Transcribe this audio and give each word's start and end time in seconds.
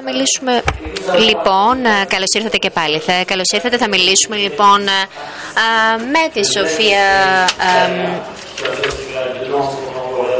Θα 0.00 0.10
μιλήσουμε 0.10 0.62
λοιπόν, 1.18 1.84
ε, 1.84 2.04
καλώς 2.08 2.28
ήρθατε 2.34 2.56
και 2.56 2.70
πάλι. 2.70 2.98
Θα, 2.98 3.24
καλώς 3.24 3.48
ήρθατε, 3.52 3.76
θα 3.76 3.88
μιλήσουμε 3.88 4.36
λοιπόν 4.36 4.80
ε, 4.86 4.90
ε, 4.90 6.04
με 6.04 6.28
τη 6.32 6.46
Σοφία 6.46 7.04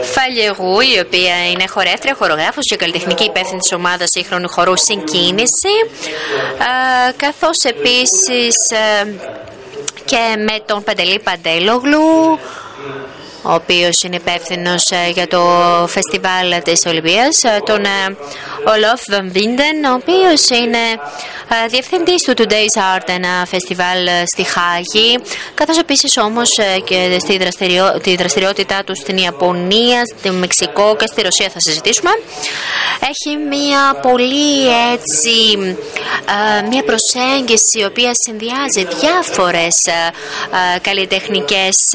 Φαλιεγού, 0.02 0.80
η 0.80 0.98
οποία 1.04 1.50
είναι 1.50 1.66
χορεύτρια, 1.66 2.14
χορογράφος 2.18 2.66
και 2.66 2.76
καλλιτεχνική 2.76 3.24
υπεύθυνη 3.24 3.58
της 3.58 3.72
ομάδας 3.72 4.10
σύγχρονου 4.10 4.48
χορού 4.48 4.76
Συγκίνηση, 4.76 5.74
καθώς 7.16 7.58
επίσης 7.62 8.56
και 10.04 10.36
με 10.38 10.62
τον 10.66 10.82
Παντελή 10.82 11.18
Παντέλογλου, 11.18 12.38
ο 13.42 13.52
οποίος 13.52 14.02
είναι 14.02 14.16
υπεύθυνος 14.16 14.90
ε, 14.90 15.10
για 15.10 15.26
το 15.26 15.40
φεστιβάλ 15.88 16.62
της 16.62 16.86
Ολυμπίας, 16.86 17.44
ε, 17.44 17.58
τον 17.64 17.84
Ολόφ 18.66 19.00
Βαμβίντεν, 19.10 19.84
ο 19.84 19.94
οποίος 19.94 20.48
είναι 20.48 20.84
ε, 21.64 21.68
διευθυντής 21.68 22.22
του 22.22 22.34
Today's 22.38 22.96
Art, 22.96 23.08
ένα 23.08 23.46
φεστιβάλ 23.46 24.08
στη 24.26 24.42
Χάγη, 24.42 25.18
καθώς 25.54 25.78
επίσης 25.78 26.16
όμως 26.16 26.50
και 26.84 27.16
στη 27.20 27.38
δραστηριό, 27.38 28.00
τη 28.02 28.16
δραστηριότητά 28.16 28.84
του 28.84 28.96
στην 28.96 29.16
Ιαπωνία, 29.16 30.02
στη 30.18 30.30
Μεξικό 30.30 30.96
και 30.96 31.06
στη 31.06 31.22
Ρωσία 31.22 31.48
θα 31.48 31.60
συζητήσουμε. 31.60 32.10
Έχει 33.10 33.36
μια 33.36 34.00
πολύ 34.02 34.68
έτσι, 34.92 35.58
μια 36.70 36.84
προσέγγιση 36.84 37.78
η 37.78 37.84
οποία 37.84 38.10
συνδυάζει 38.14 38.86
διάφορες 39.00 39.76
καλλιτεχνικές 40.82 41.94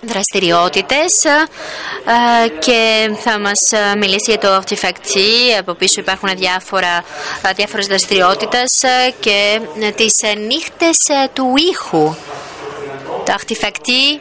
δραστηριότητες 0.00 1.24
ε, 1.24 2.48
και 2.58 3.10
θα 3.20 3.38
μας 3.38 3.72
ε, 3.72 3.96
μιλήσει 3.96 4.30
για 4.30 4.38
το 4.38 4.56
Artifacti. 4.56 5.58
Από 5.58 5.74
πίσω 5.74 6.00
υπάρχουν 6.00 6.28
διάφορα, 6.36 7.04
ε, 7.48 7.52
διάφορες 7.56 7.86
δραστηριότητες 7.86 8.84
και 9.20 9.60
τις 9.94 10.14
νύχτες 10.46 10.98
του 11.32 11.54
ήχου. 11.72 12.14
Το 13.24 13.34
Artifacti, 13.38 14.20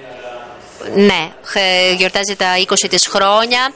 ναι, 0.96 1.32
γιορτάζει 1.98 2.36
τα 2.36 2.46
20 2.58 2.88
της 2.90 3.08
χρόνια 3.08 3.74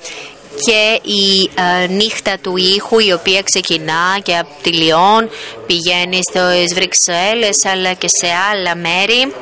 και 0.65 1.09
η 1.09 1.49
νύχτα 1.89 2.37
του 2.41 2.57
ήχου 2.57 2.99
η 2.99 3.13
οποία 3.13 3.41
ξεκινά 3.41 4.19
και 4.23 4.37
από 4.37 4.49
τη 4.61 4.69
Λιόν 4.73 5.29
πηγαίνει 5.67 6.19
στο 6.23 6.41
Βρυξέλλες 6.73 7.65
αλλά 7.65 7.93
και 7.93 8.07
σε 8.07 8.27
άλλα 8.51 8.75
μέρη 8.75 9.33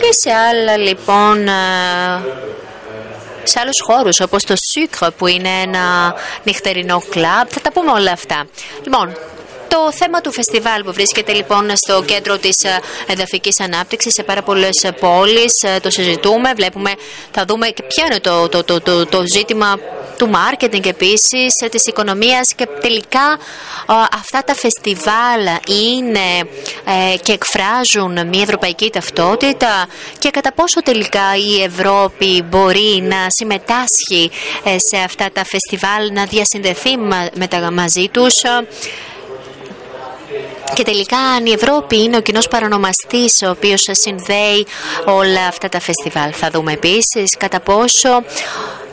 και 0.00 0.12
σε 0.12 0.32
άλλα 0.32 0.76
λοιπόν 0.76 1.48
ε, 1.48 1.52
σε 3.42 3.60
άλλους 3.60 3.80
χώρους 3.80 4.20
όπως 4.20 4.44
το 4.44 4.54
Sucre 4.54 5.08
που 5.16 5.26
είναι 5.26 5.48
ένα 5.48 6.14
νυχτερινό 6.42 7.02
κλαμπ. 7.10 7.46
Θα 7.48 7.60
τα 7.60 7.72
πούμε 7.72 7.90
όλα 7.90 8.12
αυτά. 8.12 8.46
Λοιπόν 8.82 9.16
το 9.68 9.92
θέμα 9.92 10.20
του 10.20 10.32
φεστιβάλ 10.32 10.84
που 10.84 10.92
βρίσκεται 10.92 11.32
λοιπόν 11.32 11.70
στο 11.76 12.02
κέντρο 12.02 12.38
της 12.38 12.62
ε, 12.64 12.80
εδαφικής 13.06 13.60
ανάπτυξης 13.60 14.12
σε 14.12 14.22
πάρα 14.22 14.42
πολλές 14.42 14.90
πόλεις 15.00 15.62
ε, 15.62 15.78
το 15.82 15.90
συζητούμε, 15.90 16.52
βλέπουμε, 16.56 16.92
θα 17.30 17.44
δούμε 17.48 17.66
και 17.66 17.82
ποιο 17.82 18.06
είναι 18.06 18.20
το, 18.20 18.48
το, 18.48 18.64
το, 18.64 18.80
το, 18.80 19.06
το 19.06 19.22
ζήτημα 19.26 19.78
του 20.18 20.28
μάρκετινγκ 20.28 20.86
επίσης, 20.86 21.52
της 21.70 21.86
οικονομίας 21.86 22.54
και 22.54 22.66
τελικά 22.80 23.38
αυτά 24.12 24.42
τα 24.44 24.54
φεστιβάλ 24.54 25.42
είναι 25.68 26.48
ε, 27.12 27.16
και 27.22 27.32
εκφράζουν 27.32 28.28
μια 28.28 28.42
ευρωπαϊκή 28.42 28.90
ταυτότητα 28.90 29.86
και 30.18 30.30
κατά 30.30 30.52
πόσο 30.52 30.82
τελικά 30.82 31.36
η 31.36 31.62
Ευρώπη 31.62 32.42
μπορεί 32.42 33.02
να 33.02 33.26
συμμετάσχει 33.28 34.30
σε 34.76 34.96
αυτά 35.04 35.28
τα 35.32 35.44
φεστιβάλ, 35.44 36.12
να 36.12 36.24
διασυνδεθεί 36.24 36.96
μαζί 37.72 38.08
τους 38.08 38.34
και 40.74 40.82
τελικά 40.82 41.18
αν 41.18 41.46
η 41.46 41.50
Ευρώπη 41.50 42.02
είναι 42.02 42.16
ο 42.16 42.20
κοινός 42.20 42.48
παρανομαστή 42.48 43.24
ο 43.46 43.50
οποίος 43.50 43.84
συνδέει 43.90 44.66
όλα 45.04 45.46
αυτά 45.46 45.68
τα 45.68 45.80
φεστιβάλ. 45.80 46.32
Θα 46.34 46.50
δούμε 46.50 46.72
επίσης 46.72 47.36
κατά 47.38 47.60
πόσο 47.60 48.22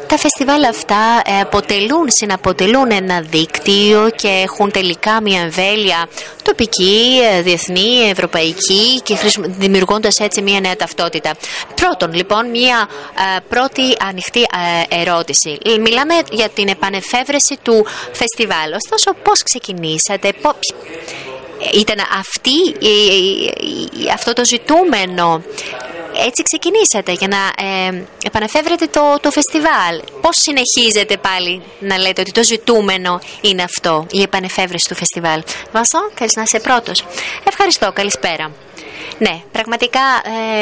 τα 0.07 0.17
φεστιβάλ 0.17 0.63
αυτά 0.63 1.21
ε, 1.25 1.39
αποτελούν, 1.39 2.05
συναποτελούν 2.07 2.91
ένα 2.91 3.21
δίκτυο 3.21 4.09
και 4.15 4.27
έχουν 4.27 4.71
τελικά 4.71 5.21
μια 5.21 5.41
εμβέλεια 5.41 6.07
τοπική, 6.43 7.19
ε, 7.31 7.41
διεθνή, 7.41 8.09
ευρωπαϊκή 8.09 9.01
και 9.03 9.17
δημιουργώντας 9.45 10.19
έτσι 10.19 10.41
μια 10.41 10.59
νέα 10.59 10.75
ταυτότητα. 10.75 11.31
Πρώτον, 11.75 12.13
λοιπόν, 12.13 12.49
μια 12.49 12.89
ε, 13.35 13.39
πρώτη 13.49 13.81
ανοιχτή 14.07 14.45
ερώτηση. 14.89 15.57
Μιλάμε 15.81 16.13
για 16.31 16.49
την 16.49 16.67
επανεφεύρεση 16.67 17.57
του 17.61 17.85
φεστιβάλ. 18.11 18.73
Ωστόσο, 18.73 19.11
πώς 19.23 19.43
ξεκινήσατε, 19.43 20.33
ήταν 21.73 21.97
αυτή, 22.19 22.57
αυτό 24.13 24.33
το 24.33 24.45
ζητούμενο. 24.45 25.43
Έτσι 26.17 26.43
ξεκινήσατε 26.43 27.11
για 27.11 27.27
να 27.27 27.65
ε, 27.65 28.03
επαναφεύρετε 28.25 28.85
το, 28.85 29.17
το 29.21 29.31
φεστιβάλ. 29.31 30.01
Πώς 30.21 30.37
συνεχίζετε 30.37 31.17
πάλι 31.17 31.61
να 31.79 31.97
λέτε 31.97 32.21
ότι 32.21 32.31
το 32.31 32.43
ζητούμενο 32.43 33.19
είναι 33.41 33.63
αυτό, 33.63 34.05
η 34.11 34.21
επανεφεύρεση 34.21 34.87
του 34.87 34.95
φεστιβάλ. 34.95 35.43
Βασό, 35.71 36.11
θέλεις 36.13 36.35
να 36.35 36.41
είσαι 36.41 36.59
πρώτος. 36.59 37.05
Ευχαριστώ, 37.43 37.91
καλησπέρα. 37.91 38.51
Ναι, 39.17 39.41
πραγματικά 39.51 40.01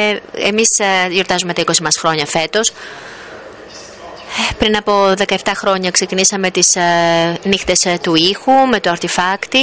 ε, 0.02 0.46
εμείς 0.48 0.68
ε, 0.78 1.08
γιορτάζουμε 1.10 1.52
τα 1.52 1.62
20 1.66 1.78
μας 1.82 1.96
χρόνια 1.96 2.26
φέτος. 2.26 2.72
Πριν 4.58 4.76
από 4.76 5.12
17 5.26 5.36
χρόνια 5.56 5.90
ξεκινήσαμε 5.90 6.50
τις 6.50 6.76
ε, 6.76 7.38
νύχτες 7.42 7.84
ε, 7.84 7.98
του 8.02 8.14
ήχου 8.14 8.52
με 8.70 8.80
το 8.80 8.92
Artifacti. 8.92 9.62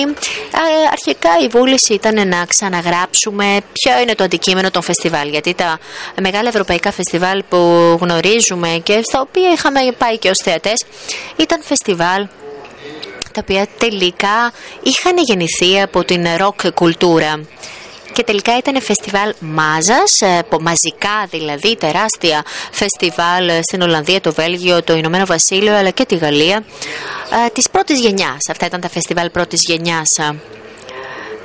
Ε, 0.51 0.87
αρχικά 0.91 1.29
η 1.43 1.47
βούληση 1.47 1.93
ήταν 1.93 2.27
να 2.27 2.45
ξαναγράψουμε 2.45 3.59
ποιο 3.71 3.99
είναι 4.01 4.15
το 4.15 4.23
αντικείμενο 4.23 4.71
των 4.71 4.81
φεστιβάλ. 4.81 5.29
Γιατί 5.29 5.53
τα 5.53 5.79
μεγάλα 6.21 6.47
ευρωπαϊκά 6.49 6.91
φεστιβάλ 6.91 7.43
που 7.49 7.57
γνωρίζουμε 8.01 8.69
και 8.83 9.01
στα 9.03 9.21
οποία 9.21 9.51
είχαμε 9.51 9.79
πάει 9.97 10.17
και 10.17 10.29
ως 10.29 10.37
θεατές 10.37 10.85
ήταν 11.35 11.61
φεστιβάλ 11.63 12.27
τα 13.31 13.41
οποία 13.41 13.67
τελικά 13.77 14.51
είχαν 14.83 15.17
γεννηθεί 15.17 15.81
από 15.81 16.03
την 16.03 16.27
ροκ 16.37 16.71
κουλτούρα 16.73 17.41
και 18.13 18.23
τελικά 18.23 18.57
ήταν 18.57 18.81
φεστιβάλ 18.81 19.33
μάζας, 19.39 20.21
ε, 20.21 20.43
μαζικά 20.61 21.27
δηλαδή, 21.29 21.75
τεράστια 21.75 22.43
φεστιβάλ 22.71 23.49
στην 23.61 23.81
Ολλανδία, 23.81 24.21
το 24.21 24.33
Βέλγιο, 24.33 24.83
το 24.83 24.93
Ηνωμένο 24.93 25.25
Βασίλειο 25.25 25.75
αλλά 25.75 25.89
και 25.89 26.05
τη 26.05 26.15
Γαλλία 26.15 26.63
ε, 27.45 27.49
της 27.53 27.69
πρώτης 27.69 27.99
γενιάς. 27.99 28.37
Αυτά 28.49 28.65
ήταν 28.65 28.81
τα 28.81 28.89
φεστιβάλ 28.89 29.29
πρώτης 29.29 29.61
γενιάς. 29.65 30.19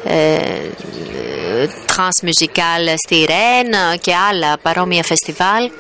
Ε, 0.09 0.37
Transmusical 1.67 2.95
στη 3.07 3.25
Ρεν 3.25 3.99
και 4.01 4.15
άλλα 4.31 4.59
παρόμοια 4.63 5.03
φεστιβάλ. 5.03 5.71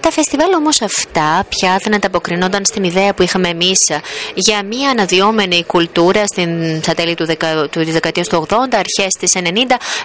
Τα 0.00 0.10
φεστιβάλ 0.10 0.52
όμως 0.52 0.82
αυτά 0.82 1.46
πια 1.48 1.80
δεν 1.82 1.94
ανταποκρινόταν 1.94 2.64
στην 2.64 2.84
ιδέα 2.84 3.14
που 3.14 3.22
είχαμε 3.22 3.48
εμείς 3.48 3.80
για 4.34 4.62
μια 4.62 4.90
αναδυόμενη 4.90 5.64
κουλτούρα 5.64 6.26
στην, 6.26 6.80
στα 6.82 6.94
τέλη 6.94 7.14
του, 7.14 7.26
δεκα, 7.26 7.68
του 7.70 7.84
δεκαετίας 7.84 8.28
του 8.28 8.46
80, 8.50 8.54
αρχές 8.72 9.14
της 9.18 9.32
90, 9.34 9.48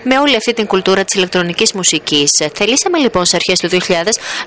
με 0.03 0.19
όλη 0.19 0.35
αυτή 0.35 0.53
την 0.53 0.65
κουλτούρα 0.67 1.03
της 1.03 1.13
ηλεκτρονικής 1.13 1.73
μουσικής. 1.73 2.29
Θελήσαμε 2.53 2.97
λοιπόν 2.97 3.25
σε 3.25 3.35
αρχές 3.35 3.59
του 3.59 3.69
2000 3.87 3.93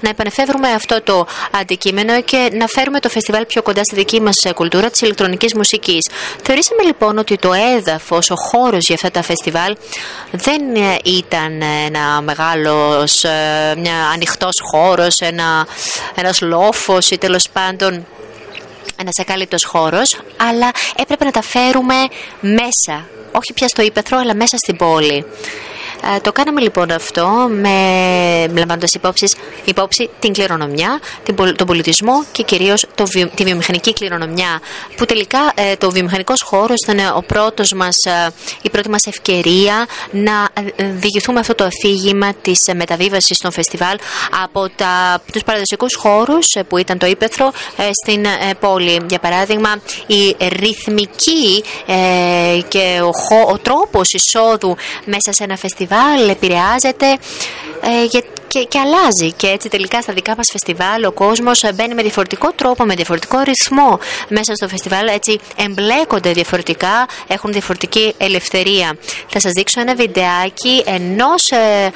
να 0.01 0.09
επανεφεύρουμε 0.09 0.69
αυτό 0.69 1.03
το 1.03 1.27
αντικείμενο 1.61 2.23
και 2.23 2.51
να 2.53 2.67
φέρουμε 2.67 3.01
το 3.01 3.09
φεστιβάλ 3.09 3.47
πιο 3.47 3.63
κοντά 3.63 3.85
στη 3.85 3.95
δική 3.95 4.21
μας 4.21 4.37
κουλτούρα 4.55 4.91
της 4.91 5.01
ηλεκτρονικής 5.01 5.55
μουσικής. 5.55 6.09
Θεωρήσαμε 6.43 6.83
λοιπόν 6.83 7.19
ότι 7.19 7.37
το 7.37 7.53
έδαφος, 7.77 8.31
ο 8.31 8.35
χώρος 8.37 8.87
για 8.87 8.95
αυτά 8.95 9.11
τα 9.15 9.23
φεστιβάλ 9.23 9.77
δεν 10.31 10.61
ήταν 11.05 11.63
ένα 11.63 12.21
μεγάλος, 12.21 13.25
ε, 13.25 13.75
μια 13.77 14.09
ανοιχτός 14.15 14.61
χώρος, 14.71 15.21
ένα, 15.21 15.67
ένας 16.15 16.41
λόφος 16.41 17.11
ή 17.11 17.19
τέλος 17.19 17.49
πάντων 17.53 18.07
ένας 18.97 19.19
ακάλυπτος 19.19 19.65
χώρος, 19.65 20.21
αλλά 20.37 20.71
έπρεπε 20.97 21.25
να 21.25 21.31
τα 21.31 21.43
φέρουμε 21.43 21.95
μέσα, 22.41 23.07
όχι 23.33 23.53
πια 23.55 23.69
στο 23.69 23.83
ύπεθρο, 23.83 24.19
αλλά 24.19 24.35
μέσα 24.35 24.57
στην 24.57 24.77
πόλη. 24.77 25.25
Ε, 26.13 26.21
το 26.21 26.33
κάναμε 26.33 26.61
λοιπόν 26.61 26.91
αυτό 26.91 27.49
με 27.51 27.77
λαμβάνοντας 28.47 28.93
υπόψη, 28.95 29.27
υπόψη 29.65 30.11
την 30.19 30.33
κληρονομιά, 30.33 31.01
τον 31.57 31.67
πολιτισμό 31.67 32.25
και 32.33 32.43
κυρίως 32.43 32.87
τη 33.35 33.45
βιομηχανική 33.45 33.93
κληρονομιά. 33.93 34.61
Που 34.97 35.05
τελικά 35.05 35.53
ε, 35.55 35.77
το 35.77 35.91
βιομηχανικός 35.91 36.43
χώρος 36.43 36.81
ήταν 36.87 37.17
ο 37.17 37.21
πρώτος 37.27 37.73
μας, 37.73 37.97
ε, 38.05 38.31
η 38.63 38.71
πρώτη 38.71 38.89
μας 38.89 39.07
ευκαιρία 39.07 39.87
να 40.11 40.49
διηγηθούμε 40.77 41.41
αυτό 41.41 41.55
το 41.55 41.65
αφήγημα 41.65 42.35
της 42.35 42.61
μεταβίβασης 42.75 43.39
των 43.39 43.53
φεστιβάλ 43.53 43.99
από 44.43 44.69
τους 45.33 45.43
παραδοσιακούς 45.45 45.95
χώρους 45.95 46.53
που 46.69 46.79
ήταν 46.79 46.99
το 46.99 47.07
ύπεθρο 47.07 47.53
στην 48.05 48.27
πόλη. 48.61 49.01
Για 49.09 49.19
παράδειγμα, 49.19 49.75
η 50.07 50.37
ρυθμική 50.49 51.65
και 52.69 53.01
ο, 53.03 53.53
ο 53.53 53.59
τρόπος 53.59 54.13
εισόδου 54.13 54.77
μέσα 55.05 55.33
σε 55.33 55.45
ένα 55.45 55.57
φεστιβάλ 55.57 55.93
επηρεάζεται 56.31 57.19
ε, 57.81 58.07
και, 58.07 58.25
και 58.69 58.79
αλλάζει. 58.79 59.33
Και 59.33 59.47
έτσι 59.47 59.69
τελικά 59.69 60.01
στα 60.01 60.13
δικά 60.13 60.35
μας 60.37 60.49
φεστιβάλ 60.51 61.05
ο 61.05 61.13
κόσμος 61.13 61.63
μπαίνει 61.75 61.95
με 61.95 62.03
διαφορετικό 62.03 62.53
τρόπο, 62.53 62.85
με 62.85 62.95
διαφορετικό 62.95 63.41
ρυθμό 63.41 63.99
μέσα 64.29 64.55
στο 64.55 64.69
φεστιβάλ. 64.69 65.09
Έτσι 65.09 65.39
εμπλέκονται 65.57 66.33
διαφορετικά, 66.33 67.07
έχουν 67.27 67.53
διαφορετική 67.53 68.15
ελευθερία. 68.19 68.97
Θα 69.29 69.41
σας 69.41 69.53
δείξω 69.53 69.81
ένα 69.81 69.95
βιντεάκι 69.95 70.83
ενός 70.87 71.51
ε, 71.51 71.93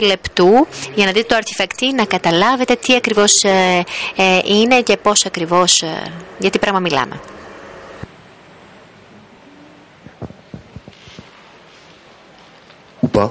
ε, 0.00 0.06
λεπτού 0.06 0.66
για 0.94 1.06
να 1.06 1.12
δείτε 1.12 1.26
το 1.28 1.34
αρτιφακτή, 1.34 1.92
να 1.92 2.04
καταλάβετε 2.04 2.74
τι 2.74 2.94
ακριβώς 2.94 3.44
ε, 3.44 3.84
ε, 4.16 4.38
είναι 4.44 4.80
και 4.80 4.96
πώς 4.96 5.26
ακριβώς, 5.26 5.80
ε, 5.80 6.12
για 6.38 6.50
τι 6.50 6.58
πράγμα 6.58 6.78
μιλάμε. 6.78 7.20
Pas 13.10 13.30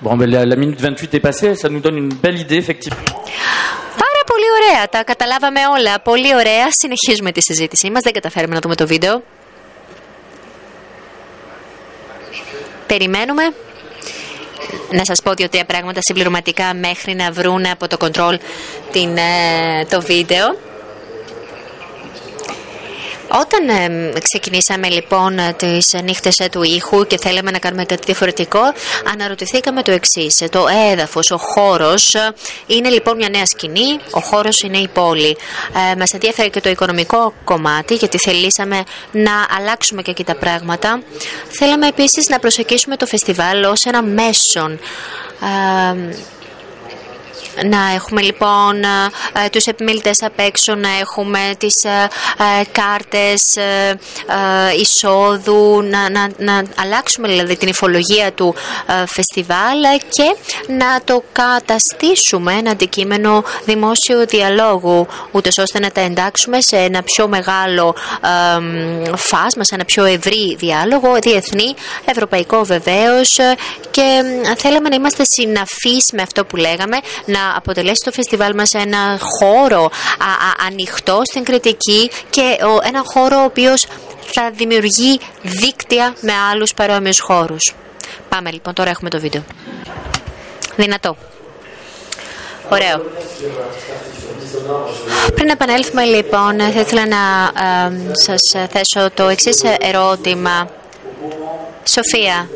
Bon, 0.00 0.16
ben, 0.16 0.30
la, 0.30 0.44
la, 0.44 0.56
minute 0.56 0.80
28 0.80 1.14
est 1.14 1.20
passée, 1.20 1.54
ça 1.56 1.68
nous 1.68 1.80
donne 1.80 1.96
une 1.96 2.14
belle 2.14 2.38
idée, 2.38 2.56
effectivement. 2.56 3.02
Πάρα 4.04 4.22
πολύ 4.26 4.48
ωραία, 4.58 4.88
τα 4.88 5.04
καταλάβαμε 5.04 5.60
όλα. 5.78 6.00
Πολύ 6.00 6.34
ωραία. 6.34 6.66
Συνεχίζουμε 6.70 7.32
τη 7.32 7.42
συζήτησή 7.42 7.90
μας. 7.90 8.02
Δεν 8.02 8.12
καταφέρουμε 8.12 8.54
να 8.54 8.60
δούμε 8.60 8.74
το 8.74 8.86
βίντεο. 8.86 9.22
Περιμένουμε 12.86 13.42
να 14.90 15.04
σας 15.04 15.22
πω 15.22 15.32
δύο-τρία 15.34 15.64
πράγματα 15.64 16.00
συμπληρωματικά 16.02 16.74
μέχρι 16.74 17.14
να 17.14 17.30
βρουν 17.30 17.66
από 17.66 17.88
το 17.88 17.96
control 18.00 18.34
την, 18.92 19.16
ε, 19.16 19.84
το 19.90 20.00
βίντεο. 20.00 20.56
Όταν 23.40 23.68
ε, 23.68 24.18
ξεκινήσαμε 24.22 24.88
λοιπόν 24.88 25.38
τις 25.56 25.94
νύχτες 26.04 26.36
του 26.50 26.62
ήχου 26.62 27.06
και 27.06 27.18
θέλαμε 27.18 27.50
να 27.50 27.58
κάνουμε 27.58 27.84
κάτι 27.84 28.02
διαφορετικό, 28.04 28.60
αναρωτηθήκαμε 29.12 29.82
το 29.82 29.90
εξής. 29.90 30.42
Το 30.50 30.64
έδαφος, 30.92 31.30
ο 31.30 31.36
χώρος 31.38 32.16
είναι 32.66 32.88
λοιπόν 32.88 33.16
μια 33.16 33.28
νέα 33.28 33.46
σκηνή, 33.46 33.98
ο 34.10 34.20
χώρος 34.20 34.60
είναι 34.60 34.78
η 34.78 34.88
πόλη. 34.88 35.36
Ε, 35.92 35.96
μας 35.96 36.12
ενδιαφέρει 36.12 36.50
και 36.50 36.60
το 36.60 36.68
οικονομικό 36.68 37.32
κομμάτι 37.44 37.94
γιατί 37.94 38.18
θελήσαμε 38.18 38.82
να 39.10 39.46
αλλάξουμε 39.58 40.02
και 40.02 40.10
εκεί 40.10 40.24
τα 40.24 40.36
πράγματα. 40.36 41.02
Θέλαμε 41.48 41.86
επίσης 41.86 42.28
να 42.28 42.38
προσεγγίσουμε 42.38 42.96
το 42.96 43.06
φεστιβάλ 43.06 43.64
ως 43.64 43.84
ένα 43.84 44.02
μέσον. 44.02 44.78
Ε, 45.40 46.16
να 47.64 47.92
έχουμε 47.94 48.20
λοιπόν 48.20 48.82
ε, 48.82 49.44
ε, 49.44 49.48
τους 49.48 49.64
επιμελητές 49.64 50.22
απ' 50.22 50.38
έξω, 50.38 50.74
να 50.74 50.88
έχουμε 51.00 51.38
τις 51.58 51.84
ε, 51.84 52.08
κάρτες 52.72 53.56
εισόδου, 54.80 55.82
να, 55.82 56.10
να, 56.10 56.30
να 56.38 56.62
αλλάξουμε 56.76 57.28
δηλαδή 57.28 57.56
την 57.56 57.68
υφολογία 57.68 58.32
του 58.32 58.54
φεστιβάλ 59.06 59.78
και 60.08 60.36
να 60.66 61.00
το 61.04 61.22
καταστήσουμε 61.32 62.52
ένα 62.52 62.70
αντικείμενο 62.70 63.44
δημόσιο 63.64 64.26
διαλόγου, 64.26 65.06
ούτε 65.30 65.48
ώστε 65.60 65.78
να 65.78 65.90
τα 65.90 66.00
εντάξουμε 66.00 66.60
σε 66.60 66.76
ένα 66.76 67.02
πιο 67.02 67.28
μεγάλο 67.28 67.94
φάσμα, 69.16 69.64
σε 69.64 69.74
ένα 69.74 69.84
πιο 69.84 70.04
ευρύ 70.04 70.56
διάλογο, 70.58 71.18
διεθνή, 71.22 71.74
ευρωπαϊκό 72.04 72.64
βεβαίως 72.64 73.38
και 73.90 74.22
θέλαμε 74.56 74.88
να 74.88 74.94
είμαστε 74.94 75.24
συναφείς 75.24 76.10
με 76.12 76.22
αυτό 76.22 76.44
που 76.44 76.56
λέγαμε, 76.56 76.96
να 77.24 77.45
αποτελέσει 77.56 78.02
το 78.04 78.12
φεστιβάλ 78.12 78.54
μας 78.54 78.72
ένα 78.72 79.18
χώρο 79.20 79.84
α, 79.84 79.90
ανοιχτό 80.66 81.20
στην 81.24 81.44
κριτική 81.44 82.10
και 82.30 82.56
ένα 82.82 83.02
χώρο 83.04 83.36
ο 83.40 83.44
οποίος 83.44 83.86
θα 84.32 84.50
δημιουργεί 84.50 85.20
δίκτυα 85.42 86.14
με 86.20 86.32
άλλους 86.50 86.74
παρόμοιους 86.74 87.20
χώρους. 87.20 87.74
Πάμε 88.28 88.50
λοιπόν, 88.50 88.74
τώρα 88.74 88.90
έχουμε 88.90 89.10
το 89.10 89.20
βίντεο. 89.20 89.44
Δυνατό. 90.76 91.16
Ωραίο. 92.68 93.02
Πριν 95.34 95.48
επανέλθουμε 95.48 96.04
λοιπόν, 96.04 96.58
θα 96.58 96.80
ήθελα 96.80 97.06
να 97.06 97.16
ε, 97.86 98.12
σας 98.12 98.68
θέσω 98.70 99.10
το 99.14 99.28
εξής 99.28 99.62
ερώτημα. 99.78 100.68
Σοφία, 101.84 102.48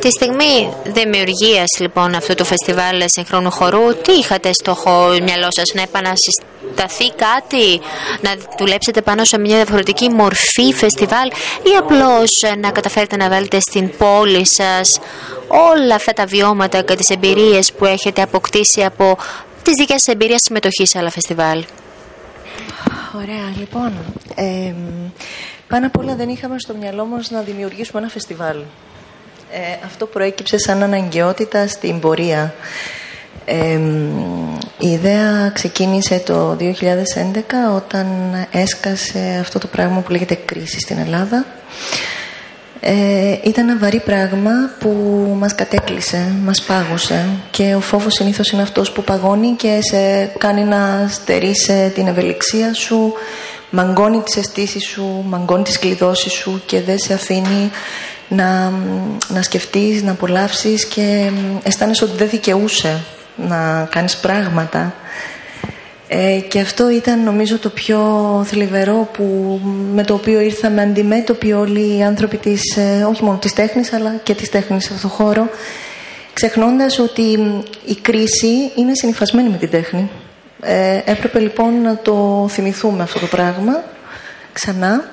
Τη 0.00 0.10
στιγμή 0.10 0.72
δημιουργίας 0.84 1.78
λοιπόν 1.80 2.14
αυτού 2.14 2.34
του 2.34 2.44
φεστιβάλ 2.44 3.02
συγχρόνου 3.06 3.50
χορού, 3.50 3.94
τι 4.02 4.12
είχατε 4.12 4.52
στο 4.52 4.76
μυαλό 5.22 5.48
σας, 5.50 5.72
να 5.74 5.82
επανασυσταθεί 5.82 7.10
κάτι, 7.16 7.80
να 8.20 8.30
δουλέψετε 8.58 9.02
πάνω 9.02 9.24
σε 9.24 9.38
μια 9.38 9.56
διαφορετική 9.56 10.08
μορφή 10.08 10.72
φεστιβάλ 10.72 11.28
ή 11.62 11.76
απλώς 11.78 12.42
να 12.58 12.70
καταφέρετε 12.70 13.16
να 13.16 13.28
βάλετε 13.28 13.60
στην 13.60 13.96
πόλη 13.96 14.46
σας 14.46 14.98
όλα 15.48 15.94
αυτά 15.94 16.12
τα 16.12 16.24
βιώματα 16.26 16.82
και 16.82 16.94
τις 16.94 17.10
εμπειρίες 17.10 17.72
που 17.72 17.84
έχετε 17.84 18.22
αποκτήσει 18.22 18.84
από 18.84 19.16
τις 19.62 19.74
δικές 19.74 20.02
σας 20.02 20.14
εμπειρίες 20.14 20.40
συμμετοχής 20.42 20.90
σε 20.90 20.98
άλλα 20.98 21.10
φεστιβάλ; 21.10 21.64
Ωραία, 23.16 23.52
λοιπόν. 23.58 23.92
Ε, 24.34 24.74
πάνω 25.68 25.86
απ' 25.86 25.98
όλα 25.98 26.14
δεν 26.14 26.28
είχαμε 26.28 26.58
στο 26.58 26.74
μυαλό 26.74 27.04
μας 27.04 27.30
να 27.30 27.40
δημιουργήσουμε 27.40 28.00
ένα 28.00 28.10
φεστιβάλ. 28.10 28.56
Ε, 29.52 29.84
αυτό 29.84 30.06
προέκυψε 30.06 30.58
σαν 30.58 30.82
αναγκαιότητα 30.82 31.66
στην 31.66 32.00
πορεία. 32.00 32.54
η 34.78 34.88
ιδέα 34.88 35.50
ξεκίνησε 35.54 36.22
το 36.26 36.56
2011 36.60 36.72
όταν 37.76 38.06
έσκασε 38.50 39.38
αυτό 39.40 39.58
το 39.58 39.66
πράγμα 39.66 40.00
που 40.00 40.10
λέγεται 40.10 40.34
κρίση 40.34 40.80
στην 40.80 40.98
Ελλάδα. 40.98 41.46
Ε, 42.80 43.38
ήταν 43.44 43.68
ένα 43.68 43.78
βαρύ 43.78 44.00
πράγμα 44.00 44.52
που 44.78 44.90
μας 45.38 45.54
κατέκλυσε, 45.54 46.34
μας 46.44 46.62
πάγωσε 46.62 47.28
και 47.50 47.74
ο 47.74 47.80
φόβος 47.80 48.14
συνήθως 48.14 48.50
είναι 48.50 48.62
αυτός 48.62 48.92
που 48.92 49.02
παγώνει 49.02 49.50
και 49.50 49.78
σε 49.80 50.24
κάνει 50.38 50.64
να 50.64 51.08
στερείς 51.10 51.70
την 51.94 52.06
ευελιξία 52.06 52.74
σου, 52.74 53.12
μαγκώνει 53.70 54.20
τις 54.20 54.36
αισθήσεις 54.36 54.84
σου, 54.84 55.24
μαγκώνει 55.28 55.62
τις 55.62 55.78
κλειδώσεις 55.78 56.32
σου 56.32 56.62
και 56.66 56.80
δεν 56.80 56.98
σε 56.98 57.14
αφήνει 57.14 57.70
να, 58.30 58.72
να 59.28 59.42
σκεφτείς, 59.42 60.02
να 60.02 60.10
απολαύσεις 60.10 60.86
και 60.86 61.30
αισθάνεσαι 61.62 62.04
ότι 62.04 62.16
δεν 62.16 62.28
δικαιούσε 62.28 63.00
να 63.36 63.88
κάνεις 63.90 64.16
πράγματα. 64.16 64.94
Ε, 66.08 66.40
και 66.48 66.60
αυτό 66.60 66.90
ήταν 66.90 67.22
νομίζω 67.22 67.58
το 67.58 67.68
πιο 67.68 68.00
θλιβερό 68.46 69.08
που, 69.12 69.60
με 69.92 70.04
το 70.04 70.14
οποίο 70.14 70.40
ήρθαμε 70.40 70.82
αντιμέτωποι 70.82 71.52
όλοι 71.52 71.96
οι 71.96 72.02
άνθρωποι 72.02 72.36
της, 72.36 72.76
ε, 72.76 73.06
όχι 73.08 73.24
μόνο 73.24 73.38
της 73.38 73.52
τέχνης 73.52 73.92
αλλά 73.92 74.14
και 74.22 74.34
της 74.34 74.48
τέχνης 74.50 74.84
σε 74.84 74.94
αυτόν 74.94 75.10
τον 75.10 75.18
χώρο 75.26 75.48
ξεχνώντας 76.32 76.98
ότι 76.98 77.22
η 77.84 77.94
κρίση 77.94 78.70
είναι 78.74 78.94
συνειφασμένη 78.94 79.48
με 79.48 79.56
την 79.56 79.70
τέχνη. 79.70 80.10
Ε, 80.62 81.00
έπρεπε 81.04 81.38
λοιπόν 81.38 81.80
να 81.82 81.96
το 81.96 82.46
θυμηθούμε 82.50 83.02
αυτό 83.02 83.18
το 83.18 83.26
πράγμα 83.26 83.82
ξανά 84.52 85.04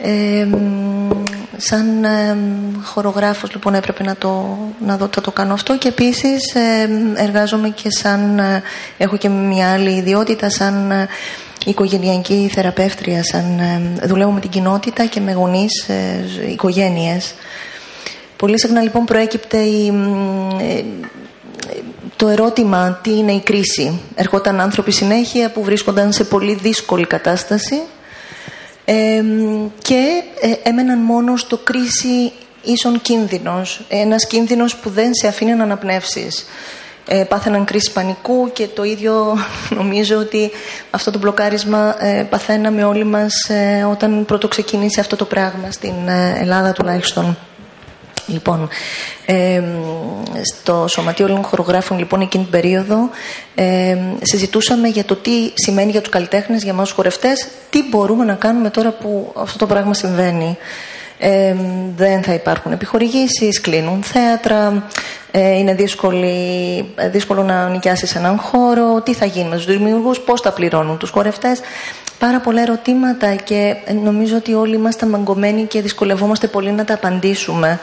ε, 0.00 0.46
σαν 1.56 2.04
ε, 2.04 2.36
χορογράφος 2.82 3.52
λοιπόν 3.52 3.74
έπρεπε 3.74 4.02
να 4.02 4.16
το, 4.16 4.58
να 4.86 4.96
δω, 4.96 5.08
το 5.08 5.30
κάνω 5.30 5.52
αυτό 5.52 5.78
και 5.78 5.88
επίσης 5.88 6.54
εργάζομαι 7.14 7.68
και 7.68 7.90
σαν, 7.90 8.38
ε, 8.38 8.62
έχω 8.98 9.16
και 9.16 9.28
μια 9.28 9.72
άλλη 9.72 9.90
ιδιότητα 9.90 10.50
σαν 10.50 10.90
ε, 10.90 11.08
οικογενειακή 11.66 12.50
θεραπεύτρια, 12.54 13.24
σαν, 13.24 13.60
δουλεύω 14.02 14.30
με 14.30 14.40
την 14.40 14.50
κοινότητα 14.50 15.06
και 15.06 15.20
με 15.20 15.32
γονείς, 15.32 15.88
οικογένειες. 16.50 17.34
Πολύ 18.36 18.58
συχνά 18.58 18.82
λοιπόν 18.82 19.04
προέκυπτε 19.04 19.58
η, 19.58 19.92
το 22.16 22.28
ερώτημα 22.28 22.98
τι 23.02 23.16
είναι 23.16 23.32
η 23.32 23.40
κρίση. 23.40 24.00
Ερχόταν 24.14 24.60
άνθρωποι 24.60 24.92
συνέχεια 24.92 25.50
που 25.50 25.62
βρίσκονταν 25.62 26.12
σε 26.12 26.24
πολύ 26.24 26.54
δύσκολη 26.54 27.06
κατάσταση 27.06 27.80
και 29.82 30.22
ε, 30.40 30.68
έμεναν 30.68 30.98
μόνο 30.98 31.36
στο 31.36 31.56
κρίση 31.56 32.32
ίσον 32.62 33.00
κίνδυνος. 33.00 33.84
Ένας 33.88 34.26
κίνδυνος 34.26 34.76
που 34.76 34.90
δεν 34.90 35.14
σε 35.14 35.26
αφήνει 35.26 35.54
να 35.54 35.62
αναπνεύσεις. 35.62 36.46
Ε, 37.08 37.24
πάθαιναν 37.24 37.64
κρίση 37.64 37.92
πανικού 37.92 38.52
και 38.52 38.66
το 38.66 38.84
ίδιο 38.84 39.36
νομίζω 39.78 40.18
ότι 40.18 40.50
αυτό 40.90 41.10
το 41.10 41.18
μπλοκάρισμα 41.18 42.04
ε, 42.06 42.22
παθαίναμε 42.22 42.84
όλοι 42.84 43.04
μας 43.04 43.48
ε, 43.48 43.86
όταν 43.90 44.24
πρώτο 44.24 44.48
ξεκίνησε 44.48 45.00
αυτό 45.00 45.16
το 45.16 45.24
πράγμα 45.24 45.70
στην 45.70 46.08
ε, 46.08 46.36
Ελλάδα 46.38 46.72
τουλάχιστον. 46.72 47.36
Λοιπόν, 48.26 48.68
ε, 49.26 49.62
στο 50.54 50.86
Σωματείο 50.88 51.26
Όλων 51.26 51.42
Χορογράφων 51.42 51.98
λοιπόν 51.98 52.20
εκείνη 52.20 52.42
την 52.42 52.52
περίοδο 52.52 53.10
ε, 53.54 53.96
συζητούσαμε 54.22 54.88
για 54.88 55.04
το 55.04 55.16
τι 55.16 55.52
σημαίνει 55.54 55.90
για 55.90 56.00
τους 56.00 56.10
καλλιτέχνες, 56.10 56.62
για 56.62 56.72
εμάς 56.72 56.86
τους 56.86 56.96
χορευτές, 56.96 57.48
τι 57.70 57.88
μπορούμε 57.88 58.24
να 58.24 58.34
κάνουμε 58.34 58.70
τώρα 58.70 58.90
που 58.90 59.32
αυτό 59.36 59.58
το 59.58 59.66
πράγμα 59.66 59.94
συμβαίνει. 59.94 60.56
Ε, 61.24 61.54
δεν 61.96 62.22
θα 62.22 62.32
υπάρχουν 62.32 62.72
επιχορηγήσεις, 62.72 63.60
κλείνουν 63.60 64.02
θέατρα, 64.02 64.86
ε, 65.30 65.58
είναι 65.58 65.74
δύσκολο 67.10 67.42
να 67.42 67.68
νοικιάσεις 67.68 68.14
έναν 68.14 68.38
χώρο, 68.38 69.00
τι 69.00 69.14
θα 69.14 69.24
γίνει 69.24 69.48
με 69.48 69.56
τους 69.56 69.64
δημιουργούς, 69.64 70.20
πώς 70.20 70.40
θα 70.40 70.52
πληρώνουν 70.52 70.98
τους 70.98 71.10
χορευτές. 71.10 71.60
Πάρα 72.18 72.40
πολλά 72.40 72.62
ερωτήματα 72.62 73.34
και 73.34 73.76
νομίζω 74.02 74.36
ότι 74.36 74.54
όλοι 74.54 74.74
είμαστε 74.74 75.06
μαγκωμένοι 75.06 75.62
και 75.62 75.80
δυσκολευόμαστε 75.80 76.46
πολύ 76.46 76.70
να 76.70 76.84
τα 76.84 76.94
απαντήσουμε. 76.94 77.80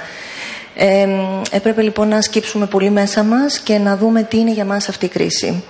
Ε, 0.81 1.07
έπρεπε 1.51 1.81
λοιπόν 1.81 2.07
να 2.07 2.21
σκύψουμε 2.21 2.65
πολύ 2.65 2.89
μέσα 2.89 3.23
μας 3.23 3.59
και 3.59 3.77
να 3.77 3.97
δούμε 3.97 4.23
τι 4.23 4.37
είναι 4.37 4.51
για 4.51 4.65
μας 4.65 4.89
αυτή 4.89 5.05
η 5.05 5.09
κρίση. 5.09 5.63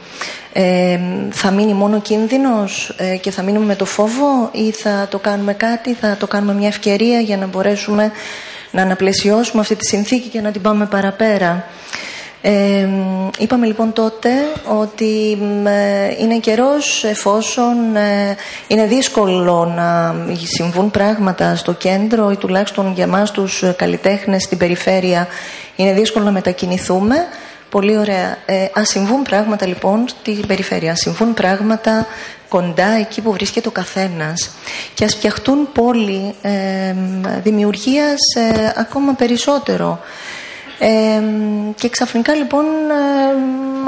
Ε, 0.54 1.00
θα 1.32 1.52
μείνει 1.52 1.74
μόνο 1.74 2.02
κίνδυνος 2.02 2.96
ε, 2.98 3.16
και 3.16 3.32
θα 3.32 3.42
μείνουμε 3.42 3.66
με 3.66 3.76
το 3.76 3.86
φόβο 3.86 4.50
ή 4.52 4.72
θα 4.72 5.08
το 5.10 5.20
κάνουμε 5.20 5.54
κάτι, 5.54 5.94
θα 5.94 6.16
το 6.20 6.28
κάνουμε 6.28 6.54
μια 6.54 6.68
ευκαιρία 6.68 7.20
για 7.20 7.38
να 7.38 7.48
μπορέσουμε 7.48 8.12
να 8.72 8.82
αναπλαισιώσουμε 8.82 9.62
αυτή 9.62 9.76
τη 9.76 9.86
συνθήκη 9.86 10.28
και 10.28 10.42
να 10.42 10.52
την 10.52 10.62
πάμε 10.62 10.86
παραπέρα. 10.86 11.66
Ε, 12.42 12.88
είπαμε 13.38 13.66
λοιπόν 13.66 13.94
τότε 13.94 14.30
ότι 14.80 15.38
ε, 15.66 16.16
είναι 16.20 16.38
καιρός 16.38 17.04
εφόσον 17.04 17.96
ε, 17.96 18.36
είναι 18.68 18.86
δύσκολο 18.86 19.74
να 19.76 20.16
συμβούν 20.44 20.92
πράγματα 20.92 21.56
στο 21.56 21.74
κέντρο 21.74 22.32
ή 22.32 22.36
τουλάχιστον 22.36 22.94
για 22.94 23.08
μας 23.08 23.32
τους 23.32 23.64
καλλιτέχνες 23.76 24.44
στην 24.44 24.58
περιφέρεια 24.58 25.28
είναι 25.76 25.94
δύσκολο 25.94 26.26
να 26.26 26.32
μετακινηθούμε. 26.32 27.16
Πολύ 27.70 27.98
ωραία. 27.98 28.38
Ε, 28.46 28.68
ας 28.74 28.90
συμβούν 28.90 29.24
πράγματα 29.24 29.68
λοιπόν 29.68 30.08
στην 30.08 30.48
περιφέρεια, 30.48 30.92
ας 30.92 31.00
συμβούν 31.00 31.34
πράγματα 31.34 32.08
κοντά 32.50 32.88
εκεί 33.00 33.22
που 33.22 33.32
βρίσκεται 33.32 33.68
ο 33.68 33.72
καθένας 33.72 34.52
και 34.94 35.04
ας 35.04 35.16
φτιαχτούν 35.16 35.72
πόλη 35.74 36.36
ε, 36.42 36.96
δημιουργίας 37.44 38.20
ακόμα 38.76 39.14
περισσότερο 39.14 40.00
και 41.76 41.90
ξαφνικά 41.90 42.36
λοιπόν 42.36 42.66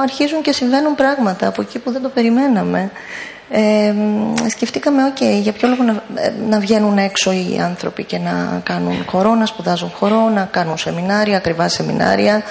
αρχίζουν 0.01 0.41
και 0.41 0.51
συμβαίνουν 0.51 0.95
πράγματα 0.95 1.47
από 1.47 1.61
εκεί 1.61 1.79
που 1.79 1.91
δεν 1.91 2.01
το 2.01 2.09
περιμέναμε. 2.09 2.91
Ε, 3.53 3.93
σκεφτήκαμε, 4.49 5.13
ok, 5.13 5.21
για 5.41 5.51
ποιο 5.51 5.67
λόγο 5.67 5.83
να, 5.83 6.03
ε, 6.15 6.33
να 6.49 6.59
βγαίνουν 6.59 6.97
έξω 6.97 7.31
οι 7.31 7.59
άνθρωποι 7.63 8.03
και 8.03 8.17
να 8.17 8.61
κάνουν 8.63 9.05
χορό, 9.07 9.35
να 9.35 9.45
σπουδάζουν 9.45 9.89
χορό, 9.89 10.29
να 10.29 10.47
κάνουν 10.51 10.77
σεμινάρια, 10.77 11.37
ακριβά 11.37 11.67
σεμινάρια 11.67 12.43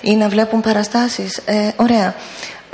ή 0.00 0.16
να 0.16 0.28
βλέπουν 0.28 0.60
παραστάσεις. 0.60 1.36
Ε, 1.36 1.68
ωραία. 1.76 2.14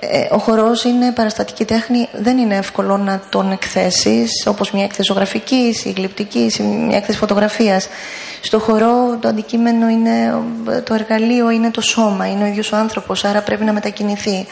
Ε, 0.00 0.26
ο 0.30 0.38
χορός 0.38 0.84
είναι 0.84 1.12
παραστατική 1.12 1.64
τέχνη, 1.64 2.08
δεν 2.12 2.38
είναι 2.38 2.56
εύκολο 2.56 2.96
να 2.96 3.20
τον 3.30 3.52
εκθέσεις 3.52 4.46
όπως 4.46 4.70
μια 4.70 4.84
έκθεση 4.84 5.02
ζωγραφικής 5.02 5.84
ή 5.84 5.90
γλυπτικής 5.90 6.58
ή 6.58 6.62
μια 6.62 6.96
έκθεση 6.96 7.18
φωτογραφίας. 7.18 7.88
Στο 8.40 8.58
χορό 8.58 9.16
το 9.20 9.28
αντικείμενο 9.28 9.88
είναι, 9.88 10.34
το 10.84 10.94
εργαλείο 10.94 11.50
είναι 11.50 11.70
το 11.70 11.80
σώμα, 11.80 12.30
είναι 12.30 12.44
ο 12.44 12.46
ίδιος 12.46 12.72
ο 12.72 12.76
άνθρωπος, 12.76 13.24
άρα 13.24 13.42
πρέπει 13.42 13.64
να 13.64 13.72
μετακινηθεί. 13.72 14.46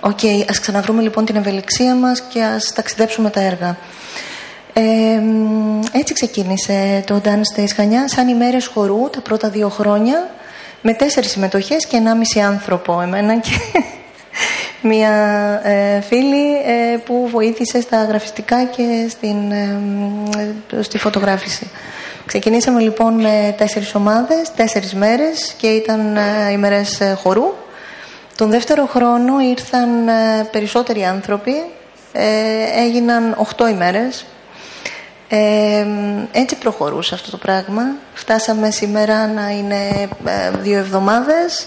OK, 0.00 0.18
okay, 0.22 0.44
ας 0.50 0.60
ξαναβρούμε 0.60 1.02
λοιπόν 1.02 1.24
την 1.24 1.36
ευελιξία 1.36 1.94
μας 1.94 2.20
και 2.20 2.42
ας 2.42 2.72
ταξιδέψουμε 2.72 3.30
τα 3.30 3.40
έργα. 3.40 3.76
Ε, 4.72 4.82
έτσι 5.92 6.14
ξεκίνησε 6.14 7.02
το 7.06 7.20
Dance 7.24 7.60
Days 7.60 7.72
Χανιά, 7.76 8.08
σαν 8.08 8.28
ημέρες 8.28 8.66
χορού 8.66 9.10
τα 9.10 9.20
πρώτα 9.20 9.48
δύο 9.48 9.68
χρόνια, 9.68 10.30
με 10.80 10.92
τέσσερις 10.92 11.30
συμμετοχές 11.30 11.86
και 11.86 11.96
ενάμιση 11.96 12.40
άνθρωπο 12.40 13.00
εμένα 13.00 13.38
και 13.38 13.50
μία 14.86 15.10
ε, 15.64 16.00
φίλη 16.00 16.54
ε, 16.54 16.96
που 16.96 17.28
βοήθησε 17.30 17.80
στα 17.80 18.04
γραφιστικά 18.04 18.64
και 18.64 19.06
στην, 19.08 19.52
ε, 19.52 20.82
στη 20.82 20.98
φωτογράφηση. 20.98 21.70
Ξεκινήσαμε 22.26 22.80
λοιπόν 22.80 23.20
με 23.20 23.54
τέσσερις 23.58 23.94
ομάδες, 23.94 24.52
τέσσερις 24.56 24.94
μέρες 24.94 25.54
και 25.58 25.66
ήταν 25.66 26.18
ημέρες 26.52 27.00
χορού. 27.16 27.54
Τον 28.36 28.50
δεύτερο 28.50 28.86
χρόνο 28.86 29.40
ήρθαν 29.40 29.88
περισσότεροι 30.50 31.04
άνθρωποι, 31.04 31.52
έγιναν 32.76 33.34
οχτώ 33.38 33.68
ημέρες. 33.68 34.24
έτσι 36.32 36.56
προχωρούσε 36.56 37.14
αυτό 37.14 37.30
το 37.30 37.36
πράγμα. 37.36 37.82
Φτάσαμε 38.14 38.70
σήμερα 38.70 39.26
να 39.26 39.50
είναι 39.50 40.08
δύο 40.62 40.78
εβδομάδες 40.78 41.66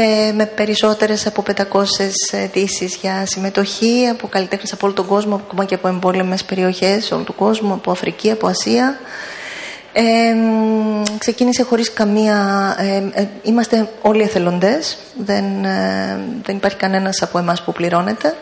ε, 0.00 0.32
με 0.32 0.46
περισσότερες 0.46 1.26
από 1.26 1.42
500 1.56 1.82
αιτήσεις 2.30 2.96
για 2.96 3.26
συμμετοχή 3.26 4.08
από 4.10 4.28
καλλιτέχνες 4.28 4.72
από 4.72 4.86
όλο 4.86 4.94
τον 4.94 5.06
κόσμο, 5.06 5.34
ακόμα 5.34 5.64
και 5.64 5.74
από 5.74 5.88
εμπόλεμες 5.88 6.44
περιοχές 6.44 7.10
όλο 7.10 7.22
τον 7.22 7.34
κόσμο, 7.34 7.74
από 7.74 7.90
Αφρική, 7.90 8.30
από 8.30 8.46
Ασία. 8.46 9.00
Ε, 9.92 10.34
ξεκίνησε 11.18 11.62
χωρίς 11.62 11.92
καμία... 11.92 12.36
Ε, 12.78 13.20
ε, 13.20 13.28
είμαστε 13.42 13.88
όλοι 14.02 14.22
εθελοντές, 14.22 14.98
δεν, 15.16 15.44
δεν 16.42 16.56
υπάρχει 16.56 16.76
κανένας 16.76 17.22
από 17.22 17.38
εμάς 17.38 17.62
που 17.62 17.72
πληρώνεται. 17.72 18.34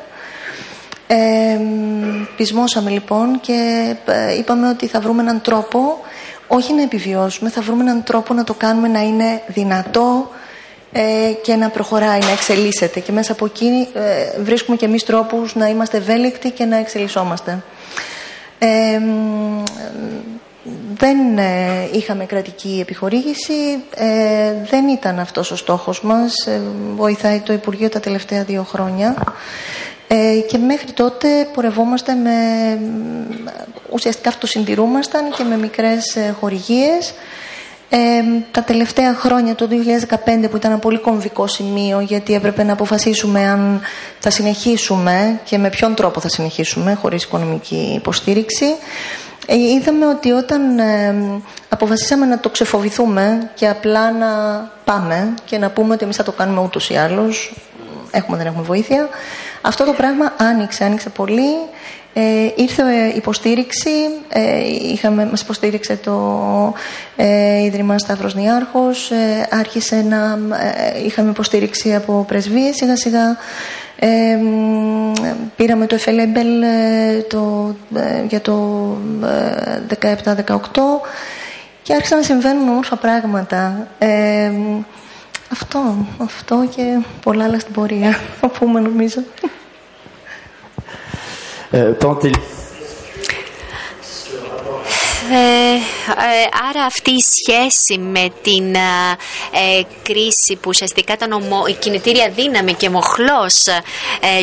Ε, 1.07 1.17
πεισμόσαμε 2.37 2.91
λοιπόν 2.91 3.41
και 3.41 3.95
είπαμε 4.39 4.69
ότι 4.69 4.87
θα 4.87 5.01
βρούμε 5.01 5.23
έναν 5.23 5.41
τρόπο 5.41 6.01
όχι 6.47 6.75
να 6.75 6.83
επιβιώσουμε, 6.83 7.51
θα 7.51 7.61
βρούμε 7.61 7.83
έναν 7.83 8.03
τρόπο 8.03 8.35
να 8.35 8.45
το 8.45 8.55
κάνουμε 8.55 8.89
να 8.89 9.01
είναι 9.01 9.43
δυνατό, 9.47 10.31
ε, 10.93 11.33
και 11.43 11.55
να 11.55 11.69
προχωράει, 11.69 12.19
να 12.19 12.31
εξελίσσεται. 12.31 13.01
Και 13.01 13.13
μέσα 13.13 13.33
από 13.33 13.45
εκεί 13.45 13.89
ε, 13.95 14.41
βρίσκουμε 14.41 14.77
και 14.77 14.85
εμείς 14.85 15.05
τρόπους 15.05 15.55
να 15.55 15.69
είμαστε 15.69 15.97
ευέλικτοι 15.97 16.51
και 16.51 16.65
να 16.65 16.77
εξελισσόμαστε. 16.77 17.63
Ε, 18.59 19.01
δεν 20.97 21.39
ε, 21.39 21.89
είχαμε 21.93 22.25
κρατική 22.25 22.79
επιχορήγηση, 22.81 23.85
δεν 24.71 24.89
ήταν 24.89 25.19
αυτός 25.19 25.51
ο 25.51 25.57
στόχος 25.57 26.03
μας, 26.03 26.35
βοηθάει 26.97 27.41
το 27.41 27.53
Υπουργείο 27.53 27.89
τα 27.89 28.01
τελευταία 28.01 28.43
δύο 28.43 28.63
χρόνια 28.63 29.17
και 30.49 30.59
μέχρι 30.59 30.93
τότε 30.93 31.29
πορευόμαστε 31.53 32.15
με, 32.15 32.33
ουσιαστικά 33.91 34.29
αυτοσυντηρούμασταν 34.29 35.31
και 35.37 35.45
με 35.45 35.57
μικρές 35.57 36.17
χορηγίες 36.41 37.15
ε, 37.89 37.99
τα 38.51 38.63
τελευταία 38.63 39.15
χρόνια, 39.15 39.55
το 39.55 39.69
2015 39.71 40.51
που 40.51 40.57
ήταν 40.57 40.71
ένα 40.71 40.79
πολύ 40.81 40.99
κομβικό 40.99 41.47
σημείο 41.47 42.01
γιατί 42.01 42.35
έπρεπε 42.35 42.63
να 42.63 42.73
αποφασίσουμε 42.73 43.41
αν 43.41 43.81
θα 44.19 44.31
συνεχίσουμε 44.31 45.41
και 45.45 45.59
με 45.59 45.69
ποιον 45.69 45.95
τρόπο 45.95 46.21
θα 46.21 46.29
συνεχίσουμε 46.29 46.95
χωρίς 46.95 47.23
οικονομική 47.23 47.93
υποστήριξη 47.97 48.67
ε, 49.47 49.57
είδαμε 49.57 50.07
ότι 50.07 50.31
όταν 50.31 50.79
ε, 50.79 51.15
αποφασίσαμε 51.69 52.27
να 52.27 52.39
το 52.41 52.49
ξεφοβηθούμε 52.49 53.51
και 53.55 53.69
απλά 53.69 54.13
να 54.13 54.27
πάμε 54.85 55.35
και 55.45 55.59
να 55.59 55.71
πούμε 55.71 55.95
ότι 55.95 56.05
εμείς 56.05 56.17
θα 56.17 56.23
το 56.23 56.33
κάνουμε 56.33 56.61
ούτως 56.61 56.91
ή 56.91 56.97
άλλως 56.97 57.55
έχουμε 58.11 58.37
δεν 58.37 58.47
έχουμε 58.47 58.63
βοήθεια 58.63 59.09
αυτό 59.63 59.85
το 59.85 59.93
πράγμα 59.93 60.33
άνοιξε, 60.37 60.85
άνοιξε 60.85 61.09
πολύ 61.09 61.55
ε, 62.19 62.53
ήρθε 62.55 62.83
υποστήριξη, 63.15 63.91
ε, 64.29 64.61
είχαμε, 64.93 65.27
μας 65.27 65.41
υποστήριξε 65.41 65.97
το 65.97 66.75
ε, 67.17 67.63
Ίδρυμα 67.63 67.99
Σταύρος 67.99 68.35
Νιάρχος, 68.35 69.11
ε, 69.11 69.47
άρχισε 69.51 70.03
να 70.09 70.39
ε, 70.57 71.05
είχαμε 71.05 71.31
υποστήριξη 71.31 71.95
από 71.95 72.25
πρεσβείες 72.29 72.77
σιγά 72.77 72.97
σιγά, 72.97 73.37
πήραμε 75.57 75.87
το 75.87 75.97
FLABEL 76.05 76.65
το, 77.29 77.75
για 78.29 78.41
το 78.41 78.87
17-18 80.01 80.17
και 81.83 81.95
άρχισαν 81.95 82.19
να 82.19 82.25
συμβαίνουν 82.25 82.69
όμορφα 82.69 82.97
πράγματα. 82.97 83.87
αυτό, 85.53 86.07
αυτό 86.19 86.69
και 86.77 86.99
πολλά 87.23 87.45
άλλα 87.45 87.59
στην 87.59 87.73
πορεία, 87.73 88.11
θα 88.41 88.49
πούμε 88.49 88.81
νομίζω. 88.81 89.23
Euh, 91.77 91.93
pendant 91.93 92.19
Ε, 92.21 92.29
ε, 92.29 92.66
άρα 96.69 96.85
αυτή 96.85 97.11
η 97.11 97.25
σχέση 97.37 97.99
με 97.99 98.33
την 98.43 98.75
ε, 98.75 99.83
κρίση 100.03 100.55
που 100.55 100.69
ουσιαστικά 100.69 101.13
ήταν 101.13 101.33
ομο, 101.33 101.65
η 101.69 101.73
κινητήρια 101.73 102.31
δύναμη 102.31 102.75
και 102.75 102.91
μοχλός 102.91 103.63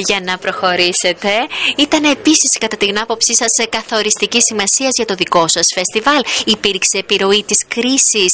για 0.06 0.20
να 0.24 0.38
προχωρήσετε 0.38 1.30
ήταν 1.78 2.04
επίσης 2.04 2.58
κατά 2.60 2.78
την 2.78 3.00
άποψή 3.00 3.36
σας 3.36 3.68
καθοριστική 3.70 4.42
σημασία 4.42 4.88
για 4.96 5.06
το 5.06 5.14
δικό 5.14 5.48
σας 5.48 5.68
φεστιβάλ. 5.74 6.22
Υπήρξε 6.46 6.98
επιρροή 6.98 7.44
της 7.44 7.58
κρίσης 7.68 8.34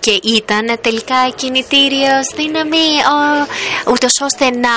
και 0.00 0.20
ήταν 0.22 0.78
τελικά 0.80 1.30
κινητήρια 1.34 2.20
δύναμη 2.36 2.86
ούτως 3.90 4.20
ώστε 4.20 4.50
να 4.50 4.70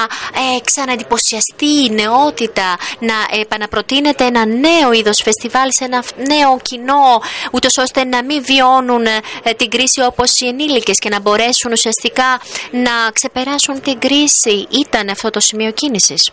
ξαναεντυπωσιαστεί 0.63 1.65
η 1.65 1.89
νεότητα, 1.89 2.77
να 2.99 3.39
επαναπροτείνεται 3.39 4.25
ένα 4.25 4.45
νέο 4.45 4.93
είδος 4.93 5.21
φεστιβάλ 5.23 5.71
σε 5.71 5.83
ένα 5.83 6.03
νέο 6.27 6.38
νέο 6.39 6.59
κοινό, 6.61 7.21
ούτως 7.51 7.77
ώστε 7.77 8.03
να 8.03 8.23
μην 8.23 8.43
βιώνουν 8.43 9.05
ε, 9.05 9.51
την 9.57 9.69
κρίση 9.69 10.01
όπως 10.01 10.39
οι 10.39 10.47
ενήλικες 10.47 10.97
και 10.97 11.09
να 11.09 11.19
μπορέσουν 11.19 11.71
ουσιαστικά 11.71 12.39
να 12.71 12.91
ξεπεράσουν 13.13 13.81
την 13.81 13.99
κρίση. 13.99 14.67
Ήταν 14.69 15.09
αυτό 15.09 15.29
το 15.29 15.39
σημείο 15.39 15.71
κίνησης. 15.71 16.31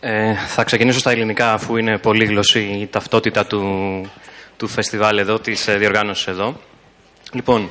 Ε, 0.00 0.34
θα 0.34 0.64
ξεκινήσω 0.64 0.98
στα 0.98 1.10
ελληνικά 1.10 1.52
αφού 1.52 1.76
είναι 1.76 1.98
πολύγλωση 1.98 2.60
η 2.60 2.86
ταυτότητα 2.86 3.46
του, 3.46 3.62
του 4.56 4.68
φεστιβάλ 4.68 5.18
εδώ, 5.18 5.38
της 5.38 5.64
διοργάνωσης 5.78 6.26
εδώ. 6.26 6.56
Λοιπόν, 7.32 7.70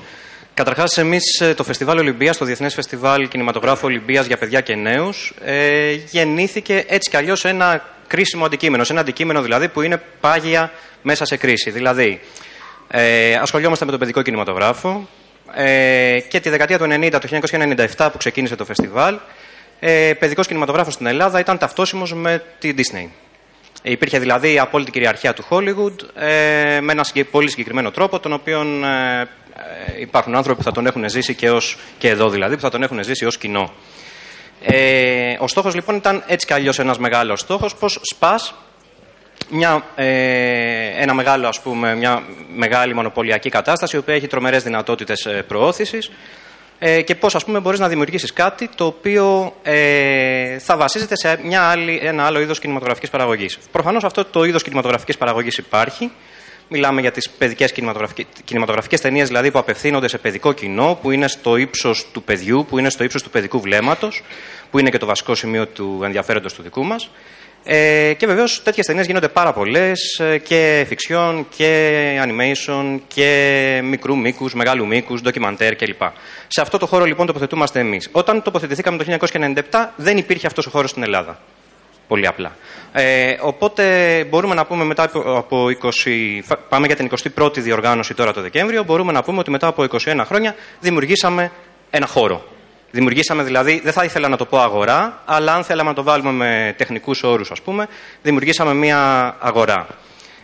Καταρχάς, 0.54 0.98
εμείς 0.98 1.44
το 1.56 1.64
Φεστιβάλ 1.64 1.98
Ολυμπίας, 1.98 2.38
το 2.38 2.46
Διεθνές 2.46 2.74
Φεστιβάλ 2.74 3.28
Κινηματογράφου 3.28 3.86
Ολυμπίας 3.86 4.26
για 4.26 4.38
παιδιά 4.38 4.62
και 4.62 4.76
νέους, 4.76 5.34
ε, 5.44 5.92
γεννήθηκε 5.92 6.86
έτσι 6.88 7.10
κι 7.10 7.18
αλλιώς 7.18 7.46
ένα 7.46 7.86
κρίσιμο 8.08 8.46
αντικείμενο. 8.46 8.84
Σε 8.84 8.92
ένα 8.92 9.02
αντικείμενο 9.02 9.42
δηλαδή 9.42 9.68
που 9.68 9.82
είναι 9.82 10.02
πάγια 10.20 10.72
μέσα 11.02 11.26
σε 11.26 11.38
κρίση. 11.38 11.70
Δηλαδή, 11.70 12.20
ε, 12.88 13.34
ασχολιόμαστε 13.36 13.86
με 13.86 13.92
τον 13.92 14.00
παιδικό 14.00 14.22
κινηματογράφο 14.22 15.08
ε, 15.54 16.20
και 16.28 16.40
τη 16.40 16.50
δεκαετία 16.50 16.78
του 16.78 16.86
90, 16.90 17.10
το 17.12 17.40
1997 17.98 18.10
που 18.12 18.18
ξεκίνησε 18.18 18.56
το 18.56 18.66
φεστιβάλ, 18.66 19.18
ε, 19.80 20.14
παιδικός 20.20 20.48
κινηματογράφος 20.48 20.94
στην 20.94 21.06
Ελλάδα 21.06 21.40
ήταν 21.40 21.58
ταυτόσιμος 21.58 22.14
με 22.14 22.44
τη 22.60 22.74
Disney. 22.78 23.10
Υπήρχε 23.84 24.20
δηλαδή 24.20 24.54
η 24.54 24.60
απόλυτη 24.60 24.92
κυριαρχία 24.92 25.34
του 25.34 25.46
Hollywood 25.50 26.22
ε, 26.24 26.80
με 26.82 26.92
ένα 26.92 27.06
πολύ 27.32 27.50
συγκεκριμένο 27.50 27.92
τρόπο, 27.92 28.20
τον 28.20 28.34
οποίο 28.34 28.62
ε, 28.62 29.22
ε, 29.22 29.28
υπάρχουν 30.00 30.36
άνθρωποι 30.36 30.58
που 30.58 30.64
θα 30.64 30.72
τον 30.72 30.86
έχουν 30.86 31.10
ζήσει 31.10 31.36
και, 31.36 31.50
ως, 31.50 31.78
και 31.98 32.10
εδώ 32.10 32.30
δηλαδή, 32.30 32.56
που 32.56 32.62
θα 32.62 32.70
τον 32.70 32.84
έχουν 32.84 33.04
ζήσει 33.04 33.26
ως 33.26 33.38
κοινό. 33.38 33.72
Ε, 34.64 35.36
ο 35.40 35.48
στόχος 35.48 35.76
λοιπόν 35.76 35.96
ήταν 35.96 36.24
έτσι 36.28 36.46
κι 36.46 36.54
αλλιώς 36.54 36.80
ένας 36.80 36.98
μεγάλος 36.98 37.40
στόχος, 37.40 37.76
πως 37.76 38.00
σπάς 38.02 38.54
μια, 39.50 39.84
ε, 39.96 41.02
ένα 41.02 41.14
μεγάλο, 41.14 41.48
ας 41.48 41.62
πούμε, 41.62 41.96
μια 41.96 42.24
μεγάλη 42.56 42.94
μονοπωλιακή 42.94 43.50
κατάσταση, 43.50 43.96
η 43.96 44.00
οποία 44.00 44.14
έχει 44.14 44.28
τρομερές 44.28 44.64
δυνατότητες 44.64 45.26
ε, 45.26 45.44
προώθησης 45.48 46.12
ε, 46.80 47.02
και 47.02 47.16
πώς, 47.16 47.36
ας 47.36 47.46
πούμε, 47.46 47.60
μπορείς 47.60 47.80
να 47.80 47.88
δημιουργήσεις 47.88 48.34
κάτι 48.34 48.70
το 48.76 48.86
οποίο 48.86 49.56
ε, 49.64 50.60
θα 50.60 50.78
βασίζεται 50.78 51.16
σε 51.16 51.40
μια 51.44 51.62
άλλη, 51.62 52.00
ένα 52.04 52.26
άλλο 52.26 52.40
είδος 52.40 52.60
κινηματογραφικής 52.60 53.10
παραγωγής. 53.10 53.58
Προφανώς 53.72 54.04
αυτό 54.04 54.26
το 54.26 54.44
είδος 54.44 54.64
κινηματογραφικής 54.64 55.18
παραγωγής 55.18 55.58
υπάρχει. 55.58 56.12
Μιλάμε 56.74 57.02
για 57.02 57.12
τις 57.12 57.30
παιδικές 57.30 57.72
κινηματογραφικές, 57.72 58.26
κινηματογραφικές 58.44 59.02
ταινίες, 59.02 59.28
δηλαδή 59.28 59.52
που 59.52 59.60
απευθύνονται 59.60 60.08
σε 60.08 60.18
παιδικό 60.18 60.54
κοινό, 60.54 61.00
που 61.02 61.12
είναι 61.12 61.28
στο 61.28 61.56
ύψος 61.56 62.06
του 62.12 62.24
παιδιού, 62.24 62.66
που 62.70 62.78
είναι 62.78 62.90
στο 62.90 63.04
ύψος 63.04 63.24
του 63.24 63.30
παιδικού 63.30 63.60
βλέμματος, 63.60 64.24
που 64.72 64.80
είναι 64.80 64.90
και 64.90 64.98
το 64.98 65.06
βασικό 65.06 65.36
σημείο 65.36 65.68
του 65.68 66.02
ενδιαφέροντος 66.04 66.54
του 66.54 66.62
δικού 66.62 66.84
μας. 66.84 67.10
Ε, 67.64 68.14
και 68.18 68.26
βεβαίως 68.26 68.64
τέτοιες 68.64 68.86
ταινίες 68.86 69.06
γίνονται 69.06 69.28
πάρα 69.28 69.54
πολλές 69.54 70.20
ε, 70.20 70.38
και 70.38 70.86
φιξιόν 70.88 71.48
και 71.56 72.22
animation 72.26 73.00
και 73.08 73.82
μικρού 73.84 74.18
μήκους, 74.18 74.54
μεγάλου 74.54 74.88
μήκους, 74.88 75.22
ντοκιμαντέρ 75.22 75.76
κλπ. 75.76 76.02
Σε 76.48 76.62
αυτό 76.62 76.78
το 76.78 76.86
χώρο 76.86 77.06
λοιπόν 77.06 77.26
τοποθετούμαστε 77.26 77.80
εμείς. 77.80 78.10
Όταν 78.12 78.42
τοποθετηθήκαμε 78.42 79.04
το 79.04 79.18
1997 79.32 79.54
δεν 79.96 80.18
υπήρχε 80.18 80.48
αυτός 80.48 80.66
ο 80.66 80.70
χώρος 80.70 80.90
στην 80.90 81.04
Ελλάδα. 81.04 81.40
Πολύ 82.12 82.28
απλά. 82.28 82.56
Ε, 82.92 83.36
οπότε 83.42 83.84
μπορούμε 84.30 84.56
να 84.56 84.66
πούμε 84.66 84.84
μετά 84.84 85.12
από 85.26 85.66
20. 85.82 86.56
Πάμε 86.70 86.88
για 86.88 86.96
την 86.96 87.10
21η 87.36 87.58
διοργάνωση 87.58 88.14
τώρα 88.14 88.34
το 88.34 88.42
Δεκέμβριο. 88.42 88.84
Μπορούμε 88.84 89.12
να 89.12 89.24
πούμε 89.24 89.40
ότι 89.40 89.52
μετά 89.52 89.68
από 89.68 89.86
21 89.92 90.22
χρόνια 90.26 90.56
δημιουργήσαμε 90.80 91.52
ένα 91.90 92.08
χώρο 92.08 92.44
Δημιουργήσαμε 92.92 93.44
δηλαδή, 93.44 93.82
δεν 93.84 93.94
θα 93.94 94.04
ήθελα 94.04 94.28
να 94.28 94.38
το 94.38 94.46
πω 94.46 94.60
αγορά, 94.60 95.22
αλλά 95.26 95.54
αν 95.54 95.64
θέλαμε 95.64 95.90
να 95.90 95.96
το 95.96 96.04
βάλουμε 96.04 96.32
με 96.32 96.74
τεχνικούς 96.78 97.24
όρους, 97.24 97.52
ας 97.52 97.62
πούμε, 97.62 97.88
δημιουργήσαμε 98.22 98.74
μια 98.74 99.36
αγορά. 99.40 99.88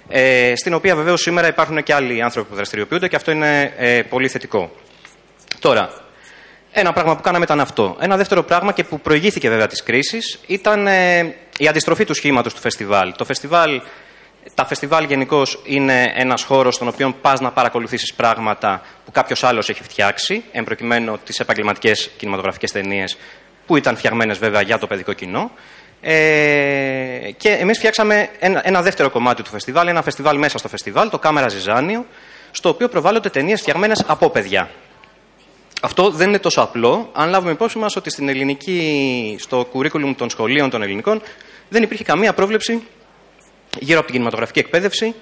Ε, 0.07 0.53
στην 0.55 0.73
οποία 0.73 0.95
βεβαίως 0.95 1.21
σήμερα 1.21 1.47
υπάρχουν 1.47 1.83
και 1.83 1.93
άλλοι 1.93 2.21
άνθρωποι 2.21 2.49
που 2.49 2.55
δραστηριοποιούνται 2.55 3.07
και 3.07 3.15
αυτό 3.15 3.31
είναι 3.31 3.73
ε, 3.77 4.01
πολύ 4.01 4.27
θετικό. 4.27 4.71
Τώρα, 5.59 6.06
ένα 6.79 6.93
πράγμα 6.93 7.15
που 7.15 7.21
κάναμε 7.21 7.43
ήταν 7.43 7.59
αυτό. 7.59 7.97
Ένα 7.99 8.17
δεύτερο 8.17 8.43
πράγμα 8.43 8.71
και 8.71 8.83
που 8.83 8.99
προηγήθηκε 8.99 9.49
βέβαια 9.49 9.67
της 9.67 9.83
κρίσης 9.83 10.39
ήταν 10.47 10.87
ε, 10.87 11.35
η 11.57 11.67
αντιστροφή 11.67 12.05
του 12.05 12.13
σχήματος 12.13 12.53
του 12.53 12.59
φεστιβάλ. 12.59 13.13
Το 13.17 13.25
φεστιβάλ 13.25 13.81
τα 14.53 14.65
φεστιβάλ 14.65 15.03
γενικώ 15.05 15.41
είναι 15.63 16.13
ένας 16.15 16.43
χώρος 16.43 16.75
στον 16.75 16.87
οποίο 16.87 17.15
πας 17.21 17.39
να 17.39 17.51
παρακολουθήσεις 17.51 18.13
πράγματα 18.13 18.81
που 19.05 19.11
κάποιος 19.11 19.43
άλλος 19.43 19.69
έχει 19.69 19.83
φτιάξει, 19.83 20.43
εν 20.51 20.63
προκειμένου 20.63 21.17
τις 21.23 21.39
επαγγελματικές 21.39 22.09
κινηματογραφικές 22.17 22.71
ταινίες 22.71 23.17
που 23.65 23.77
ήταν 23.77 23.97
φτιαγμένες 23.97 24.37
βέβαια 24.37 24.61
για 24.61 24.77
το 24.77 24.87
παιδικό 24.87 25.13
κοινό. 25.13 25.51
Ε, 26.01 27.31
και 27.37 27.49
εμείς 27.49 27.77
φτιάξαμε 27.77 28.29
ένα, 28.39 28.61
ένα 28.63 28.81
δεύτερο 28.81 29.09
κομμάτι 29.09 29.43
του 29.43 29.49
φεστιβάλ, 29.49 29.87
ένα 29.87 30.01
φεστιβάλ 30.01 30.37
μέσα 30.37 30.57
στο 30.57 30.67
φεστιβάλ, 30.67 31.09
το 31.09 31.19
Κάμερα 31.19 31.47
Ζιζάνιο, 31.47 32.05
στο 32.51 32.69
οποίο 32.69 32.87
προβάλλονται 32.87 33.29
ταινίες 33.29 33.59
φτιαγμένες 33.61 34.03
από 34.07 34.29
παιδιά. 34.29 34.69
Αυτό 35.81 36.09
δεν 36.09 36.27
είναι 36.27 36.39
τόσο 36.39 36.61
απλό, 36.61 37.09
αν 37.13 37.29
λάβουμε 37.29 37.51
υπόψη 37.51 37.77
μας 37.77 37.95
ότι 37.95 38.09
στην 38.09 38.29
ελληνική, 38.29 39.35
στο 39.39 39.67
κουρίκουλουμ 39.71 40.15
των 40.15 40.29
σχολείων 40.29 40.69
των 40.69 40.81
ελληνικών 40.81 41.21
δεν 41.69 41.83
υπήρχε 41.83 42.03
καμία 42.03 42.33
πρόβλεψη 42.33 42.83
γύρω 43.79 43.97
από 43.97 44.05
την 44.05 44.15
κινηματογραφική 44.15 44.59
εκπαίδευση 44.59 45.15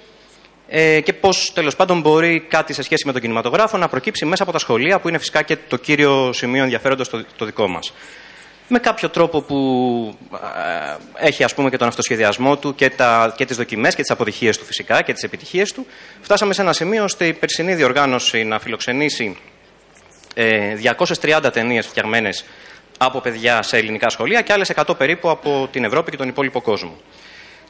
ε, 0.68 1.00
και 1.00 1.12
πώς 1.12 1.52
τέλος 1.52 1.76
πάντων 1.76 2.00
μπορεί 2.00 2.40
κάτι 2.48 2.72
σε 2.72 2.82
σχέση 2.82 3.06
με 3.06 3.12
τον 3.12 3.20
κινηματογράφο 3.20 3.76
να 3.76 3.88
προκύψει 3.88 4.24
μέσα 4.24 4.42
από 4.42 4.52
τα 4.52 4.58
σχολεία, 4.58 5.00
που 5.00 5.08
είναι 5.08 5.18
φυσικά 5.18 5.42
και 5.42 5.56
το 5.68 5.76
κύριο 5.76 6.32
σημείο 6.32 6.62
ενδιαφέροντος 6.62 7.08
το, 7.08 7.24
το 7.36 7.44
δικό 7.44 7.68
μας. 7.68 7.92
Με 8.68 8.78
κάποιο 8.78 9.08
τρόπο 9.08 9.42
που 9.42 9.58
ε, 11.20 11.26
έχει 11.26 11.44
ας 11.44 11.54
πούμε 11.54 11.70
και 11.70 11.76
τον 11.76 11.88
αυτοσχεδιασμό 11.88 12.56
του 12.56 12.74
και, 12.74 12.90
τα, 12.90 13.34
και 13.36 13.44
τις 13.44 13.56
δοκιμές 13.56 13.94
και 13.94 14.02
τις 14.02 14.10
αποτυχίες 14.10 14.58
του 14.58 14.64
φυσικά 14.64 15.02
και 15.02 15.12
τις 15.12 15.22
επιτυχίες 15.22 15.72
του, 15.72 15.86
φτάσαμε 16.20 16.54
σε 16.54 16.60
ένα 16.60 16.72
σημείο 16.72 17.04
ώστε 17.04 17.26
η 17.26 17.32
περσινή 17.32 17.74
διοργάνωση 17.74 18.44
να 18.44 18.58
φιλοξενήσει 18.58 19.24
ε, 19.24 19.55
230 20.36 21.52
ταινίες 21.52 21.86
φτιαγμένες 21.86 22.44
από 22.98 23.20
παιδιά 23.20 23.62
σε 23.62 23.76
ελληνικά 23.76 24.08
σχολεία 24.08 24.42
και 24.42 24.52
άλλες 24.52 24.72
100 24.74 24.96
περίπου 24.98 25.30
από 25.30 25.68
την 25.72 25.84
Ευρώπη 25.84 26.10
και 26.10 26.16
τον 26.16 26.28
υπόλοιπο 26.28 26.60
κόσμο. 26.60 26.96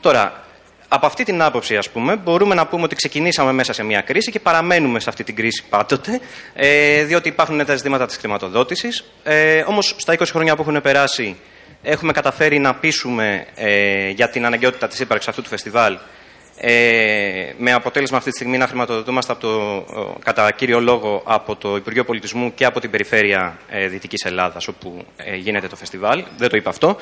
Τώρα, 0.00 0.44
από 0.88 1.06
αυτή 1.06 1.24
την 1.24 1.42
άποψη, 1.42 1.76
ας 1.76 1.90
πούμε, 1.90 2.16
μπορούμε 2.16 2.54
να 2.54 2.66
πούμε 2.66 2.82
ότι 2.82 2.94
ξεκινήσαμε 2.94 3.52
μέσα 3.52 3.72
σε 3.72 3.82
μια 3.82 4.00
κρίση 4.00 4.30
και 4.30 4.40
παραμένουμε 4.40 5.00
σε 5.00 5.08
αυτή 5.08 5.24
την 5.24 5.36
κρίση 5.36 5.64
πάντοτε, 5.68 6.20
ε, 6.54 7.04
διότι 7.04 7.28
υπάρχουν 7.28 7.64
τα 7.64 7.76
ζητήματα 7.76 8.06
της 8.06 8.16
χρηματοδότησης. 8.16 9.04
Ε, 9.22 9.64
όμως, 9.66 9.94
στα 9.98 10.12
20 10.12 10.24
χρόνια 10.30 10.56
που 10.56 10.62
έχουν 10.62 10.82
περάσει, 10.82 11.36
έχουμε 11.82 12.12
καταφέρει 12.12 12.58
να 12.58 12.74
πείσουμε 12.74 13.46
ε, 13.54 14.08
για 14.08 14.28
την 14.28 14.46
αναγκαιότητα 14.46 14.88
της 14.88 15.00
ύπαρξης 15.00 15.28
αυτού 15.28 15.42
του 15.42 15.48
φεστιβάλ 15.48 15.98
ε, 16.58 17.52
με 17.58 17.72
αποτέλεσμα 17.72 18.16
αυτή 18.16 18.30
τη 18.30 18.36
στιγμή 18.36 18.58
να 18.58 18.66
χρηματοδοτούμαστε 18.66 19.32
από 19.32 19.40
το, 19.40 19.84
κατά 20.24 20.52
κύριο 20.52 20.80
λόγο 20.80 21.22
από 21.24 21.56
το 21.56 21.76
Υπουργείο 21.76 22.04
Πολιτισμού 22.04 22.54
και 22.54 22.64
από 22.64 22.80
την 22.80 22.90
Περιφέρεια 22.90 23.58
ε, 23.68 23.88
Δυτικής 23.88 24.24
Ελλάδας 24.24 24.68
όπου 24.68 25.04
ε, 25.16 25.34
γίνεται 25.34 25.66
το 25.66 25.76
φεστιβάλ. 25.76 26.24
Δεν 26.36 26.48
το 26.48 26.56
είπα 26.56 26.70
αυτό. 26.70 26.96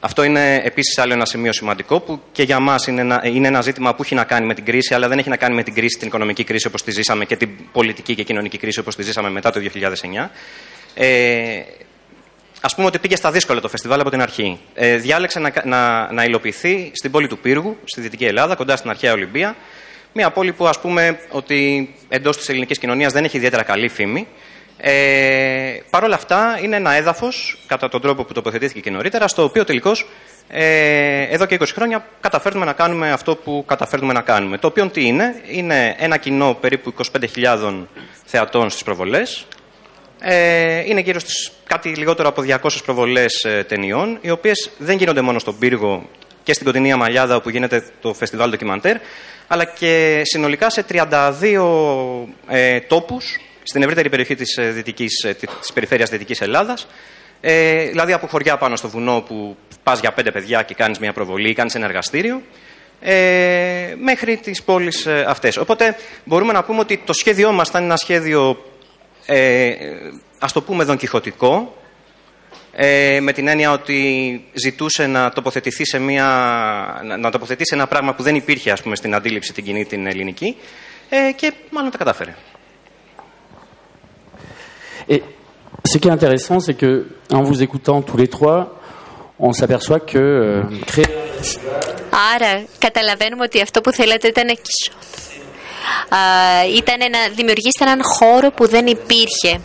Αυτό 0.00 0.22
είναι 0.22 0.60
επίσης 0.64 0.98
άλλο 0.98 1.12
ένα 1.12 1.24
σημείο 1.24 1.52
σημαντικό 1.52 2.00
που 2.00 2.20
και 2.32 2.42
για 2.42 2.60
μας 2.60 2.86
είναι, 2.86 3.00
ένα, 3.00 3.20
είναι 3.24 3.46
ένα 3.46 3.60
ζήτημα 3.60 3.94
που 3.94 4.02
έχει 4.02 4.14
να 4.14 4.24
κάνει 4.24 4.46
με 4.46 4.54
την 4.54 4.64
κρίση, 4.64 4.94
αλλά 4.94 5.08
δεν 5.08 5.18
έχει 5.18 5.28
να 5.28 5.36
κάνει 5.36 5.54
με 5.54 5.62
την 5.62 5.74
κρίση, 5.74 5.98
την 5.98 6.06
οικονομική 6.06 6.44
κρίση 6.44 6.66
όπως 6.66 6.82
τη 6.82 6.90
ζήσαμε 6.90 7.24
και 7.24 7.36
την 7.36 7.50
πολιτική 7.72 8.14
και 8.14 8.22
κοινωνική 8.22 8.58
κρίση 8.58 8.80
όπως 8.80 8.96
τη 8.96 9.02
ζήσαμε 9.02 9.30
μετά 9.30 9.50
το 9.50 9.60
2009. 9.60 10.28
Ε, 10.94 11.62
Α 12.60 12.74
πούμε 12.74 12.86
ότι 12.86 12.98
πήγε 12.98 13.16
στα 13.16 13.30
δύσκολα 13.30 13.60
το 13.60 13.68
φεστιβάλ 13.68 14.00
από 14.00 14.10
την 14.10 14.20
αρχή. 14.22 14.58
Ε, 14.74 14.96
διάλεξε 14.96 15.38
να, 15.38 15.52
να, 15.64 16.12
να 16.12 16.24
υλοποιηθεί 16.24 16.90
στην 16.94 17.10
πόλη 17.10 17.26
του 17.26 17.38
Πύργου, 17.38 17.76
στη 17.84 18.00
Δυτική 18.00 18.24
Ελλάδα, 18.24 18.54
κοντά 18.54 18.76
στην 18.76 18.90
αρχαία 18.90 19.12
Ολυμπία. 19.12 19.56
Μια 20.12 20.30
πόλη 20.30 20.52
που 20.52 20.66
ας 20.66 20.80
πούμε 20.80 21.18
ότι 21.30 21.88
εντός 22.08 22.36
της 22.36 22.48
ελληνικής 22.48 22.78
κοινωνίας 22.78 23.12
δεν 23.12 23.24
έχει 23.24 23.36
ιδιαίτερα 23.36 23.62
καλή 23.62 23.88
φήμη. 23.88 24.26
Ε, 24.76 25.80
Παρ' 25.90 26.04
όλα 26.04 26.14
αυτά, 26.14 26.58
είναι 26.62 26.76
ένα 26.76 26.92
έδαφος, 26.92 27.58
κατά 27.66 27.88
τον 27.88 28.00
τρόπο 28.00 28.24
που 28.24 28.32
τοποθετήθηκε 28.32 28.80
και 28.80 28.90
νωρίτερα, 28.90 29.28
στο 29.28 29.42
οποίο 29.44 29.64
τελικώς 29.64 30.06
ε, 30.48 31.22
εδώ 31.22 31.46
και 31.46 31.56
20 31.60 31.64
χρόνια 31.74 32.06
καταφέρνουμε 32.20 32.64
να 32.64 32.72
κάνουμε 32.72 33.10
αυτό 33.10 33.36
που 33.36 33.64
καταφέρνουμε 33.66 34.12
να 34.12 34.20
κάνουμε. 34.20 34.58
Το 34.58 34.66
οποίο 34.66 34.86
τι 34.88 35.06
είναι, 35.06 35.42
είναι 35.50 35.96
ένα 35.98 36.16
κοινό 36.16 36.56
περίπου 36.60 36.94
25.000 37.34 37.84
θεατών 38.24 38.70
στις 38.70 38.82
προβολές. 38.82 39.46
Ε, 40.20 40.78
είναι 40.86 41.00
γύρω 41.00 41.18
στις 41.18 41.52
κάτι 41.64 41.88
λιγότερο 41.88 42.28
από 42.28 42.42
200 42.46 42.56
προβολές 42.84 43.44
ε, 43.44 43.64
ταινιών, 43.68 44.18
οι 44.20 44.30
οποίες 44.30 44.70
δεν 44.78 44.96
γίνονται 44.96 45.20
μόνο 45.20 45.38
στον 45.38 45.58
πύργο 45.58 46.08
και 46.42 46.52
στην 46.52 46.66
κοντινή 46.66 46.92
Αμαλιάδα 46.92 47.36
όπου 47.36 47.50
γίνεται 47.50 47.84
το 48.00 48.14
φεστιβάλ 48.14 48.50
ντοκιμαντέρ, 48.50 48.96
αλλά 49.46 49.64
και 49.64 50.20
συνολικά 50.24 50.70
σε 50.70 50.84
32 50.88 52.26
ε, 52.48 52.80
τόπους 52.80 53.40
στην 53.62 53.82
ευρύτερη 53.82 54.08
περιοχή 54.08 54.34
της, 54.34 54.56
ε, 54.56 54.70
δυτικής, 54.70 55.24
ε, 55.24 55.34
της 55.34 55.72
περιφέρειας 55.74 56.10
Δυτικής 56.10 56.40
Ελλάδας. 56.40 56.86
Ε, 57.40 57.84
δηλαδή 57.88 58.12
από 58.12 58.26
χωριά 58.26 58.56
πάνω 58.56 58.76
στο 58.76 58.88
βουνό 58.88 59.24
που 59.28 59.56
πας 59.82 60.00
για 60.00 60.12
πέντε 60.12 60.30
παιδιά 60.30 60.62
και 60.62 60.74
κάνεις 60.74 60.98
μια 60.98 61.12
προβολή 61.12 61.50
ή 61.50 61.54
κάνεις 61.54 61.74
ένα 61.74 61.86
εργαστήριο, 61.86 62.42
ε, 63.00 63.94
μέχρι 63.98 64.36
τις 64.36 64.62
πόλεις 64.62 65.06
ε, 65.06 65.24
αυτές. 65.28 65.56
Οπότε 65.56 65.96
μπορούμε 66.24 66.52
να 66.52 66.64
πούμε 66.64 66.80
ότι 66.80 67.02
το 67.04 67.12
σχέδιό 67.12 67.52
μας 67.52 67.68
ήταν 67.68 67.82
ένα 67.82 67.96
σχέδιο, 67.96 68.64
ε, 69.30 69.74
ας 70.38 70.52
το 70.52 70.62
πούμε 70.62 70.84
δονκιχωτικό, 70.84 71.76
ε, 72.72 73.20
με 73.20 73.32
την 73.32 73.48
έννοια 73.48 73.72
ότι 73.72 74.44
ζητούσε 74.52 75.06
να 75.06 75.30
τοποθετηθεί 75.30 75.86
σε, 75.86 75.98
μια, 75.98 76.26
να 77.18 77.30
τοποθετήσει 77.30 77.74
ένα 77.74 77.86
πράγμα 77.86 78.14
που 78.14 78.22
δεν 78.22 78.34
υπήρχε 78.34 78.70
ας 78.70 78.82
πούμε, 78.82 78.96
στην 78.96 79.14
αντίληψη 79.14 79.52
την 79.52 79.64
κοινή 79.64 79.84
την 79.84 80.06
ελληνική 80.06 80.56
ε, 81.08 81.32
και 81.32 81.52
μάλλον 81.70 81.90
τα 81.90 81.98
κατάφερε. 81.98 82.34
Et 85.08 85.22
ce 85.90 85.98
qui 85.98 86.08
est 86.08 86.16
intéressant, 86.18 86.60
c'est 86.60 86.78
que 86.82 86.92
en 87.32 87.42
vous 87.42 87.62
écoutant 87.62 88.02
tous 88.02 88.18
les 88.22 88.28
trois, 88.36 88.60
on 89.38 89.52
s'aperçoit 89.52 90.00
que 90.00 90.18
euh, 90.18 90.62
créer... 90.86 91.06
Άρα 92.34 92.64
καταλαβαίνουμε 92.78 93.42
ότι 93.42 93.60
αυτό 93.60 93.80
που 93.80 93.92
θέλατε 93.92 94.28
ήταν 94.28 94.48
ήταν 96.76 97.10
να 97.10 97.18
δημιουργήσετε 97.34 97.84
έναν 97.84 98.00
χώρο 98.04 98.50
που 98.50 98.68
δεν 98.68 98.86
υπήρχε. 98.86 99.60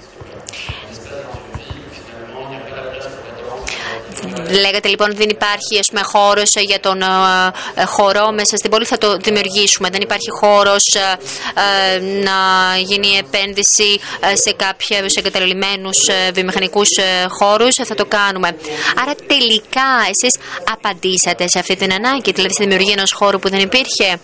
Λέγατε 4.61 4.87
λοιπόν 4.87 5.09
ότι 5.09 5.17
δεν 5.17 5.29
υπάρχει 5.29 5.79
ας 5.79 5.87
πούμε, 5.87 6.01
χώρος 6.03 6.51
για 6.55 6.79
τον 6.79 7.01
ε, 7.01 7.05
ε, 7.75 7.83
χορό 7.83 8.31
μέσα 8.31 8.57
στην 8.57 8.69
πόλη, 8.69 8.85
θα 8.85 8.97
το 8.97 9.17
δημιουργήσουμε. 9.17 9.89
Δεν 9.89 10.01
υπάρχει 10.01 10.29
χώρος 10.29 10.83
ε, 10.95 11.99
να 11.99 12.37
γίνει 12.77 13.07
επένδυση 13.17 13.99
σε 14.33 14.51
κάποιους 14.51 15.15
εγκαταλελειμμένους 15.15 15.97
βιομηχανικούς 16.33 16.89
χώρους, 17.39 17.75
θα 17.75 17.95
το 17.95 18.05
κάνουμε. 18.05 18.55
Άρα 19.01 19.15
τελικά 19.27 19.87
εσείς 20.09 20.35
απαντήσατε 20.73 21.47
σε 21.47 21.59
αυτή 21.59 21.75
την 21.75 21.93
ανάγκη, 21.93 22.31
δηλαδή 22.31 22.53
στη 22.53 22.63
δημιουργία 22.63 22.93
ενός 22.97 23.11
χώρου 23.11 23.39
που 23.39 23.49
δεν 23.49 23.59
υπήρχε. 23.59 24.19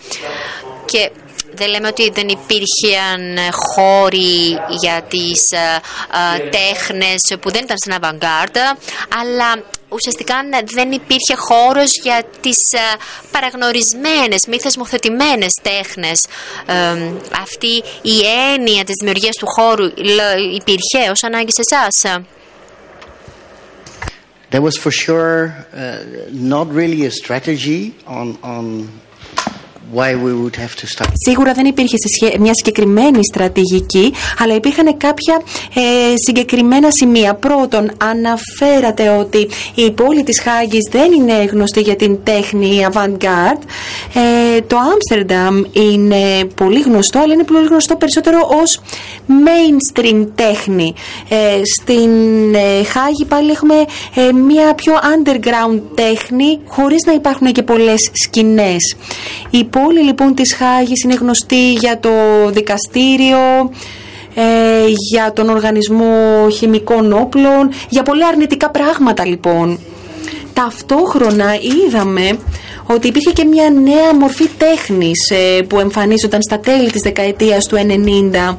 Και 0.86 1.12
δεν 1.60 1.70
λέμε 1.70 1.88
ότι 1.88 2.10
δεν 2.10 2.28
υπήρχαν 2.28 3.22
χώροι 3.52 4.60
για 4.82 5.02
τις 5.08 5.42
α, 5.54 6.50
τέχνες 6.58 7.22
που 7.42 7.52
δεν 7.52 7.64
ήταν 7.64 7.78
στην 7.78 7.94
avant 8.00 8.58
αλλά 9.22 9.64
ουσιαστικά 9.90 10.36
δεν 10.74 10.92
υπήρχε 10.92 11.36
χώρος 11.36 11.90
για 12.04 12.24
τις 12.42 12.74
α, 12.74 12.98
παραγνωρισμένες, 13.32 14.42
μη 14.48 14.60
θεσμοθετημένες 14.60 15.54
τέχνες. 15.62 16.26
αυτή 17.42 17.74
η 18.02 18.18
έννοια 18.54 18.84
της 18.84 18.96
δημιουργίας 19.00 19.36
του 19.36 19.48
χώρου 19.56 19.86
υπήρχε 20.56 21.10
ως 21.12 21.24
ανάγκη 21.24 21.52
σε 21.52 21.64
εσάς; 21.70 22.22
There 24.52 24.64
was 24.70 24.78
for 24.86 24.92
sure 25.06 25.36
uh, 25.72 26.00
not 26.54 26.68
really 26.80 27.06
a 27.06 27.12
strategy 27.12 27.82
on, 28.08 28.28
on 28.42 28.66
Σίγουρα 31.14 31.54
δεν 31.54 31.66
υπήρχε 31.66 31.96
μια 32.40 32.54
συγκεκριμένη 32.54 33.26
στρατηγική, 33.26 34.14
αλλά 34.38 34.56
υπήρχαν 34.56 34.98
κάποια 34.98 35.42
ε, 35.74 35.82
συγκεκριμένα 36.26 36.92
σημεία. 36.92 37.34
Πρώτον, 37.34 37.92
αναφέρατε 37.98 39.10
ότι 39.10 39.50
η 39.76 39.92
πόλη 39.92 40.24
της 40.24 40.42
Χάγης 40.42 40.90
δεν 40.92 41.12
είναι 41.12 41.44
γνωστή 41.44 41.82
για 41.82 41.96
την 41.96 42.24
τέχνη 42.24 42.86
avant-garde. 42.92 43.64
Ε, 44.14 44.62
το 44.62 44.78
Άμστερνταμ 44.78 45.62
είναι 45.72 46.46
πολύ 46.56 46.80
γνωστό, 46.80 47.20
αλλά 47.20 47.34
είναι 47.34 47.44
πολύ 47.44 47.68
γνωστό 47.68 47.96
περισσότερο 47.96 48.38
ως 48.62 48.82
mainstream 49.28 50.28
τέχνη. 50.36 50.94
Ε, 51.30 51.62
στην 51.80 52.10
ε, 52.54 52.84
Χάγη 52.84 53.26
πάλι 53.28 53.52
έχουμε 53.52 53.76
μια 54.46 54.74
πιο 54.74 54.94
underground 54.94 55.82
τέχνη, 55.96 56.60
χωρίς 56.68 57.04
να 57.06 57.14
υπάρχουν 57.14 57.52
και 57.52 57.64
πολλές 57.64 58.10
σκηνές. 58.14 58.96
Η 59.50 59.64
πόλη 59.84 60.04
λοιπόν 60.04 60.36
της 60.36 60.54
Χάγης 60.54 61.04
είναι 61.04 61.14
γνωστή 61.14 61.72
για 61.72 62.00
το 62.00 62.10
δικαστήριο, 62.50 63.38
ε, 64.36 64.44
για 65.12 65.34
τον 65.34 65.50
οργανισμό 65.50 66.48
χημικών 66.52 67.14
όπλων, 67.14 67.70
για 67.90 68.04
πολλά 68.04 68.28
αρνητικά 68.28 68.70
πράγματα 68.70 69.26
λοιπόν. 69.26 69.80
Ταυτόχρονα 70.54 71.46
είδαμε 71.56 72.40
ότι 72.86 73.08
υπήρχε 73.08 73.32
και 73.32 73.46
μια 73.46 73.70
νέα 73.70 74.16
μορφή 74.20 74.48
τέχνης 74.58 75.30
ε, 75.30 75.62
που 75.62 75.80
εμφανίζονταν 75.80 76.42
στα 76.42 76.60
τέλη 76.60 76.92
της 76.92 77.02
δεκαετίας 77.02 77.66
του 77.66 77.78
90 78.52 78.56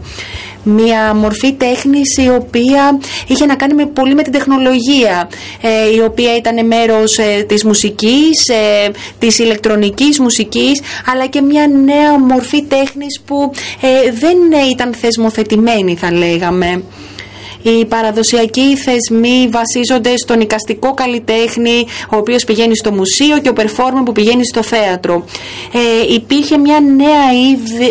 μια 0.62 1.14
μορφή 1.14 1.52
τέχνης 1.52 2.16
η 2.16 2.28
οποία 2.28 2.98
είχε 3.26 3.46
να 3.46 3.56
κάνει 3.56 3.74
με, 3.74 3.86
πολύ 3.86 4.14
με 4.14 4.22
την 4.22 4.32
τεχνολογία 4.32 5.28
ε, 5.60 5.94
η 5.96 6.00
οποία 6.00 6.36
ήταν 6.36 6.66
μέρος 6.66 7.18
ε, 7.18 7.44
της 7.48 7.64
μουσικής, 7.64 8.48
ε, 8.48 8.90
της 9.18 9.38
ηλεκτρονικής 9.38 10.18
μουσικής 10.20 10.80
αλλά 11.12 11.26
και 11.26 11.40
μια 11.40 11.66
νέα 11.66 12.18
μορφή 12.18 12.62
τέχνης 12.62 13.20
που 13.26 13.52
δεν 14.20 14.36
ήταν 14.70 14.94
θεσμοθετημένη 14.94 15.96
θα 15.96 16.12
λέγαμε. 16.12 16.82
Οι 17.62 17.84
παραδοσιακοί 17.84 18.76
θεσμοί 18.76 19.48
βασίζονται 19.50 20.16
στον 20.16 20.40
οικαστικό 20.40 20.94
καλλιτέχνη, 20.94 21.86
ο 22.12 22.16
οποίος 22.16 22.44
πηγαίνει 22.44 22.76
στο 22.76 22.92
μουσείο 22.92 23.38
και 23.38 23.48
ο 23.48 23.52
performer 23.56 24.02
που 24.04 24.12
πηγαίνει 24.12 24.46
στο 24.46 24.62
θέατρο. 24.62 25.24
Ε, 25.72 26.12
υπήρχε 26.14 26.58
μια 26.58 26.80
νέα 26.80 27.24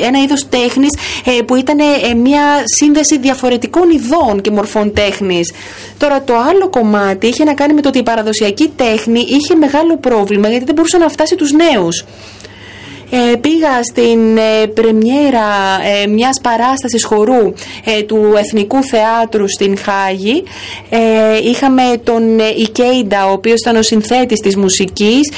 ένα 0.08 0.22
είδος 0.22 0.50
τέχνης 0.50 0.90
ε, 1.26 1.42
που 1.42 1.56
ήταν 1.56 1.80
ε, 1.80 2.14
μια 2.14 2.42
σύνδεση 2.76 3.18
διαφορετικών 3.18 3.90
ειδών 3.90 4.42
και 4.42 4.52
μορφών 4.52 4.94
τέχνης. 4.94 5.52
Τώρα 5.98 6.24
το 6.24 6.34
άλλο 6.36 6.70
κομμάτι 6.70 7.28
είχε 7.28 7.44
να 7.44 7.54
κάνει 7.54 7.74
με 7.74 7.82
το 7.82 7.88
ότι 7.88 7.98
η 7.98 8.04
παραδοσιακή 8.04 8.72
τέχνη 8.76 9.20
είχε 9.20 9.56
μεγάλο 9.56 9.98
πρόβλημα 9.98 10.50
γιατί 10.50 10.66
δεν 10.66 10.76
μπορούσε 10.76 10.98
να 10.98 11.10
φτάσει 11.10 11.36
τους 11.36 11.52
νέους. 11.52 12.06
Ε, 13.12 13.36
πήγα 13.36 13.84
στην 13.84 14.38
ε, 14.38 14.66
πρεμιέρα 14.68 15.48
ε, 16.04 16.08
μιας 16.08 16.42
παράστασης 16.42 17.04
χορού 17.04 17.54
ε, 17.84 18.02
του 18.02 18.34
Εθνικού 18.38 18.84
Θεάτρου 18.84 19.50
στην 19.50 19.78
Χάγη. 19.78 20.44
Είχαμε 21.44 21.84
τον 22.04 22.40
Ικέιντα, 22.58 23.26
ο 23.26 23.32
οποίος 23.32 23.60
ήταν 23.60 23.76
ο 23.76 23.82
συνθέτης 23.82 24.40
της 24.40 24.56
μουσικής. 24.56 25.32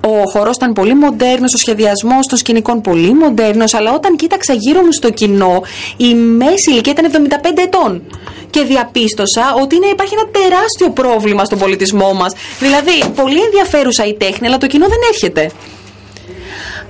Ο 0.00 0.30
χορός 0.30 0.56
ήταν 0.56 0.72
πολύ 0.72 0.94
μοντέρνος, 0.94 1.54
ο 1.54 1.56
σχεδιασμός 1.56 2.26
των 2.26 2.38
σκηνικών 2.38 2.80
πολύ 2.80 3.14
μοντέρνος, 3.14 3.74
αλλά 3.74 3.92
όταν 3.92 4.16
κοίταξα 4.16 4.52
γύρω 4.54 4.80
μου 4.82 4.92
στο 4.92 5.10
κοινό, 5.10 5.62
η 5.96 6.14
μέση 6.14 6.70
ηλικία 6.70 6.92
ήταν 6.92 7.04
75 7.04 7.62
ετών. 7.62 8.02
Και 8.50 8.62
διαπίστωσα 8.62 9.54
ότι 9.62 9.76
είναι, 9.76 9.86
υπάρχει 9.86 10.14
ένα 10.14 10.28
τεράστιο 10.30 10.90
πρόβλημα 10.90 11.44
στον 11.44 11.58
πολιτισμό 11.58 12.12
μας. 12.12 12.32
Δηλαδή, 12.60 13.04
πολύ 13.14 13.40
ενδιαφέρουσα 13.40 14.06
η 14.06 14.14
τέχνη, 14.14 14.46
αλλά 14.46 14.58
το 14.58 14.66
κοινό 14.66 14.86
δεν 14.86 14.98
έρχεται. 15.12 15.50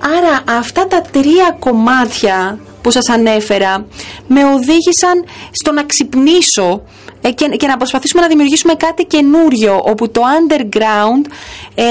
Άρα 0.07 0.59
αυτά 0.59 0.87
τα 0.87 1.01
τρία 1.01 1.57
κομμάτια 1.59 2.59
που 2.83 2.91
σας 2.91 3.09
ανέφερα 3.09 3.87
με 4.27 4.45
οδήγησαν 4.45 5.25
στο 5.51 5.73
να 5.73 5.85
ξυπνήσω 5.85 6.83
ε, 7.21 7.31
και, 7.31 7.67
να 7.67 7.77
προσπαθήσουμε 7.77 8.23
να 8.23 8.29
δημιουργήσουμε 8.29 8.75
κάτι 8.75 9.05
καινούριο 9.05 9.81
όπου 9.85 10.11
το 10.11 10.21
underground 10.21 11.31
ε, 11.75 11.85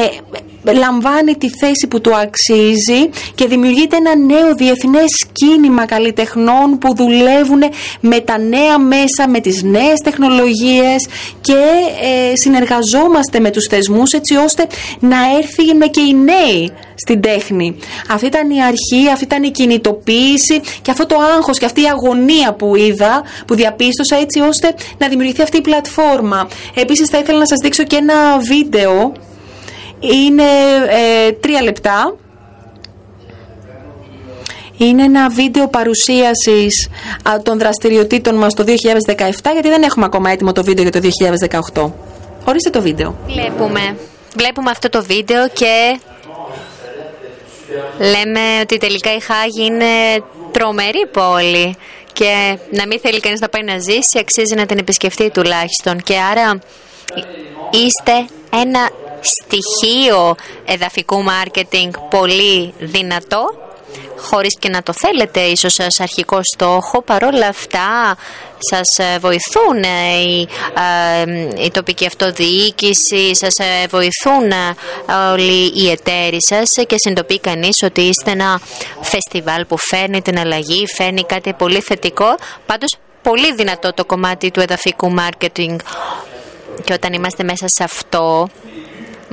λαμβάνει 0.72 1.36
τη 1.36 1.50
θέση 1.50 1.88
που 1.90 2.02
του 2.02 2.16
αξίζει 2.16 3.10
και 3.36 3.48
δημιουργείται 3.48 3.96
ένα 3.96 4.16
νέο 4.16 4.56
διεθνές 4.56 5.26
κίνημα 5.32 5.86
καλλιτεχνών 5.86 6.78
που 6.80 6.96
δουλεύουν 6.96 7.64
με 8.00 8.20
τα 8.20 8.38
νέα 8.38 8.80
μέσα, 8.80 9.28
με 9.28 9.40
τις 9.40 9.64
νέες 9.64 10.00
τεχνολογίες 10.04 11.08
και 11.42 11.64
ε, 12.02 12.36
συνεργαζόμαστε 12.36 13.40
με 13.40 13.50
τους 13.50 13.66
θεσμούς 13.66 14.12
έτσι 14.12 14.36
ώστε 14.36 14.68
να 15.00 15.18
έρθει 15.38 15.64
και 15.90 16.02
οι 16.02 16.14
νέοι 16.14 16.72
στην 16.96 17.22
τέχνη. 17.22 17.76
Αυτή 18.10 18.26
ήταν 18.26 18.50
η 18.50 18.64
αρχή, 18.64 19.10
αυτή 19.12 19.24
ήταν 19.24 19.44
η 19.44 19.52
κινητοποίηση 19.52 20.62
και 20.82 20.92
αυτό 20.92 21.06
το 21.06 21.16
άγχος 21.36 21.58
και 21.58 21.66
αυτή 21.66 21.82
η 21.82 21.88
αγωνία 21.88 22.54
που 22.54 22.76
είδα, 22.76 23.24
που 23.48 23.56
διαπίστωσα 23.56 24.16
έτσι 24.16 24.40
ώστε 24.40 24.74
να 24.98 25.08
δημιουργηθεί 25.08 25.42
αυτή 25.42 25.58
η 25.58 25.62
πλατφόρμα. 25.62 26.48
Επίσης 26.74 27.10
θα 27.10 27.18
ήθελα 27.18 27.38
να 27.40 27.46
σας 27.46 27.60
δείξω 27.60 27.84
και 27.84 27.96
ένα 27.96 28.38
βίντεο 28.40 29.14
είναι 30.12 30.44
ε, 30.90 31.32
τρία 31.32 31.62
λεπτά. 31.62 32.16
Είναι 34.78 35.04
ένα 35.04 35.30
βίντεο 35.30 35.68
παρουσίασης 35.68 36.90
των 37.44 37.60
δραστηριοτήτων 37.60 38.36
μας 38.36 38.54
το 38.54 38.64
2017 38.64 38.72
γιατί 39.54 39.70
δεν 39.70 39.84
έχουμε 39.84 40.06
ακόμα 40.06 40.30
έτοιμο 40.30 40.52
το 40.52 40.64
βίντεο 40.64 40.84
για 40.84 41.02
το 41.02 41.10
2018. 41.74 41.92
Ορίστε 42.46 42.70
το 42.70 42.82
βίντεο. 42.82 43.16
Βλέπουμε. 43.28 43.98
Βλέπουμε 44.36 44.70
αυτό 44.70 44.90
το 44.90 45.04
βίντεο 45.04 45.48
και 45.48 46.00
λέμε 47.98 48.60
ότι 48.62 48.78
τελικά 48.78 49.14
η 49.16 49.20
Χάγη 49.20 49.66
είναι 49.66 50.24
τρομερή 50.52 51.08
πόλη 51.12 51.76
και 52.14 52.58
να 52.72 52.88
μην 52.88 53.00
θέλει 53.00 53.20
κανείς 53.20 53.40
να 53.40 53.50
πάει 53.50 53.64
να 53.64 53.78
ζήσει 53.78 54.20
αξίζει 54.20 54.56
να 54.56 54.66
την 54.66 54.78
επισκεφτεί 54.78 55.30
τουλάχιστον 55.30 56.02
και 56.02 56.16
άρα 56.32 56.60
είστε 57.72 58.26
ένα 58.62 58.90
στοιχείο 59.22 60.36
εδαφικού 60.66 61.24
μάρκετινγκ 61.24 61.94
πολύ 62.10 62.74
δυνατό 62.80 63.64
χωρίς 64.18 64.58
και 64.60 64.70
να 64.70 64.84
το 64.84 64.94
θέλετε 64.94 65.40
ίσως 65.40 65.74
σαν 65.74 65.88
αρχικό 66.00 66.40
στόχο. 66.44 67.02
Παρόλα 67.02 67.48
αυτά 67.48 68.18
σας 68.60 68.98
ε, 68.98 69.20
βοηθούν 69.20 69.84
ε, 69.84 70.22
η, 70.22 70.48
ε, 71.58 71.64
η 71.64 71.72
τοπική 71.72 72.06
αυτοδιοίκηση, 72.06 73.36
σας 73.36 73.56
βοηθούν 73.90 74.52
όλοι 75.32 75.72
οι 75.76 75.90
εταίροι 75.90 76.42
σας 76.42 76.70
και 76.88 76.96
συνειδητοποιεί 76.98 77.40
κανείς 77.40 77.82
ότι 77.84 78.02
είστε 78.02 78.32
ένα 78.32 78.62
φεστιβάλ 79.02 79.66
που 79.66 79.78
φέρνει 79.78 80.22
την 80.22 80.40
αλλαγή, 80.40 80.88
φέρνει 80.96 81.24
κάτι 81.24 81.54
πολύ 81.54 81.80
θετικό, 81.82 82.36
πάντως 82.66 82.98
πολύ 83.22 83.54
δυνατό 83.54 83.94
το 83.94 84.06
κομμάτι 84.06 84.52
του 84.52 84.60
εδαφικού 84.60 85.12
μάρκετινγκ 85.12 85.80
και 86.84 86.94
όταν 86.94 87.14
είμαστε 87.14 87.44
μέσα 87.44 87.68
σε 87.68 87.84
αυτό 87.84 88.50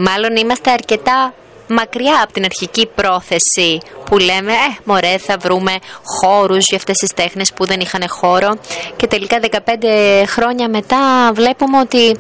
Μάλλον 0.03 0.37
είμαστε 0.37 0.71
αρκετά 0.71 1.35
μακριά 1.67 2.21
από 2.23 2.33
την 2.33 2.45
αρχική 2.45 2.87
πρόθεση 2.95 3.81
που 4.05 4.19
λέμε 4.19 4.53
«Ε, 4.53 4.77
μωρέ, 4.85 5.19
θα 5.19 5.37
βρούμε 5.41 5.73
χώρους 6.03 6.65
για 6.69 6.77
αυτές 6.77 6.99
τις 6.99 7.13
τέχνες 7.15 7.53
που 7.53 7.67
δεν 7.67 7.81
είχαν 7.81 8.09
χώρο» 8.09 8.59
και 8.97 9.07
τελικά 9.07 9.39
15 9.41 10.25
χρόνια 10.27 10.69
μετά 10.69 11.31
βλέπουμε 11.35 11.79
ότι 11.79 12.17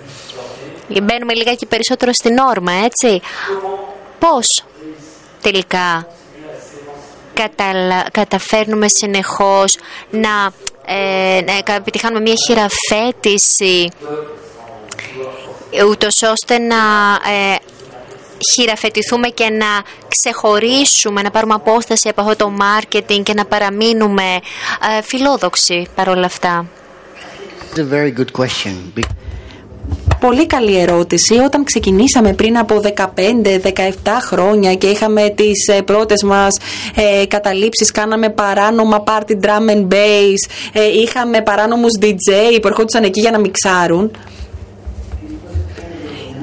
μπαίνουμε 1.02 1.35
λιγάκι 1.35 1.66
περισσότερο 1.66 2.12
στην 2.12 2.38
όρμα, 2.38 2.72
έτσι. 2.72 3.20
Πώς 4.18 4.64
τελικά 5.42 6.06
καταφέρνουμε 8.12 8.88
συνεχώς 8.88 9.76
να, 10.11 10.52
ε, 10.87 11.40
να 11.66 11.74
επιτυχάνουμε 11.74 12.20
μια 12.20 12.35
χειραφέτηση 12.46 13.88
ούτως 15.89 16.23
ώστε 16.23 16.59
να 16.59 16.77
ε, 17.31 17.57
χειραφετηθούμε 18.53 19.29
και 19.29 19.49
να 19.51 19.67
ξεχωρίσουμε, 20.09 21.23
να 21.23 21.31
πάρουμε 21.31 21.55
απόσταση 21.55 22.09
από 22.09 22.21
αυτό 22.21 22.37
το 22.37 22.51
μάρκετινγκ 22.51 23.25
και 23.25 23.35
να 23.35 23.45
παραμείνουμε 23.45 24.23
ε, 24.99 25.03
φιλόδοξοι 25.03 25.87
παρόλα 25.95 26.27
αυτά. 26.27 26.67
Πολύ 30.21 30.47
καλή 30.47 30.79
ερώτηση. 30.79 31.35
Όταν 31.35 31.65
ξεκινήσαμε 31.65 32.33
πριν 32.33 32.59
από 32.59 32.81
15-17 32.85 32.91
χρόνια 34.21 34.75
και 34.75 34.87
είχαμε 34.87 35.33
τις 35.35 35.69
ε, 35.69 35.83
πρώτες 35.83 36.23
μας 36.23 36.57
ε, 36.95 37.27
καταλήψεις, 37.27 37.91
κάναμε 37.91 38.29
παράνομα 38.31 39.05
party 39.07 39.33
drum 39.33 39.71
and 39.71 39.89
bass, 39.89 40.51
ε, 40.73 41.01
είχαμε 41.03 41.43
παράνομους 41.43 41.91
DJ 42.01 42.59
που 42.63 42.69
ερχόντουσαν 42.69 43.05
εκεί 43.05 43.21
για 43.21 43.31
να 43.31 43.39
μιξάρουν 43.39 44.11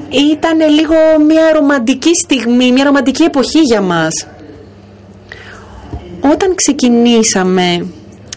ήταν 0.08 0.70
λίγο 0.70 0.94
μια 1.26 1.52
ρομαντική 1.52 2.14
στιγμή, 2.14 2.72
μια 2.72 2.84
ρομαντική 2.84 3.22
εποχή 3.22 3.60
για 3.60 3.80
μας. 3.80 4.26
Όταν 6.20 6.54
ξεκινήσαμε, 6.54 7.86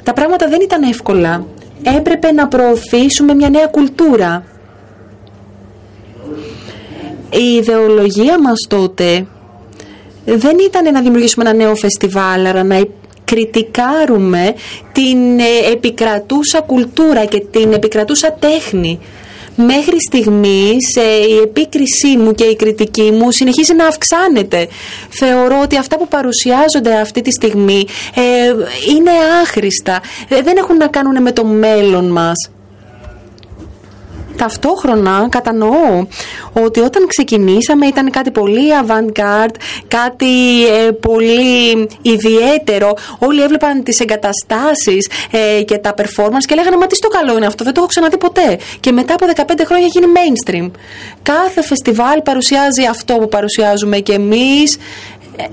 τα 0.03 0.13
πράγματα 0.13 0.47
δεν 0.47 0.61
ήταν 0.61 0.83
εύκολα. 0.83 1.45
Έπρεπε 1.97 2.31
να 2.31 2.47
προωθήσουμε 2.47 3.33
μια 3.33 3.49
νέα 3.49 3.67
κουλτούρα. 3.67 4.43
Η 7.29 7.53
ιδεολογία 7.55 8.39
μας 8.41 8.65
τότε 8.67 9.25
δεν 10.25 10.57
ήταν 10.59 10.93
να 10.93 11.01
δημιουργήσουμε 11.01 11.49
ένα 11.49 11.57
νέο 11.57 11.75
φεστιβάλ, 11.75 12.45
αλλά 12.45 12.63
να 12.63 12.83
κριτικάρουμε 13.23 14.53
την 14.91 15.39
ε, 15.39 15.71
επικρατούσα 15.71 16.61
κουλτούρα 16.61 17.25
και 17.25 17.39
την 17.51 17.73
επικρατούσα 17.73 18.37
τέχνη 18.39 18.99
μέχρι 19.65 19.97
στιγμής 20.07 20.95
ε, 20.95 21.27
η 21.29 21.37
επίκρισή 21.43 22.17
μου 22.17 22.33
και 22.33 22.43
η 22.43 22.55
κριτική 22.55 23.11
μου 23.11 23.31
συνεχίζει 23.31 23.73
να 23.73 23.87
αυξάνεται. 23.87 24.67
Θεωρώ 25.09 25.59
ότι 25.61 25.77
αυτά 25.77 25.97
που 25.97 26.07
παρουσιάζονται 26.07 26.99
αυτή 26.99 27.21
τη 27.21 27.31
στιγμή 27.31 27.85
ε, 28.15 28.21
είναι 28.91 29.11
άχρηστα, 29.41 30.01
ε, 30.27 30.41
δεν 30.41 30.57
έχουν 30.57 30.77
να 30.77 30.87
κάνουν 30.87 31.21
με 31.21 31.31
το 31.31 31.45
μέλλον 31.45 32.11
μας. 32.11 32.49
Ταυτόχρονα 34.37 35.27
κατανοώ 35.29 36.05
ότι 36.53 36.79
όταν 36.79 37.07
ξεκινήσαμε 37.07 37.85
ήταν 37.85 38.11
κάτι 38.11 38.31
πολύ 38.31 38.69
avant-garde, 38.85 39.55
κάτι 39.87 40.65
ε, 40.67 40.91
πολύ 40.91 41.87
ιδιαίτερο. 42.01 42.93
Όλοι 43.19 43.41
έβλεπαν 43.41 43.83
τις 43.83 43.99
εγκαταστάσεις 43.99 45.09
ε, 45.31 45.63
και 45.63 45.77
τα 45.77 45.93
performance 45.97 46.45
και 46.45 46.55
λέγανε 46.55 46.75
«Μα 46.77 46.87
τι 46.87 46.95
στο 46.95 47.07
καλό 47.07 47.37
είναι 47.37 47.45
αυτό, 47.45 47.63
δεν 47.63 47.73
το 47.73 47.79
έχω 47.79 47.89
ξαναδεί 47.89 48.17
ποτέ». 48.17 48.57
Και 48.79 48.91
μετά 48.91 49.13
από 49.13 49.25
15 49.35 49.41
χρόνια 49.65 49.87
γίνει 49.93 50.05
mainstream. 50.15 50.71
Κάθε 51.21 51.61
φεστιβάλ 51.61 52.21
παρουσιάζει 52.21 52.85
αυτό 52.89 53.13
που 53.13 53.27
παρουσιάζουμε 53.27 53.97
και 53.97 54.13
εμείς 54.13 54.77
ε, 55.35 55.43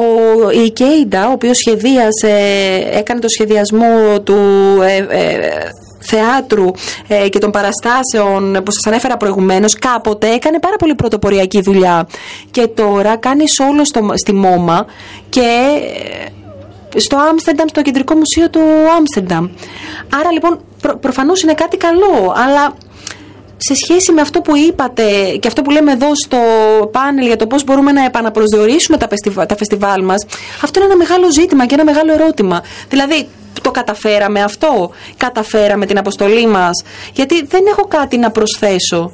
ο, 0.00 0.50
η 0.50 0.70
Κέιντα, 0.70 1.28
ο 1.28 1.32
οποίος 1.32 1.56
σχεδίασε, 1.56 2.36
έκανε 2.92 3.20
το 3.20 3.28
σχεδιασμό 3.28 4.20
του 4.24 4.36
θεάτρου 6.08 6.70
ε, 7.08 7.28
και 7.28 7.38
των 7.38 7.50
παραστάσεων 7.50 8.52
που 8.64 8.70
σας 8.70 8.86
ανέφερα 8.86 9.16
προηγουμένως 9.16 9.74
κάποτε 9.74 10.28
έκανε 10.28 10.58
πάρα 10.58 10.76
πολύ 10.76 10.94
πρωτοποριακή 10.94 11.60
δουλειά 11.60 12.08
και 12.50 12.66
τώρα 12.66 13.16
κάνει 13.16 13.44
όλο 13.70 13.84
στο, 13.84 14.10
στη 14.14 14.32
ΜΟΜΑ 14.32 14.86
και 15.28 15.68
ε, 16.94 17.00
στο 17.00 17.16
Άμστερνταμ, 17.16 17.66
στο 17.68 17.82
κεντρικό 17.82 18.14
μουσείο 18.14 18.50
του 18.50 18.60
Άμστερνταμ. 18.96 19.48
Άρα 20.20 20.32
λοιπόν 20.32 20.60
προ, 20.80 20.96
προφανώς 20.96 21.42
είναι 21.42 21.54
κάτι 21.54 21.76
καλό, 21.76 22.34
αλλά 22.36 22.74
σε 23.58 23.74
σχέση 23.74 24.12
με 24.12 24.20
αυτό 24.20 24.40
που 24.40 24.56
είπατε 24.56 25.36
και 25.40 25.48
αυτό 25.48 25.62
που 25.62 25.70
λέμε 25.70 25.92
εδώ 25.92 26.10
στο 26.24 26.38
πάνελ 26.92 27.26
για 27.26 27.36
το 27.36 27.46
πώς 27.46 27.64
μπορούμε 27.64 27.92
να 27.92 28.04
επαναπροσδιορίσουμε 28.04 28.96
τα, 28.96 29.08
φεστιβάλ, 29.08 29.46
τα 29.46 29.56
φεστιβάλ 29.56 30.04
μας, 30.04 30.26
αυτό 30.62 30.80
είναι 30.80 30.88
ένα 30.92 30.96
μεγάλο 30.96 31.30
ζήτημα 31.32 31.66
και 31.66 31.74
ένα 31.74 31.84
μεγάλο 31.84 32.12
ερώτημα. 32.12 32.62
Δηλαδή, 32.88 33.28
το 33.62 33.70
καταφέραμε 33.70 34.42
αυτό, 34.42 34.90
καταφέραμε 35.16 35.86
την 35.86 35.98
αποστολή 35.98 36.46
μας, 36.46 36.84
γιατί 37.12 37.46
δεν 37.46 37.64
έχω 37.68 37.86
κάτι 37.88 38.16
να 38.16 38.30
προσθέσω 38.30 39.12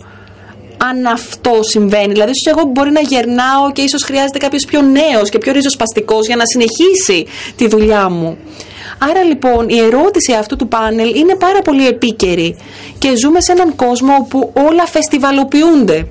αν 0.77 1.07
αυτό 1.07 1.59
συμβαίνει. 1.63 2.13
Δηλαδή, 2.13 2.31
ίσως 2.31 2.55
εγώ 2.57 2.69
μπορεί 2.73 2.91
να 2.91 3.01
γερνάω 3.01 3.73
και 3.73 3.83
ίσως 3.83 4.03
χρειάζεται 4.03 4.39
κάποιος 4.39 4.65
πιο 4.65 4.81
νέος 4.83 5.31
και 5.31 5.39
πιο 5.39 5.53
ριζοσπαστικός 5.53 6.27
για 6.27 6.37
να 6.37 6.43
συνεχίσει 6.47 7.27
τη 7.57 7.69
δουλειά 7.69 8.09
μου. 8.09 8.39
Άρα 8.99 9.23
λοιπόν 9.23 9.69
η 9.69 9.79
ερώτηση 9.79 10.33
αυτού 10.33 10.57
του 10.57 10.69
πάνελ 10.69 11.17
είναι 11.17 11.35
πάρα 11.35 11.63
πολύ 11.63 11.87
επίκαιρη 11.87 12.57
και 12.99 13.17
ζούμε 13.17 13.41
σε 13.41 13.53
έναν 13.53 13.77
κόσμο 13.77 14.15
όπου 14.21 14.53
όλα 14.69 14.87
φεστιβαλοποιούνται. 14.87 16.07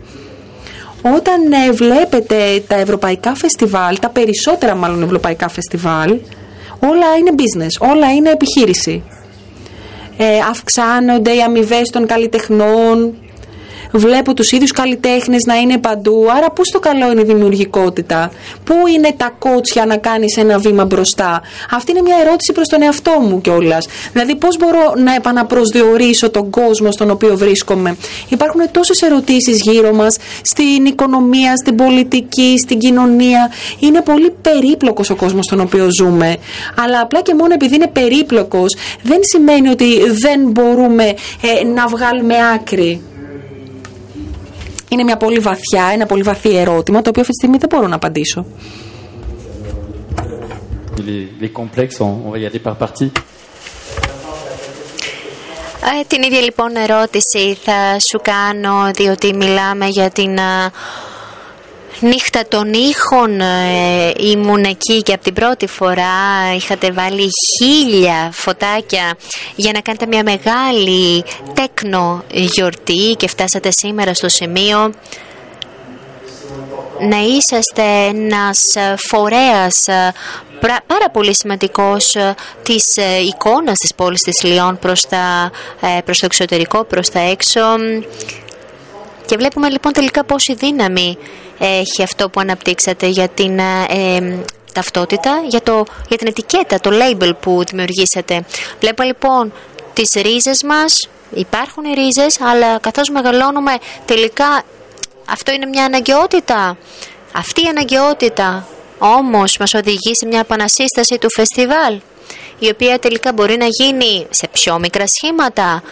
Όταν 1.15 1.51
ε, 1.51 1.71
βλέπετε 1.71 2.63
τα 2.67 2.75
ευρωπαϊκά 2.75 3.35
φεστιβάλ, 3.35 3.99
τα 3.99 4.09
περισσότερα 4.09 4.75
μάλλον 4.75 5.03
ευρωπαϊκά 5.03 5.47
φεστιβάλ, 5.47 6.19
όλα 6.79 7.15
είναι 7.19 7.31
business, 7.37 7.87
όλα 7.89 8.13
είναι 8.13 8.29
επιχείρηση. 8.29 9.03
Ε, 10.17 10.37
αυξάνονται 10.49 11.35
οι 11.35 11.41
αμοιβές 11.41 11.89
των 11.89 12.05
καλλιτεχνών, 12.05 13.13
Βλέπω 13.95 14.34
τους 14.34 14.51
ίδιους 14.51 14.71
καλλιτέχνες 14.71 15.43
να 15.45 15.56
είναι 15.56 15.77
παντού, 15.77 16.25
άρα 16.38 16.51
πού 16.51 16.65
στο 16.65 16.79
καλό 16.79 17.12
είναι 17.12 17.21
η 17.21 17.23
δημιουργικότητα; 17.23 18.32
Πού 18.63 18.73
είναι 18.95 19.13
τα 19.17 19.36
κότσια 19.39 19.86
να 19.86 19.97
κάνεις 19.97 20.38
ένα 20.38 20.58
βήμα 20.58 20.86
μπροστά; 20.86 21.41
Αυτή 21.71 21.91
είναι 21.91 22.01
μια 22.01 22.15
ερώτηση 22.21 22.51
προς 22.53 22.67
τον 22.67 22.82
εαυτό 22.82 23.12
μου 23.19 23.41
κιόλας. 23.41 23.88
Δηλαδή 24.13 24.36
πώς 24.36 24.58
μπορώ 24.58 24.93
να 25.03 25.15
επαναπροσδιορίσω 25.15 26.29
τον 26.29 26.49
κόσμο 26.49 26.91
στον 26.91 27.10
οποίο 27.10 27.38
βρίσκομαι; 27.38 27.95
Υπάρχουν 28.29 28.62
τόσες 28.71 29.01
ερωτήσεις 29.01 29.62
γύρω 29.62 29.93
μας, 29.93 30.17
στην 30.41 30.86
οικονομία, 30.86 31.56
στην 31.56 31.75
πολιτική, 31.75 32.56
στην 32.58 32.79
κοινωνία. 32.79 33.51
Είναι 33.79 34.01
πολύ 34.01 34.34
περίπλοκος 34.41 35.10
ο 35.10 35.15
κόσμος 35.15 35.45
στον 35.45 35.60
οποίο 35.60 35.88
ζούμε. 35.91 36.36
Αλλά 36.84 36.99
απλά 37.01 37.21
και 37.21 37.36
μόνο 37.36 37.53
επειδή 37.53 37.75
είναι 37.75 37.88
περίπλοκος 37.88 38.75
δεν 39.01 39.19
σημαίνει 39.21 39.69
ότι 39.69 40.10
δεν 40.10 40.39
μπορούμε 40.51 41.03
ε, 41.41 41.63
να 41.73 41.88
βγάλουμε 41.88 42.36
άκρη. 42.53 43.01
Είναι 44.93 45.03
μια 45.03 45.17
πολύ 45.17 45.39
βαθιά, 45.39 45.89
ένα 45.93 46.06
πολύ 46.06 46.21
βαθύ 46.21 46.56
ερώτημα, 46.58 47.01
το 47.01 47.10
οποίο 47.10 47.21
αυτή 47.21 47.34
τη 47.34 47.39
στιγμή 47.39 47.58
δεν 47.58 47.69
μπορώ 47.69 47.88
να 47.88 47.95
απαντήσω. 47.95 48.45
την 56.08 56.23
ίδια 56.23 56.41
λοιπόν 56.41 56.75
ερώτηση 56.75 57.58
θα 57.63 57.99
σου 57.99 58.19
κάνω, 58.21 58.91
διότι 58.93 59.34
μιλάμε 59.34 59.86
για 59.86 60.10
την 60.10 60.38
νύχτα 62.03 62.43
των 62.47 62.73
ήχων 62.73 63.39
ε, 63.39 64.11
ήμουν 64.17 64.63
εκεί 64.63 65.01
και 65.01 65.13
από 65.13 65.23
την 65.23 65.33
πρώτη 65.33 65.67
φορά 65.67 66.13
είχατε 66.55 66.91
βάλει 66.91 67.29
χίλια 67.57 68.29
φωτάκια 68.33 69.17
για 69.55 69.71
να 69.71 69.79
κάνετε 69.79 70.05
μια 70.05 70.23
μεγάλη 70.23 71.23
τέκνο 71.53 72.23
γιορτή 72.31 73.15
και 73.17 73.27
φτάσατε 73.27 73.71
σήμερα 73.71 74.13
στο 74.13 74.29
σημείο 74.29 74.93
να 76.99 77.17
είσαστε 77.17 77.83
ένας 78.07 78.73
φορέας 79.09 79.85
πάρα 80.87 81.09
πολύ 81.11 81.35
σημαντικός 81.35 82.15
της 82.63 82.95
εικόνας 83.27 83.79
της 83.79 83.93
πόλης 83.95 84.21
της 84.21 84.43
Λιών 84.43 84.79
προς, 84.79 85.01
τα, 85.01 85.51
ε, 85.81 86.01
προς 86.05 86.19
το 86.19 86.25
εξωτερικό, 86.25 86.83
προς 86.83 87.09
τα 87.09 87.19
έξω. 87.19 87.61
Και 89.25 89.37
βλέπουμε 89.37 89.69
λοιπόν 89.69 89.93
τελικά 89.93 90.23
πόση 90.23 90.53
δύναμη 90.53 91.17
έχει 91.65 92.04
αυτό 92.04 92.30
που 92.30 92.39
αναπτύξατε 92.39 93.08
για 93.08 93.28
την 93.28 93.60
ε, 93.60 94.43
ταυτότητα, 94.73 95.41
για, 95.47 95.62
το, 95.62 95.86
για 96.08 96.17
την 96.17 96.28
ετικέτα, 96.28 96.80
το 96.80 96.89
label 96.93 97.32
που 97.39 97.63
δημιουργήσατε. 97.69 98.45
Βλέπω 98.80 99.04
λοιπόν 99.04 99.54
τις 99.93 100.12
ρίζες 100.13 100.63
μας, 100.63 101.10
υπάρχουν 101.34 101.84
οι 101.84 101.93
ρίζες, 101.93 102.41
αλλά 102.41 102.80
καθώς 102.80 103.10
μεγαλώνουμε 103.10 103.71
τελικά 104.06 104.63
αυτό 105.30 105.54
είναι 105.54 105.65
μια 105.65 105.86
αναγκαιότητα. 105.86 106.78
Αυτή 107.36 107.63
η 107.63 107.67
αναγκαιότητα 107.67 108.67
όμως 108.97 109.58
μας 109.58 109.73
οδηγεί 109.73 110.15
σε 110.15 110.26
μια 110.26 110.39
επανασύσταση 110.39 111.17
του 111.17 111.28
φεστιβάλ, 111.36 111.99
η 112.60 112.69
οποία 112.69 112.99
τελικά 112.99 113.34
μπορεί 113.34 113.58
να 113.58 113.65
γίνει 113.65 114.28
σε 114.30 114.47
πιο 114.52 114.80
μικρά 114.80 115.04
σχήματα. 115.08 115.84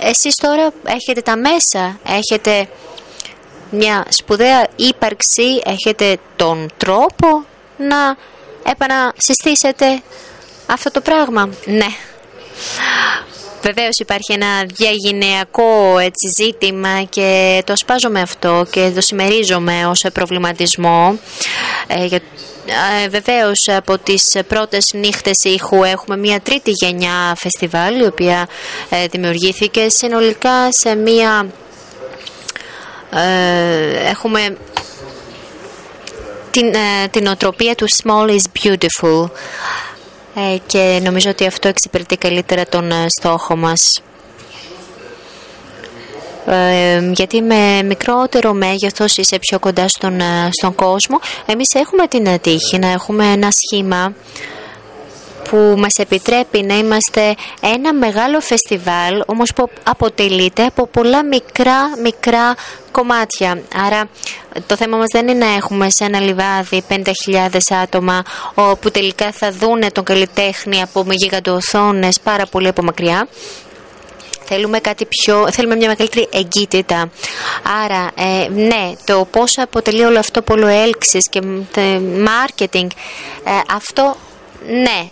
Εσείς 0.00 0.34
τώρα 0.34 0.72
έχετε 0.84 1.20
τα 1.20 1.36
μέσα, 1.36 1.98
έχετε 2.06 2.68
μια 3.70 4.04
σπουδαία 4.08 4.66
ύπαρξη, 4.76 5.62
έχετε 5.64 6.16
τον 6.36 6.70
τρόπο 6.76 7.44
να 7.76 8.16
επανασυστήσετε 8.70 10.02
αυτό 10.66 10.90
το 10.90 11.00
πράγμα. 11.00 11.48
Ναι. 11.64 11.86
Βεβαίως 13.62 13.98
υπάρχει 13.98 14.32
ένα 14.32 14.64
διαγυναιακό 14.74 15.98
έτσι, 15.98 16.28
ζήτημα 16.42 17.02
και 17.02 17.62
το 17.66 17.72
ασπάζομαι 17.72 18.20
αυτό 18.20 18.66
και 18.70 18.92
το 18.94 19.00
συμμερίζομαι 19.00 19.86
ως 19.86 20.04
προβληματισμό 20.12 21.18
ε, 21.86 22.04
για 22.04 22.20
ε, 23.04 23.08
βεβαίως 23.08 23.68
από 23.68 23.98
τις 23.98 24.36
πρώτες 24.48 24.90
νύχτες 24.94 25.44
ήχου 25.44 25.84
έχουμε 25.84 26.16
μια 26.16 26.40
τρίτη 26.40 26.70
γενιά 26.70 27.34
φεστιβάλ 27.36 28.00
η 28.00 28.06
οποία 28.06 28.48
ε, 28.90 29.06
δημιουργήθηκε 29.06 29.88
συνολικά 29.88 30.72
σε 30.72 30.94
μια 30.94 31.46
ε, 31.46 31.67
έχουμε 34.04 34.56
την, 36.50 36.74
ε, 36.74 37.08
την 37.10 37.26
οτροπία 37.26 37.74
του 37.74 37.86
small 38.02 38.28
is 38.30 38.42
beautiful 38.62 39.30
ε, 40.34 40.56
και 40.66 41.00
νομίζω 41.02 41.30
ότι 41.30 41.46
αυτό 41.46 41.68
εξυπηρετεί 41.68 42.16
καλύτερα 42.16 42.64
τον 42.64 42.90
ε, 42.90 43.06
στόχο 43.08 43.56
μας. 43.56 44.02
γιατί 47.12 47.42
με 47.42 47.82
μικρότερο 47.82 48.52
μέγεθος 48.52 49.16
είσαι 49.16 49.38
πιο 49.38 49.58
κοντά 49.58 49.88
στον, 49.88 50.20
στον 50.50 50.74
κόσμο. 50.74 51.18
Εμείς 51.46 51.74
έχουμε 51.74 52.06
την 52.06 52.40
τύχη 52.40 52.78
να 52.78 52.88
έχουμε 52.88 53.24
ένα 53.24 53.48
σχήμα 53.50 54.12
που 55.50 55.74
μας 55.76 55.94
επιτρέπει 55.94 56.62
να 56.62 56.74
είμαστε 56.74 57.34
ένα 57.60 57.94
μεγάλο 57.94 58.40
φεστιβάλ, 58.40 59.22
όμως 59.26 59.52
που 59.54 59.68
αποτελείται 59.82 60.64
από 60.64 60.86
πολλά 60.86 61.24
μικρά, 61.24 61.98
μικρά 62.02 62.54
κομμάτια. 62.90 63.62
Άρα 63.86 64.08
το 64.66 64.76
θέμα 64.76 64.96
μας 64.96 65.06
δεν 65.12 65.28
είναι 65.28 65.46
να 65.46 65.54
έχουμε 65.54 65.90
σε 65.90 66.04
ένα 66.04 66.20
λιβάδι 66.20 66.82
5.000 66.88 67.04
άτομα 67.82 68.22
που 68.80 68.90
τελικά 68.90 69.32
θα 69.32 69.52
δούνε 69.52 69.90
τον 69.90 70.04
καλλιτέχνη 70.04 70.82
από 70.82 71.04
γιγαντοοθόνες 71.08 72.20
πάρα 72.20 72.46
πολύ 72.46 72.68
από 72.68 72.82
μακριά. 72.82 73.28
Θέλουμε, 74.50 74.78
κάτι 74.78 75.06
πιο, 75.06 75.48
θέλουμε 75.52 75.76
μια 75.76 75.88
μεγαλύτερη 75.88 76.28
εγκύτητα. 76.32 77.10
Άρα, 77.84 78.10
ε, 78.14 78.48
ναι, 78.48 78.92
το 79.04 79.26
πώς 79.30 79.58
αποτελεί 79.58 80.04
όλο 80.04 80.18
αυτό 80.18 80.42
πολλοέλξης 80.42 81.28
και 81.28 81.40
marketing, 82.26 82.86
ε, 83.44 83.50
αυτό 83.74 84.16
ναι, 84.66 85.08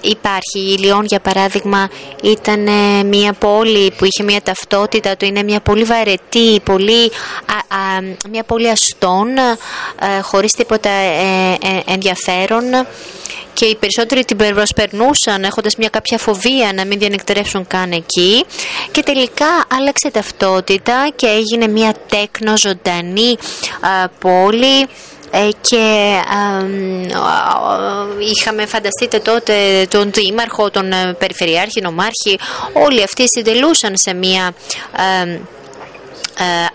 υπάρχει. 0.00 0.58
Η 0.58 0.76
Λιόν 0.78 1.04
για 1.04 1.20
παράδειγμα 1.20 1.88
ήταν 2.22 2.66
ε, 2.66 3.02
μια 3.04 3.32
πόλη 3.32 3.92
που 3.98 4.04
είχε 4.04 4.22
μια 4.22 4.42
ταυτότητα 4.42 5.16
του, 5.16 5.24
είναι 5.24 5.42
μια 5.42 5.60
πολύ 5.60 5.82
βαρετή, 5.82 6.60
πολύ, 6.64 7.10
μια 8.30 8.42
πολύ 8.42 8.70
αστών, 8.70 9.28
ε, 9.38 10.20
χωρίς 10.22 10.52
τίποτα 10.52 10.90
ε, 10.90 11.58
ενδιαφέρον 11.86 12.64
και 13.58 13.64
οι 13.64 13.76
περισσότεροι 13.76 14.24
την 14.24 14.36
προσπερνούσαν 14.36 15.44
έχοντας 15.44 15.76
μια 15.76 15.88
κάποια 15.88 16.18
φοβία 16.18 16.72
να 16.74 16.84
μην 16.84 16.98
διανυκτερεύσουν 16.98 17.66
καν 17.66 17.92
εκεί 17.92 18.44
και 18.90 19.02
τελικά 19.02 19.46
άλλαξε 19.78 20.10
ταυτότητα 20.10 21.10
και 21.16 21.26
έγινε 21.26 21.68
μια 21.68 21.94
τέκνο 22.08 22.56
ζωντανή 22.56 23.36
πόλη 24.18 24.80
ε, 24.80 24.86
και 25.60 26.14
είχαμε 28.18 28.66
φανταστείτε 28.66 29.18
τότε 29.18 29.86
τον 29.90 30.12
Δήμαρχο, 30.12 30.70
τον 30.70 30.92
ε, 30.92 31.14
Περιφερειάρχη, 31.18 31.80
Νομάρχη, 31.80 32.38
όλοι 32.72 33.02
αυτοί 33.02 33.28
συντελούσαν 33.28 33.96
σε 33.96 34.14
μια 34.14 34.54
ε, 34.96 35.38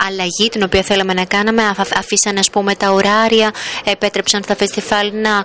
αλλαγή 0.07 0.49
την 0.49 0.63
οποία 0.63 0.81
θέλαμε 0.81 1.13
να 1.13 1.25
κάναμε. 1.25 1.61
Αφήσαν 1.95 2.37
ας 2.37 2.49
πούμε 2.49 2.75
τα 2.75 2.91
ωράρια 2.91 3.51
επέτρεψαν 3.83 4.43
στα 4.43 4.55
φεστιφάλ 4.55 5.11
να 5.13 5.43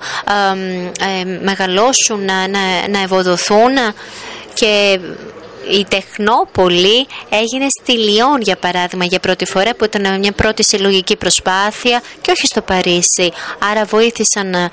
μεγαλώσουν 1.42 2.24
να, 2.24 2.48
να, 2.48 2.88
να 2.88 3.02
ευοδοθούν. 3.02 3.74
Και 4.54 5.00
η 5.70 5.84
Τεχνόπολη 5.88 7.06
έγινε 7.28 7.66
στη 7.80 7.92
Λιόν 7.92 8.40
για 8.40 8.56
παράδειγμα 8.56 9.04
για 9.04 9.20
πρώτη 9.20 9.44
φορά 9.44 9.74
που 9.74 9.84
ήταν 9.84 10.18
μια 10.18 10.32
πρώτη 10.32 10.64
συλλογική 10.64 11.16
προσπάθεια 11.16 12.02
και 12.20 12.30
όχι 12.30 12.46
στο 12.46 12.60
Παρίσι. 12.62 13.32
Άρα 13.70 13.84
βοήθησαν 13.84 14.54
ε, 14.54 14.70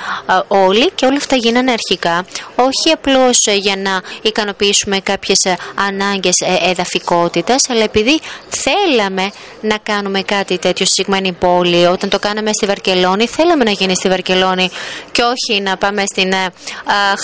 όλοι 0.47 0.91
και 0.95 1.05
όλα 1.05 1.17
αυτά 1.17 1.35
γίνανε 1.35 1.71
αρχικά 1.71 2.25
όχι 2.55 2.93
απλώς 2.93 3.45
ε, 3.45 3.53
για 3.53 3.75
να 3.75 4.01
ικανοποιήσουμε 4.21 4.99
κάποιες 4.99 5.43
ε, 5.43 5.57
ανάγκες 5.87 6.35
εδαφικότητας 6.69 7.69
αλλά 7.69 7.83
επειδή 7.83 8.19
θέλαμε 8.49 9.31
να 9.61 9.77
κάνουμε 9.83 10.21
κάτι 10.21 10.57
τέτοιο 10.57 10.85
στη 10.85 10.93
συγκεκριμένη 10.93 11.31
πόλη 11.33 11.85
όταν 11.85 12.09
το 12.09 12.19
κάναμε 12.19 12.51
στη 12.53 12.65
Βαρκελόνη 12.65 13.27
θέλαμε 13.27 13.63
να 13.63 13.71
γίνει 13.71 13.95
στη 13.95 14.09
Βαρκελόνη 14.09 14.69
και 15.11 15.21
όχι 15.21 15.61
να 15.61 15.77
πάμε 15.77 16.03
στην 16.05 16.33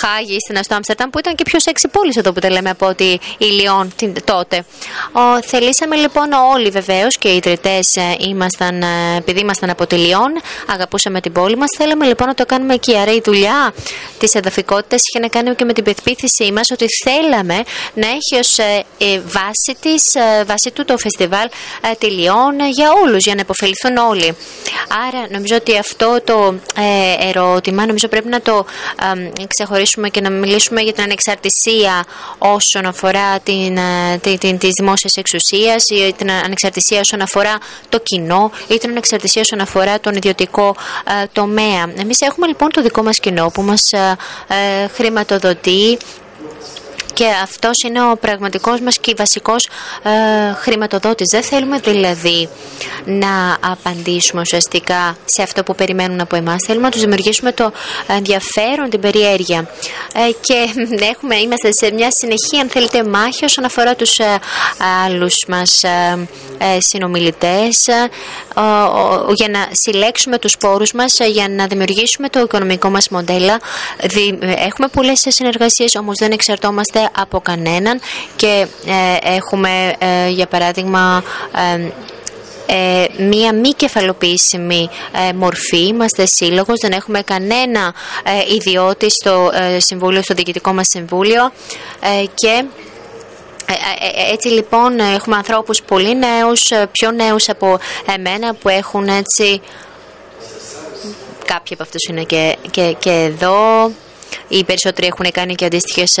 Χάγη, 0.00 0.36
στην 0.40 0.58
Αστό 0.58 0.78
που 1.10 1.18
ήταν 1.18 1.34
και 1.34 1.44
πιο 1.44 1.60
σεξι 1.60 1.88
πόλης 1.88 2.16
εδώ 2.16 2.32
που 2.32 2.40
τα 2.40 2.50
λέμε 2.50 2.70
από 2.70 2.86
ότι 2.86 3.20
η 3.38 3.44
Λιόν 3.62 3.92
τότε. 4.24 4.64
Ο, 5.12 5.42
θελήσαμε 5.42 5.96
λοιπόν 5.96 6.32
όλοι 6.32 6.70
βεβαίως 6.70 7.16
και 7.18 7.28
οι 7.28 7.36
ιδρυτές 7.36 7.96
ε, 7.96 8.16
ήμασταν, 8.18 8.82
ε, 8.82 9.16
επειδή 9.16 9.40
ήμασταν 9.40 9.70
από 9.70 9.86
τη 9.86 9.96
Λιόν, 9.96 10.32
αγαπούσαμε 10.66 11.20
την 11.20 11.32
πόλη 11.32 11.56
μας. 11.56 11.68
Θέλαμε 11.78 12.06
λοιπόν 12.06 12.26
να 12.26 12.34
το 12.34 12.46
κάνουμε 12.46 12.74
εκεί. 12.74 12.96
Άρα 12.96 13.12
η 13.12 13.20
δουλειά 13.24 13.72
της 14.18 14.34
εδαφικότητας 14.34 15.00
είχε 15.08 15.18
να 15.18 15.28
κάνει 15.28 15.54
και 15.54 15.64
με 15.64 15.72
την 15.72 15.84
πεποίθησή 15.84 16.52
μας 16.52 16.70
ότι 16.72 16.86
θέλαμε 17.04 17.62
να 17.94 18.06
έχει 18.06 18.40
ως 18.40 18.58
ε, 18.58 18.84
βάση, 19.20 19.76
της, 19.80 20.16
βάση 20.46 20.70
του 20.70 20.84
το 20.84 20.98
φεστιβάλ 20.98 21.48
τη 21.98 22.06
Λιόν 22.06 22.54
για 22.70 22.88
όλους, 23.04 23.24
για 23.24 23.34
να 23.34 23.40
υποφεληθούν 23.40 23.96
όλοι. 23.96 24.36
Άρα 25.08 25.26
νομίζω 25.30 25.56
ότι 25.56 25.78
αυτό 25.78 26.20
το 26.24 26.54
ερώτημα 27.28 27.86
νομίζω 27.86 28.08
πρέπει 28.08 28.28
να 28.28 28.40
το 28.40 28.64
ξεχωρίσουμε 29.48 30.08
και 30.08 30.20
να 30.20 30.30
μιλήσουμε 30.30 30.80
για 30.80 30.92
την 30.92 31.02
ανεξαρτησία 31.02 32.04
όσον 32.38 32.86
αφορά 32.86 33.40
την 33.44 33.62
την, 33.74 33.76
ε, 33.76 34.18
την, 34.18 34.38
την, 34.38 34.58
της 34.58 34.70
δημόσιας 34.78 35.16
εξουσίας 35.16 35.84
ή 35.88 36.14
την 36.16 36.30
ανεξαρτησία 36.30 37.00
όσον 37.00 37.20
αφορά 37.20 37.58
το 37.88 37.98
κοινό 37.98 38.50
ή 38.68 38.78
την 38.78 38.90
ανεξαρτησία 38.90 39.40
όσον 39.40 39.60
αφορά 39.60 40.00
τον 40.00 40.14
ιδιωτικό 40.14 40.76
ε, 41.22 41.26
τομέα. 41.32 41.92
Εμείς 41.96 42.20
έχουμε 42.20 42.46
λοιπόν 42.46 42.68
το 42.70 42.82
δικό 42.82 43.02
μας 43.02 43.18
κοινό 43.18 43.50
που 43.54 43.62
μας 43.62 43.92
ε, 43.92 44.16
χρηματοδοτεί 44.94 45.98
και 47.12 47.26
αυτός 47.42 47.82
είναι 47.86 48.02
ο 48.10 48.16
πραγματικός 48.16 48.80
μας 48.80 48.98
και 48.98 49.14
βασικός 49.16 49.68
ε, 50.02 50.10
χρηματοδότης. 50.54 51.28
Δεν 51.30 51.42
θέλουμε 51.42 51.78
δηλαδή 51.78 52.48
να 53.04 53.56
απαντήσουμε 53.60 54.40
ουσιαστικά 54.40 55.16
σε 55.24 55.42
αυτό 55.42 55.62
που 55.62 55.74
περιμένουν 55.74 56.20
από 56.20 56.36
εμάς. 56.36 56.62
Θέλουμε 56.66 56.84
να 56.84 56.90
τους 56.90 57.00
δημιουργήσουμε 57.00 57.52
το 57.52 57.72
ενδιαφέρον, 58.06 58.90
την 58.90 59.00
περιέργεια. 59.00 59.68
Ε, 60.14 60.32
και 60.40 60.68
έχουμε, 61.12 61.36
είμαστε 61.36 61.72
σε 61.72 61.92
μια 61.92 62.10
συνεχή, 62.10 62.58
αν 62.60 62.68
θέλετε, 62.68 63.04
μάχη 63.04 63.44
όσον 63.44 63.64
αφορά 63.64 63.94
τους 63.94 64.18
ε, 64.18 64.38
άλλους 65.06 65.44
μας 65.48 65.82
ε, 65.82 66.28
ε 66.58 66.80
συνομιλητές 66.80 67.88
για 69.34 69.48
να 69.48 69.68
συλλέξουμε 69.70 70.38
τους 70.38 70.56
πόρους 70.56 70.92
μας, 70.92 71.18
για 71.30 71.48
να 71.48 71.66
δημιουργήσουμε 71.66 72.28
το 72.28 72.40
οικονομικό 72.40 72.90
μας 72.90 73.08
μοντέλο. 73.08 73.56
Έχουμε 74.56 74.88
πολλές 74.88 75.24
συνεργασίες, 75.28 75.94
όμως 75.94 76.16
δεν 76.18 76.32
εξαρτώμαστε 76.32 77.01
από 77.12 77.40
κανέναν 77.40 78.00
και 78.36 78.66
ε, 78.86 79.34
έχουμε 79.34 79.92
ε, 79.98 80.28
για 80.28 80.46
παράδειγμα 80.46 81.22
ε, 82.66 83.22
μία 83.24 83.54
μη 83.54 83.68
κεφαλοποιήσιμη 83.68 84.88
μορφή. 85.34 85.86
Είμαστε 85.86 86.26
σύλλογος, 86.26 86.80
δεν 86.80 86.92
έχουμε 86.92 87.22
κανένα 87.22 87.94
ιδιώτη 88.54 89.10
στο 89.10 89.50
συμβούλιο, 89.76 90.22
στο 90.22 90.34
διοικητικό 90.34 90.72
μας 90.72 90.88
συμβούλιο 90.88 91.52
και 92.34 92.64
έτσι 94.32 94.48
λοιπόν 94.48 94.98
έχουμε 94.98 95.36
ανθρώπους 95.36 95.82
πολύ 95.82 96.16
νέους, 96.16 96.62
πιο 96.92 97.10
νέους 97.10 97.48
από 97.48 97.78
εμένα 98.14 98.54
που 98.54 98.68
έχουν 98.68 99.08
έτσι 99.08 99.60
κάποιοι 101.44 101.74
από 101.74 101.82
αυτούς 101.82 102.08
είναι 102.08 102.22
και, 102.22 102.56
και, 102.70 102.96
και 102.98 103.10
εδώ 103.10 103.90
οι 104.48 104.64
περισσότεροι 104.64 105.06
έχουν 105.06 105.30
κάνει 105.32 105.54
και 105.54 105.64
αντίστοιχες 105.64 106.18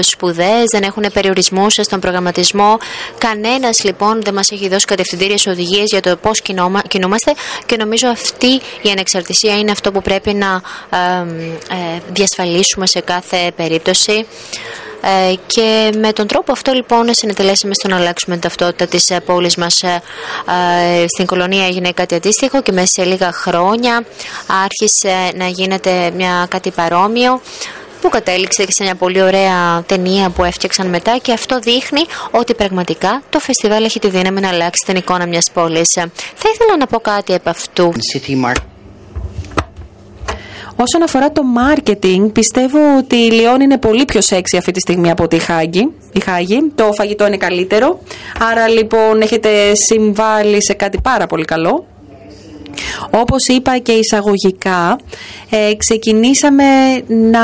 σπουδές, 0.00 0.64
δεν 0.70 0.82
έχουν 0.82 1.04
περιορισμούς 1.12 1.74
στον 1.80 2.00
προγραμματισμό. 2.00 2.78
Κανένας 3.18 3.84
λοιπόν 3.84 4.22
δεν 4.22 4.34
μας 4.34 4.50
έχει 4.50 4.68
δώσει 4.68 4.84
κατευθυντήριες 4.86 5.46
οδηγίες 5.46 5.84
για 5.86 6.00
το 6.00 6.16
πώς 6.16 6.42
κινούμαστε 6.88 7.32
και 7.66 7.76
νομίζω 7.76 8.08
αυτή 8.08 8.60
η 8.82 8.90
ανεξαρτησία 8.90 9.58
είναι 9.58 9.70
αυτό 9.70 9.92
που 9.92 10.02
πρέπει 10.02 10.34
να 10.34 10.62
ε, 10.90 12.00
διασφαλίσουμε 12.12 12.86
σε 12.86 13.00
κάθε 13.00 13.52
περίπτωση. 13.56 14.26
Ε, 15.02 15.34
και 15.46 15.90
με 15.98 16.12
τον 16.12 16.26
τρόπο 16.26 16.52
αυτό 16.52 16.72
λοιπόν 16.72 17.14
συνετελέσαμε 17.14 17.74
στο 17.74 17.88
να 17.88 17.96
αλλάξουμε 17.96 18.34
την 18.34 18.42
ταυτότητα 18.42 18.86
της 18.86 19.10
ε, 19.10 19.20
πόλης 19.20 19.56
μας. 19.56 19.82
Ε, 19.82 20.02
στην 21.06 21.26
κολονία 21.26 21.66
έγινε 21.66 21.92
κάτι 21.92 22.14
αντίστοιχο 22.14 22.62
και 22.62 22.72
μέσα 22.72 22.86
σε 22.86 23.04
λίγα 23.04 23.32
χρόνια 23.32 24.04
άρχισε 24.64 25.30
να 25.36 25.46
γίνεται 25.46 26.10
μια 26.16 26.46
κάτι 26.48 26.70
παρόμοιο 26.70 27.40
που 28.00 28.08
κατέληξε 28.08 28.64
και 28.64 28.72
σε 28.72 28.82
μια 28.82 28.94
πολύ 28.94 29.22
ωραία 29.22 29.82
ταινία 29.86 30.30
που 30.30 30.44
έφτιαξαν 30.44 30.88
μετά 30.88 31.18
και 31.22 31.32
αυτό 31.32 31.58
δείχνει 31.58 32.00
ότι 32.30 32.54
πραγματικά 32.54 33.22
το 33.30 33.38
φεστιβάλ 33.38 33.84
έχει 33.84 33.98
τη 33.98 34.08
δύναμη 34.08 34.40
να 34.40 34.48
αλλάξει 34.48 34.84
την 34.86 34.96
εικόνα 34.96 35.26
μιας 35.26 35.50
πόλης. 35.52 35.90
Θα 36.34 36.48
ήθελα 36.54 36.76
να 36.78 36.86
πω 36.86 37.00
κάτι 37.00 37.34
από 37.34 37.50
αυτού. 37.50 37.92
Όσον 40.82 41.02
αφορά 41.02 41.32
το 41.32 41.42
marketing, 41.56 42.32
πιστεύω 42.32 42.78
ότι 42.98 43.16
η 43.16 43.30
Λιόν 43.30 43.60
είναι 43.60 43.78
πολύ 43.78 44.04
πιο 44.04 44.20
σεξι 44.20 44.56
αυτή 44.56 44.70
τη 44.70 44.80
στιγμή 44.80 45.10
από 45.10 45.28
τη 45.28 45.38
Χάγη. 45.38 45.92
Η 46.12 46.20
Χάγη. 46.20 46.72
Το 46.74 46.92
φαγητό 46.92 47.26
είναι 47.26 47.36
καλύτερο. 47.36 48.00
Άρα 48.50 48.68
λοιπόν 48.68 49.20
έχετε 49.20 49.74
συμβάλει 49.74 50.64
σε 50.64 50.72
κάτι 50.72 51.00
πάρα 51.02 51.26
πολύ 51.26 51.44
καλό. 51.44 51.86
Όπως 53.10 53.46
είπα 53.46 53.78
και 53.78 53.92
εισαγωγικά, 53.92 54.98
ε, 55.50 55.74
ξεκινήσαμε 55.76 56.64
να 57.06 57.40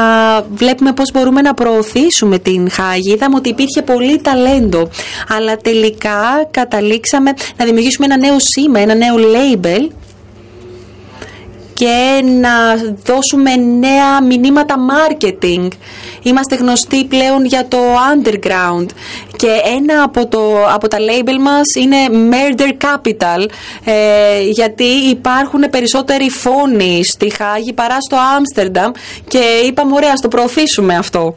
βλέπουμε 0.54 0.92
πώς 0.92 1.10
μπορούμε 1.12 1.40
να 1.40 1.54
προωθήσουμε 1.54 2.38
την 2.38 2.70
Χάγη. 2.70 3.12
Είδαμε 3.12 3.36
ότι 3.36 3.48
υπήρχε 3.48 3.82
πολύ 3.82 4.20
ταλέντο, 4.20 4.88
αλλά 5.28 5.56
τελικά 5.56 6.48
καταλήξαμε 6.50 7.32
να 7.56 7.64
δημιουργήσουμε 7.64 8.06
ένα 8.06 8.16
νέο 8.16 8.36
σήμα, 8.38 8.80
ένα 8.80 8.94
νέο 8.94 9.14
label 9.16 9.88
και 11.76 12.22
να 12.40 12.74
δώσουμε 13.04 13.56
νέα 13.56 14.22
μηνύματα 14.22 14.74
marketing. 14.90 15.68
Είμαστε 16.22 16.54
γνωστοί 16.54 17.04
πλέον 17.04 17.44
για 17.44 17.66
το 17.68 17.78
underground 17.78 18.86
και 19.36 19.48
ένα 19.76 20.02
από, 20.02 20.26
το, 20.26 20.66
από 20.74 20.88
τα 20.88 20.98
label 20.98 21.38
μας 21.40 21.74
είναι 21.78 21.96
Murder 22.30 22.84
Capital 22.86 23.48
ε, 23.84 24.40
γιατί 24.50 24.84
υπάρχουν 24.84 25.60
περισσότεροι 25.70 26.30
φόνοι 26.30 27.04
στη 27.04 27.30
Χάγη 27.30 27.72
παρά 27.72 27.96
στο 28.00 28.16
Άμστερνταμ 28.36 28.90
και 29.28 29.40
είπαμε 29.66 29.94
ωραία, 29.94 30.12
ας 30.12 30.20
το 30.20 30.28
προωθήσουμε 30.28 30.96
αυτό. 30.96 31.34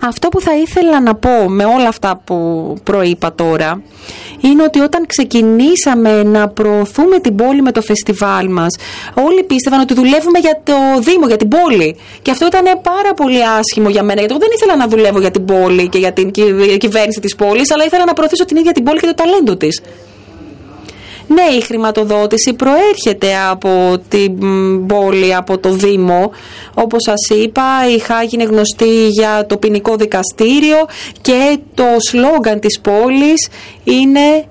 Αυτό 0.00 0.28
που 0.28 0.40
θα 0.40 0.56
ήθελα 0.56 1.00
να 1.00 1.14
πω 1.14 1.48
με 1.48 1.64
όλα 1.64 1.88
αυτά 1.88 2.20
που 2.24 2.36
προείπα 2.84 3.34
τώρα 3.34 3.82
είναι 4.40 4.62
ότι 4.62 4.80
όταν 4.80 5.06
ξεκινήσαμε 5.06 6.22
να 6.22 6.48
προωθούμε 6.48 7.18
την 7.18 7.34
πόλη 7.36 7.62
με 7.62 7.72
το 7.72 7.80
φεστιβάλ 7.80 8.50
μας 8.50 8.76
όλοι 9.14 9.42
πίστευαν 9.42 9.80
ότι 9.80 9.94
δουλεύουμε 9.94 10.38
για 10.38 10.60
το 10.64 10.72
Δήμο, 11.00 11.26
για 11.26 11.36
την 11.36 11.48
πόλη 11.48 11.96
και 12.22 12.30
αυτό 12.30 12.46
ήταν 12.46 12.64
πάρα 12.82 13.14
πολύ 13.16 13.44
άσχημο 13.44 13.88
για 13.88 14.02
μένα 14.02 14.18
γιατί 14.20 14.34
εγώ 14.34 14.42
δεν 14.44 14.52
ήθελα 14.54 14.76
να 14.76 14.88
δουλεύω 14.88 15.20
για 15.20 15.30
την 15.30 15.44
πόλη 15.44 15.88
και 15.88 15.98
για 15.98 16.12
την 16.12 16.30
κυβέρνηση 16.78 17.20
της 17.20 17.34
πόλης 17.36 17.70
αλλά 17.72 17.84
ήθελα 17.84 18.04
να 18.04 18.12
προωθήσω 18.12 18.44
την 18.44 18.56
ίδια 18.56 18.72
την 18.72 18.84
πόλη 18.84 18.98
και 19.00 19.06
το 19.06 19.14
ταλέντο 19.14 19.56
της. 19.56 19.80
Ναι, 21.28 21.56
η 21.58 21.60
χρηματοδότηση 21.60 22.52
προέρχεται 22.52 23.28
από 23.50 24.02
την 24.08 24.36
πόλη, 24.86 25.34
από 25.34 25.58
το 25.58 25.70
Δήμο. 25.70 26.30
Όπως 26.74 27.02
σας 27.02 27.38
είπα, 27.38 27.62
η 27.96 27.98
Χάγη 27.98 28.30
είναι 28.32 28.44
γνωστή 28.44 29.08
για 29.08 29.46
το 29.46 29.56
ποινικό 29.56 29.96
δικαστήριο 29.96 30.76
και 31.20 31.58
το 31.74 31.84
σλόγκαν 31.98 32.60
της 32.60 32.80
πόλης 32.80 33.48
είναι 33.84 34.44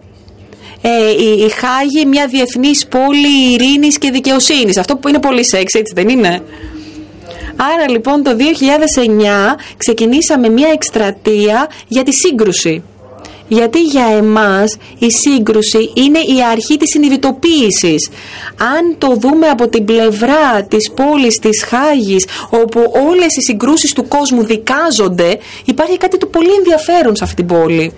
ε, 0.81 1.09
η, 1.45 1.49
Χάγη 1.49 2.05
μια 2.05 2.27
διεθνής 2.27 2.87
πόλη 2.87 3.53
ειρήνης 3.53 3.97
και 3.97 4.11
δικαιοσύνης. 4.11 4.77
Αυτό 4.77 4.95
που 4.95 5.07
είναι 5.07 5.19
πολύ 5.19 5.45
σεξ, 5.45 5.73
έτσι 5.73 5.93
δεν 5.95 6.09
είναι; 6.09 6.41
Άρα 7.55 7.89
λοιπόν 7.89 8.23
το 8.23 8.31
2009 8.31 9.55
ξεκινήσαμε 9.77 10.49
μια 10.49 10.69
εκστρατεία 10.73 11.69
για 11.87 12.03
τη 12.03 12.13
σύγκρουση. 12.13 12.83
Γιατί 13.47 13.81
για 13.81 14.05
εμάς 14.05 14.77
η 14.99 15.11
σύγκρουση 15.11 15.91
είναι 15.93 16.19
η 16.19 16.43
αρχή 16.51 16.77
της 16.77 16.89
συνειδητοποίησης. 16.89 18.09
Αν 18.57 18.95
το 18.97 19.15
δούμε 19.15 19.47
από 19.47 19.67
την 19.67 19.85
πλευρά 19.85 20.63
της 20.63 20.91
πόλης 20.91 21.39
της 21.39 21.63
Χάγης, 21.63 22.25
όπου 22.49 22.79
όλες 23.09 23.35
οι 23.35 23.41
συγκρούσεις 23.41 23.93
του 23.93 24.07
κόσμου 24.07 24.43
δικάζονται, 24.43 25.37
υπάρχει 25.65 25.97
κάτι 25.97 26.17
το 26.17 26.25
πολύ 26.25 26.53
ενδιαφέρον 26.57 27.15
σε 27.15 27.23
αυτή 27.23 27.35
την 27.35 27.45
πόλη. 27.45 27.93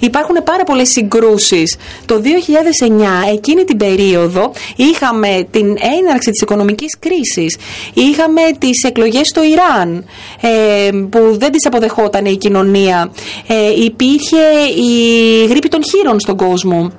Υπάρχουν 0.00 0.36
πάρα 0.44 0.64
πολλές 0.64 0.88
συγκρούσεις. 0.88 1.76
Το 2.04 2.20
2009, 2.20 3.30
εκείνη 3.32 3.64
την 3.64 3.76
περίοδο, 3.76 4.52
είχαμε 4.76 5.46
την 5.50 5.76
έναρξη 6.00 6.30
της 6.30 6.40
οικονομικής 6.40 6.96
κρίσης. 6.98 7.56
Είχαμε 7.94 8.40
τις 8.58 8.82
εκλογές 8.82 9.28
στο 9.28 9.42
Ιράν, 9.44 10.04
ε, 10.40 10.90
που 11.10 11.36
δεν 11.38 11.52
τις 11.52 11.66
αποδεχόταν 11.66 12.24
η 12.24 12.36
κοινωνία. 12.36 13.12
Ε, 13.46 13.82
υπήρχε 13.84 14.42
η 14.76 15.46
γρήπη 15.46 15.68
των 15.68 15.80
χείρων 15.90 16.20
στον 16.20 16.36
κόσμο. 16.36 16.92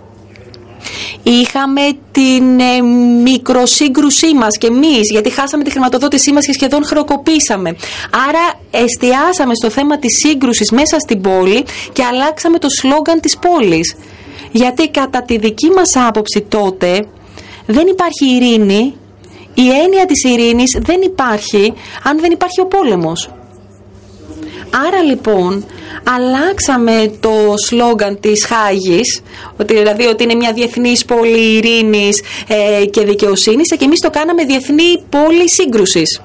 Είχαμε 1.23 1.81
την 2.11 2.59
ε, 2.59 2.81
μικροσύγκρουσή 3.21 4.33
μας 4.33 4.57
και 4.57 4.67
εμείς, 4.67 5.11
γιατί 5.11 5.29
χάσαμε 5.29 5.63
τη 5.63 5.71
χρηματοδότησή 5.71 6.31
μας 6.31 6.45
και 6.45 6.53
σχεδόν 6.53 6.85
χρεοκοπήσαμε. 6.85 7.75
Άρα 8.27 8.59
εστιάσαμε 8.71 9.55
στο 9.55 9.69
θέμα 9.69 9.99
της 9.99 10.17
σύγκρουσης 10.17 10.71
μέσα 10.71 10.99
στην 10.99 11.21
πόλη 11.21 11.65
και 11.93 12.03
αλλάξαμε 12.03 12.57
το 12.57 12.69
σλόγκαν 12.69 13.19
της 13.19 13.37
πόλης. 13.37 13.95
Γιατί 14.51 14.89
κατά 14.89 15.23
τη 15.23 15.37
δική 15.37 15.69
μας 15.69 15.95
άποψη 15.95 16.45
τότε 16.49 17.05
δεν 17.65 17.87
υπάρχει 17.87 18.25
ειρήνη, 18.35 18.95
η 19.53 19.69
έννοια 19.83 20.05
της 20.05 20.23
ειρήνης 20.23 20.77
δεν 20.81 21.01
υπάρχει 21.01 21.73
αν 22.03 22.19
δεν 22.19 22.31
υπάρχει 22.31 22.61
ο 22.61 22.65
πόλεμος. 22.65 23.29
Άρα 24.87 25.01
λοιπόν 25.01 25.65
αλλάξαμε 26.03 27.11
το 27.19 27.53
σλόγκαν 27.67 28.19
της 28.19 28.45
Χάγης, 28.45 29.21
ότι, 29.57 29.73
δηλαδή 29.73 30.05
ότι 30.05 30.23
είναι 30.23 30.35
μια 30.35 30.53
διεθνής 30.53 31.05
πόλη 31.05 31.55
ειρήνης 31.55 32.21
ε, 32.47 32.85
και 32.85 33.01
δικαιοσύνης 33.01 33.75
και 33.77 33.85
εμείς 33.85 33.99
το 33.99 34.09
κάναμε 34.09 34.43
διεθνή 34.43 35.03
πόλη 35.09 35.49
σύγκρουσης. 35.49 36.21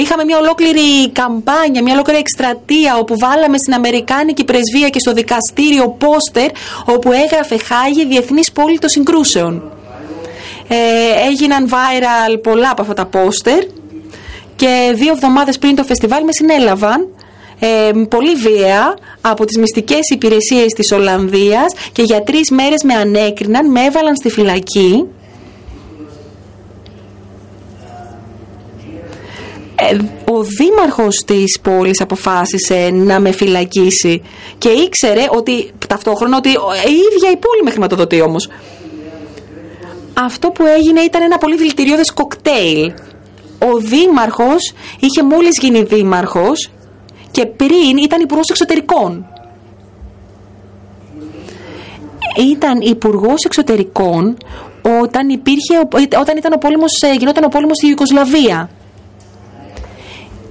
Είχαμε 0.00 0.24
μια 0.24 0.38
ολόκληρη 0.38 1.10
καμπάνια, 1.12 1.82
μια 1.82 1.92
ολόκληρη 1.92 2.18
εκστρατεία 2.18 2.96
όπου 2.98 3.14
βάλαμε 3.18 3.58
στην 3.58 3.74
Αμερικάνικη 3.74 4.44
πρεσβεία 4.44 4.88
και 4.88 4.98
στο 4.98 5.12
δικαστήριο 5.12 5.88
πόστερ 5.98 6.50
όπου 6.84 7.12
έγραφε 7.12 7.58
Χάγη 7.58 8.06
Διεθνής 8.06 8.52
Πόλη 8.52 8.78
των 8.78 8.88
Συγκρούσεων. 8.88 9.72
Ε, 10.68 10.76
έγιναν 11.28 11.68
viral 11.70 12.38
πολλά 12.42 12.70
από 12.70 12.82
αυτά 12.82 12.94
τα 12.94 13.06
πόστερ 13.06 13.64
και 14.56 14.92
δύο 14.94 15.12
εβδομάδες 15.12 15.58
πριν 15.58 15.74
το 15.74 15.84
φεστιβάλ 15.84 16.24
με 16.24 16.32
συνέλαβαν 16.32 17.08
ε, 17.66 17.92
πολύ 18.08 18.34
βία 18.34 18.98
από 19.20 19.44
τις 19.44 19.58
μυστικές 19.58 20.00
υπηρεσίες 20.14 20.72
της 20.72 20.92
Ολλανδίας 20.92 21.72
και 21.92 22.02
για 22.02 22.22
τρεις 22.22 22.50
μέρες 22.50 22.82
με 22.82 22.94
ανέκριναν, 22.94 23.70
με 23.70 23.80
έβαλαν 23.80 24.16
στη 24.16 24.30
φυλακή. 24.30 25.04
Ε, 29.74 29.96
ο 30.32 30.42
δήμαρχος 30.42 31.16
της 31.26 31.60
πόλης 31.62 32.00
αποφάσισε 32.00 32.90
να 32.92 33.20
με 33.20 33.32
φυλακίσει 33.32 34.22
και 34.58 34.68
ήξερε 34.68 35.24
ότι 35.30 35.70
ταυτόχρονα 35.88 36.36
ότι 36.36 36.48
η 36.48 36.94
ίδια 37.12 37.30
η 37.30 37.36
πόλη 37.36 37.62
με 37.64 37.70
χρηματοδοτεί 37.70 38.20
όμως. 38.20 38.48
Αυτό 40.14 40.50
που 40.50 40.64
έγινε 40.66 41.00
ήταν 41.00 41.22
ένα 41.22 41.38
πολύ 41.38 41.56
δηλητηριώδες 41.56 42.12
κοκτέιλ. 42.12 42.92
Ο 43.58 43.76
δήμαρχος 43.78 44.72
είχε 45.00 45.22
μόλις 45.22 45.58
γίνει 45.60 45.82
δήμαρχος 45.82 46.70
και 47.34 47.46
πριν 47.46 47.96
ήταν 48.02 48.20
υπουργός 48.20 48.48
εξωτερικών. 48.48 49.26
Ήταν 52.52 52.80
υπουργός 52.80 53.44
εξωτερικών 53.44 54.36
όταν, 55.02 55.28
υπήρχε, 55.28 55.74
όταν 56.20 56.36
ήταν 56.36 56.52
ο 56.52 56.58
πόλεμος, 56.58 57.02
ε, 57.02 57.14
γινόταν 57.18 57.44
ο 57.44 57.48
πόλεμος 57.48 57.76
στη 57.76 57.86
Ιουκοσλαβία. 57.86 58.70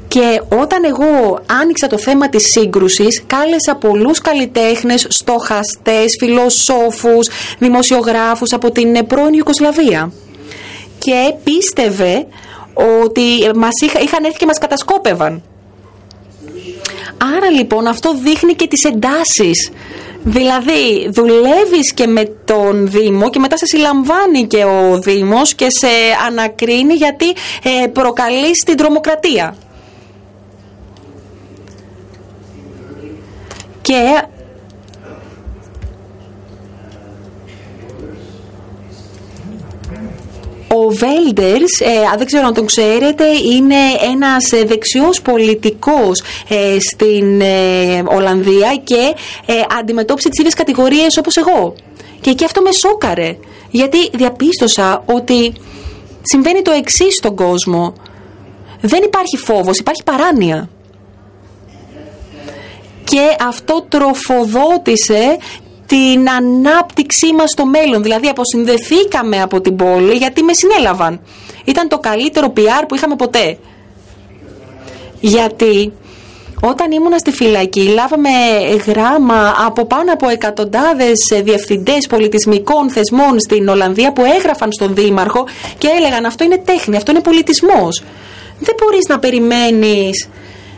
Και 0.08 0.42
όταν 0.62 0.84
εγώ 0.84 1.40
άνοιξα 1.62 1.88
το 1.88 1.98
θέμα 1.98 2.30
της 2.30 2.52
σύγκρουσης, 2.52 3.24
κάλεσα 3.28 3.76
πολλούς 3.76 4.20
καλλιτέχνες, 4.20 5.06
στοχαστές, 5.10 6.16
φιλοσόφους, 6.20 7.30
δημοσιογράφους 7.60 8.54
από 8.54 8.72
την 8.72 9.08
πρώην 9.08 9.34
Ιουκοσλαβία. 9.34 10.12
Και 10.98 11.34
πίστευε 11.44 12.26
ότι 13.04 13.58
μας 13.58 13.74
είχαν 14.04 14.24
έρθει 14.24 14.38
και 14.38 14.46
μας 14.46 14.58
κατασκόπευαν. 14.58 15.44
Άρα 17.18 17.50
λοιπόν 17.50 17.88
αυτό 17.88 18.14
δείχνει 18.24 18.54
και 18.54 18.68
τις 18.68 18.84
εντάσεις. 18.84 19.72
Δηλαδή 20.24 21.10
δουλεύεις 21.10 21.94
και 21.94 22.08
με 22.08 22.24
τον 22.46 22.88
Δήμο 22.88 23.30
και 23.30 23.40
μετά 23.40 23.58
σε 23.58 23.66
συλλαμβάνει 23.66 24.48
και 24.48 24.64
ο 24.64 25.00
Δήμος 25.00 25.56
και 25.56 25.70
σε 25.70 25.88
ανακρίνει 26.28 26.94
γιατί 26.94 27.30
ε, 27.64 27.88
προκαλείς 27.88 28.64
την 28.64 28.78
τρομοκρατία. 28.78 29.56
Και 33.82 34.24
Ο 40.76 40.90
Βέλντερς, 40.90 41.80
ε, 41.80 42.18
δεν 42.18 42.26
ξέρω 42.26 42.48
αν 42.48 42.54
τον 42.54 42.66
ξέρετε, 42.66 43.26
είναι 43.54 43.76
ένας 44.12 44.52
ε, 44.52 44.64
δεξιός 44.64 45.22
πολιτικός 45.22 46.22
ε, 46.48 46.78
στην 46.80 47.42
ε, 47.42 48.04
Ολλανδία 48.06 48.82
και 48.84 49.14
ε, 49.46 49.54
αντιμετώπισε 49.80 50.30
τις 50.30 50.40
ίδιες 50.40 50.54
κατηγορίες 50.54 51.18
όπως 51.18 51.38
εγώ. 51.38 51.76
Και 52.22 52.30
εκεί 52.30 52.46
αυτό 52.46 52.62
με 52.62 52.72
σόκαρε, 52.72 53.38
γιατί 53.70 53.98
διαπίστωσα 54.14 55.04
ότι 55.06 55.54
συμβαίνει 56.22 56.62
το 56.62 56.72
εξής 56.72 57.16
στον 57.16 57.36
κόσμο. 57.36 57.94
Δεν 58.82 59.04
υπάρχει 59.04 59.38
φόβος, 59.38 59.78
υπάρχει 59.78 60.04
παράνοια 60.04 60.70
και 63.14 63.36
αυτό 63.48 63.86
τροφοδότησε 63.90 65.38
την 65.94 66.30
ανάπτυξή 66.30 67.34
μας 67.34 67.50
στο 67.50 67.66
μέλλον. 67.66 68.04
Δηλαδή 68.04 68.28
αποσυνδεθήκαμε 68.28 69.42
από 69.42 69.62
την 69.62 69.76
πόλη 69.76 70.14
γιατί 70.14 70.44
με 70.44 70.54
συνέλαβαν. 70.54 71.22
Ήταν 71.66 71.88
το 71.88 72.00
καλύτερο 72.00 72.54
PR 72.58 72.84
που 72.88 72.96
είχαμε 72.96 73.16
ποτέ. 73.16 73.58
Γιατί 75.20 75.94
Όταν 76.62 76.92
ήμουνα 76.92 77.18
στη 77.18 77.32
φυλακή, 77.32 77.82
λάβαμε 77.82 78.30
γράμμα 78.88 79.56
από 79.66 79.86
πάνω 79.86 80.14
από 80.14 80.28
εκατοντάδες 80.28 81.32
διευθυντές 81.44 82.08
πολιτισμικών 82.08 82.90
θεσμών 82.90 83.40
στην 83.40 83.68
Ολλανδία 83.68 84.14
που 84.14 84.24
έγραφαν 84.38 84.72
στον 84.72 84.96
Δήμαρχο 84.96 85.48
και 85.78 85.88
έλεγαν 85.98 86.26
αυτό 86.26 86.44
είναι 86.44 86.58
τέχνη, 86.58 86.96
αυτό 86.96 87.12
είναι 87.12 87.22
πολιτισμός. 87.22 88.04
Δεν 88.60 88.76
μπορείς 88.82 89.06
να 89.10 89.20
περιμένεις 89.20 90.30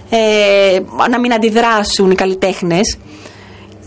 ε, 0.09 0.79
να 1.09 1.19
μην 1.19 1.33
αντιδράσουν 1.33 2.11
οι 2.11 2.15
καλλιτέχνες. 2.15 2.97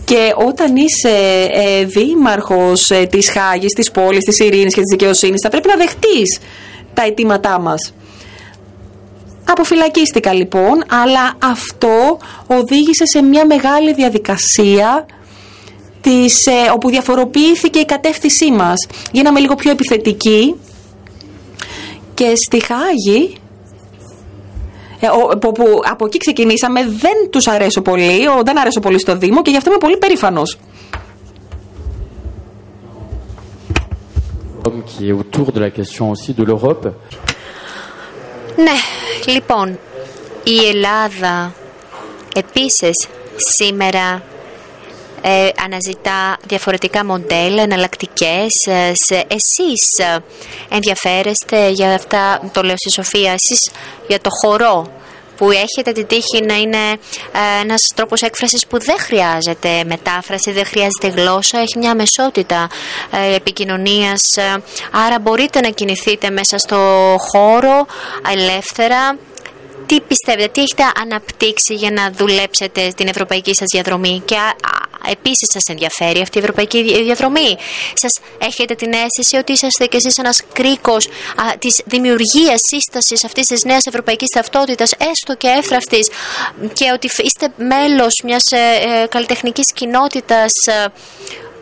Και 0.09 0.33
όταν 0.47 0.75
είσαι 0.75 1.47
ε, 1.51 1.85
δήμαρχος 1.85 2.91
ε, 2.91 3.05
της 3.05 3.31
Χάγης, 3.31 3.73
της 3.73 3.91
πόλης, 3.91 4.23
της 4.23 4.39
ειρήνης 4.39 4.73
και 4.73 4.81
της 4.81 4.89
δικαιοσύνης, 4.91 5.41
θα 5.41 5.49
πρέπει 5.49 5.67
να 5.67 5.75
δεχτείς 5.75 6.39
τα 6.93 7.03
αιτήματά 7.03 7.59
μας. 7.59 7.93
Αποφυλακίστηκα 9.43 10.33
λοιπόν, 10.33 10.83
αλλά 11.03 11.37
αυτό 11.43 12.17
οδήγησε 12.47 13.05
σε 13.05 13.21
μια 13.21 13.45
μεγάλη 13.45 13.93
διαδικασία 13.93 15.05
της, 16.01 16.45
ε, 16.45 16.51
όπου 16.73 16.89
διαφοροποιήθηκε 16.89 17.79
η 17.79 17.85
κατεύθυνσή 17.85 18.51
μας. 18.51 18.87
Γίναμε 19.11 19.39
λίγο 19.39 19.55
πιο 19.55 19.71
επιθετικοί 19.71 20.55
και 22.13 22.35
στη 22.35 22.63
Χάγη 22.65 23.38
ε, 24.99 25.07
που, 25.39 25.51
που, 25.51 25.79
από 25.91 26.05
εκεί 26.05 26.17
ξεκινήσαμε, 26.17 26.81
δεν 26.81 27.29
τους 27.29 27.47
αρέσω 27.47 27.81
πολύ, 27.81 28.27
δεν 28.43 28.59
αρέσω 28.59 28.79
πολύ 28.79 28.99
στο 28.99 29.17
Δήμο 29.17 29.41
και 29.41 29.49
γι' 29.49 29.57
αυτό 29.57 29.69
είμαι 29.69 29.79
πολύ 29.79 29.97
περήφανος. 29.97 30.57
qui 34.89 35.09
est 35.09 35.11
autour 35.11 35.51
de 35.51 35.59
la 35.59 35.69
question 35.69 36.11
aussi 36.11 36.33
de 36.33 36.43
l'Europe. 36.43 36.93
Ναι, 38.55 38.77
λοιπόν, 39.33 39.79
η 40.43 40.67
Ελλάδα 40.67 41.53
επίσης 42.35 43.07
σήμερα 43.35 44.23
ε, 45.21 45.49
αναζητά 45.65 46.37
διαφορετικά 46.47 47.05
μοντέλα, 47.05 47.61
εναλλακτικές. 47.61 48.65
Ε, 48.65 48.93
εσείς 49.27 49.99
ε, 49.99 50.23
ενδιαφέρεστε 50.69 51.69
για 51.69 51.93
αυτά, 51.93 52.49
το 52.51 52.61
λέω 52.61 52.75
στη 52.77 52.91
Σοφία, 52.91 53.31
εσείς 53.31 53.71
για 54.07 54.19
το 54.19 54.29
χορό 54.41 54.91
που 55.37 55.51
έχετε 55.51 55.91
την 55.91 56.07
τύχη 56.07 56.43
να 56.45 56.55
είναι 56.55 56.91
ε, 57.31 57.61
ένας 57.61 57.81
τρόπος 57.95 58.21
έκφρασης 58.21 58.67
που 58.67 58.79
δεν 58.79 58.99
χρειάζεται 58.99 59.83
μετάφραση, 59.85 60.51
δεν 60.51 60.65
χρειάζεται 60.65 61.07
γλώσσα, 61.21 61.59
έχει 61.59 61.77
μια 61.77 61.95
μεσότητα 61.95 62.67
ε, 63.11 63.35
επικοινωνίας, 63.35 64.37
άρα 64.91 65.19
μπορείτε 65.19 65.59
να 65.59 65.69
κινηθείτε 65.69 66.29
μέσα 66.29 66.57
στο 66.57 67.15
χώρο 67.17 67.85
ελεύθερα 68.31 69.17
τι 69.89 70.01
πιστεύετε, 70.01 70.47
τι 70.47 70.61
έχετε 70.61 70.83
αναπτύξει 71.01 71.73
για 71.73 71.91
να 71.91 72.11
δουλέψετε 72.11 72.89
στην 72.89 73.07
ευρωπαϊκή 73.07 73.55
σας 73.55 73.67
διαδρομή; 73.71 74.21
Και 74.25 74.35
επίσης 75.11 75.47
σας 75.51 75.63
ενδιαφέρει 75.69 76.21
αυτή 76.21 76.37
η 76.37 76.41
ευρωπαϊκή 76.41 77.03
διαδρομή; 77.03 77.57
Σας 77.93 78.19
έχετε 78.37 78.75
την 78.75 78.93
αίσθηση 78.93 79.35
ότι 79.37 79.51
είσαστε 79.51 79.85
κι 79.85 79.95
εσείς 79.95 80.17
ένας 80.17 80.41
κρίκος 80.53 81.07
α, 81.07 81.57
της 81.59 81.81
δημιουργίας, 81.85 82.59
σύστασης 82.69 83.23
αυτής 83.23 83.47
της 83.47 83.63
νέας 83.63 83.85
ευρωπαϊκής 83.85 84.29
ταυτότητας, 84.29 84.91
έστω 85.11 85.35
και 85.35 85.47
εύθραυστης 85.47 86.09
και 86.73 86.91
ότι 86.93 87.09
είστε 87.23 87.47
μέλος 87.57 88.21
μιας 88.23 88.43
ε, 88.51 88.57
ε 88.57 89.07
καλλιτεχνικής 89.07 89.73
κοινότητας 89.73 90.51
ε, 90.65 90.85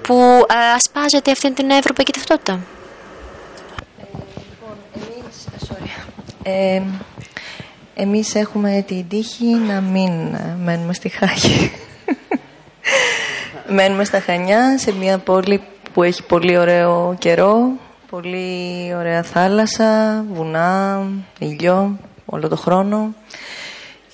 που 0.02 0.46
ε, 0.50 0.74
ασπάζεται 0.76 1.32
αυτή 1.32 1.54
την 1.54 1.70
ευρωπαϊκή 1.70 2.12
ταυτότητα; 2.12 2.60
Ε, 6.44 6.82
εμείς 8.00 8.36
έχουμε 8.36 8.84
την 8.88 9.08
τύχη 9.08 9.46
να 9.46 9.82
μην 9.82 10.12
μένουμε 10.64 10.94
στη 10.94 11.10
Χάγη. 11.10 11.72
μένουμε 13.76 14.04
στα 14.04 14.20
Χανιά, 14.20 14.78
σε 14.78 14.94
μια 14.94 15.18
πόλη 15.18 15.62
που 15.94 16.04
έχει 16.04 16.24
πολύ 16.24 16.58
ωραίο 16.58 17.16
καιρό, 17.20 17.72
πολύ 18.10 18.94
ωραία 18.96 19.24
θάλασσα, 19.24 20.24
βουνά, 20.34 21.04
ήλιο, 21.40 22.00
όλο 22.26 22.48
το 22.48 22.56
χρόνο. 22.56 23.14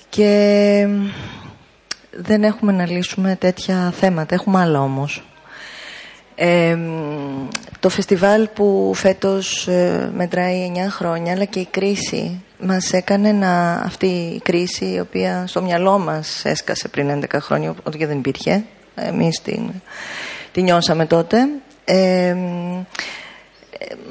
Και 0.08 0.86
δεν 2.10 2.44
έχουμε 2.44 2.72
να 2.72 2.86
λύσουμε 2.86 3.36
τέτοια 3.36 3.92
θέματα, 3.96 4.34
έχουμε 4.34 4.60
άλλα 4.60 4.80
όμως. 4.80 5.24
το 7.80 7.88
φεστιβάλ 7.88 8.48
που 8.54 8.92
φέτος 8.94 9.68
ε, 9.68 10.10
μετράει 10.14 10.72
9 10.74 10.78
χρόνια, 10.90 11.32
αλλά 11.32 11.44
και 11.44 11.60
η 11.60 11.66
κρίση 11.70 12.43
μας 12.58 12.92
έκανε 12.92 13.32
να, 13.32 13.72
αυτή 13.72 14.06
η 14.06 14.40
κρίση 14.40 14.84
η 14.84 15.00
οποία 15.00 15.46
στο 15.46 15.62
μυαλό 15.62 15.98
μας 15.98 16.44
έσκασε 16.44 16.88
πριν 16.88 17.24
11 17.32 17.36
χρόνια 17.40 17.74
ότι 17.82 17.98
και 17.98 18.06
δεν 18.06 18.18
υπήρχε 18.18 18.64
εμείς 18.94 19.40
την, 19.42 19.70
την 20.52 20.64
νιώσαμε 20.64 21.06
τότε 21.06 21.48
ε, 21.84 22.36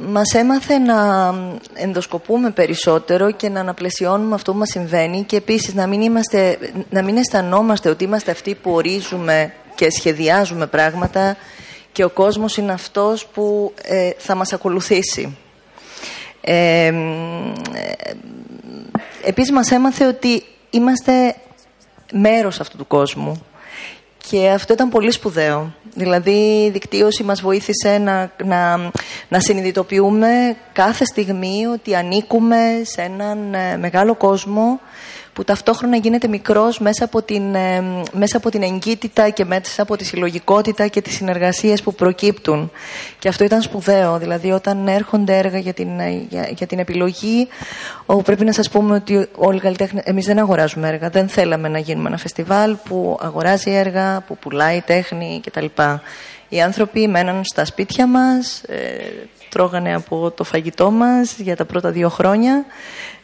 μας 0.07 0.33
έμαθε 0.33 0.77
να 0.77 1.29
ενδοσκοπούμε 1.73 2.49
περισσότερο 2.49 3.31
και 3.31 3.49
να 3.49 3.59
αναπλαισιώνουμε 3.59 4.35
αυτό 4.35 4.51
που 4.51 4.57
μας 4.57 4.69
συμβαίνει 4.69 5.23
και 5.23 5.35
επίσης 5.35 5.73
να 5.73 5.87
μην, 5.87 6.01
είμαστε, 6.01 6.57
να 6.89 7.03
μην 7.03 7.17
αισθανόμαστε 7.17 7.89
ότι 7.89 8.03
είμαστε 8.03 8.31
αυτοί 8.31 8.55
που 8.55 8.71
ορίζουμε 8.71 9.53
και 9.75 9.91
σχεδιάζουμε 9.91 10.67
πράγματα 10.67 11.37
και 11.91 12.03
ο 12.03 12.09
κόσμος 12.09 12.57
είναι 12.57 12.71
αυτός 12.71 13.25
που 13.25 13.73
ε, 13.81 14.09
θα 14.17 14.35
μας 14.35 14.53
ακολουθήσει. 14.53 15.37
Ε, 16.45 16.93
επίσης 19.23 19.51
μας 19.51 19.71
έμαθε 19.71 20.05
ότι 20.05 20.43
είμαστε 20.69 21.35
μέρος 22.13 22.59
αυτού 22.59 22.77
του 22.77 22.87
κόσμου 22.87 23.43
και 24.29 24.49
αυτό 24.49 24.73
ήταν 24.73 24.89
πολύ 24.89 25.11
σπουδαίο. 25.11 25.73
Δηλαδή 25.93 26.63
η 26.65 26.69
δικτύωση 26.69 27.23
μας 27.23 27.41
βοήθησε 27.41 27.97
να, 27.97 28.31
να, 28.43 28.77
να 29.27 29.39
συνειδητοποιούμε 29.39 30.55
κάθε 30.73 31.05
στιγμή 31.05 31.65
ότι 31.65 31.95
ανήκουμε 31.95 32.57
σε 32.83 33.01
έναν 33.01 33.53
ε, 33.53 33.77
μεγάλο 33.77 34.15
κόσμο 34.15 34.79
που 35.34 35.43
ταυτόχρονα 35.43 35.97
γίνεται 35.97 36.27
μικρός 36.27 36.79
μέσα 36.79 37.05
από 37.05 37.21
την, 37.21 37.55
ε, 37.55 37.84
μέσα 38.11 38.38
από 38.38 38.49
την 38.49 38.63
εγκύτητα 38.63 39.29
και 39.29 39.45
μέσα 39.45 39.81
από 39.81 39.95
τη 39.95 40.05
συλλογικότητα 40.05 40.88
και 40.88 41.01
τις 41.01 41.15
συνεργασίες 41.15 41.81
που 41.81 41.93
προκύπτουν. 41.93 42.71
Και 43.19 43.27
αυτό 43.27 43.43
ήταν 43.43 43.61
σπουδαίο. 43.61 44.17
Δηλαδή 44.17 44.51
όταν 44.51 44.88
έρχονται 44.88 45.38
έργα 45.38 45.57
για 45.57 45.73
την, 45.73 45.99
ε, 45.99 46.27
για, 46.29 46.67
την 46.67 46.79
επιλογή, 46.79 47.47
ο, 48.05 48.15
πρέπει 48.15 48.45
να 48.45 48.51
σας 48.51 48.69
πούμε 48.69 48.95
ότι 48.95 49.27
όλοι 49.36 49.57
οι 49.57 49.59
καλλιτέχνες, 49.59 50.03
εμείς 50.05 50.25
δεν 50.25 50.39
αγοράζουμε 50.39 50.88
έργα. 50.88 51.09
Δεν 51.09 51.27
θέλαμε 51.27 51.67
να 51.67 51.79
γίνουμε 51.79 52.07
ένα 52.07 52.17
φεστιβάλ 52.17 52.75
που 52.84 53.17
αγοράζει 53.21 53.71
έργα, 53.71 54.21
που 54.27 54.38
πουλάει 54.38 54.81
τέχνη 54.81 55.41
κτλ. 55.45 55.65
Οι 56.49 56.61
άνθρωποι 56.61 57.07
μέναν 57.07 57.41
στα 57.43 57.65
σπίτια 57.65 58.07
μας, 58.07 58.61
ε, 58.67 58.77
τρώγανε 59.54 59.95
από 59.95 60.32
το 60.32 60.43
φαγητό 60.43 60.91
μας 60.91 61.38
για 61.38 61.56
τα 61.56 61.66
πρώτα 61.66 61.91
δύο 61.91 62.10
χρόνια. 62.10 62.66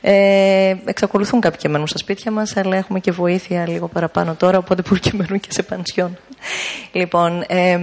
Ε, 0.01 0.75
εξακολουθούν 0.85 1.39
κάποιοι 1.39 1.59
και 1.59 1.69
μένουν 1.69 1.87
στα 1.87 1.97
σπίτια 1.97 2.31
μας, 2.31 2.57
αλλά 2.57 2.77
έχουμε 2.77 2.99
και 2.99 3.11
βοήθεια 3.11 3.67
λίγο 3.67 3.87
παραπάνω 3.87 4.35
τώρα, 4.35 4.57
οπότε 4.57 4.81
μπορεί 4.87 4.99
και 4.99 5.11
μένουν 5.13 5.39
και 5.39 5.51
σε 5.51 5.63
πανσιόν. 5.63 6.17
Λοιπόν, 6.91 7.43
ε, 7.47 7.79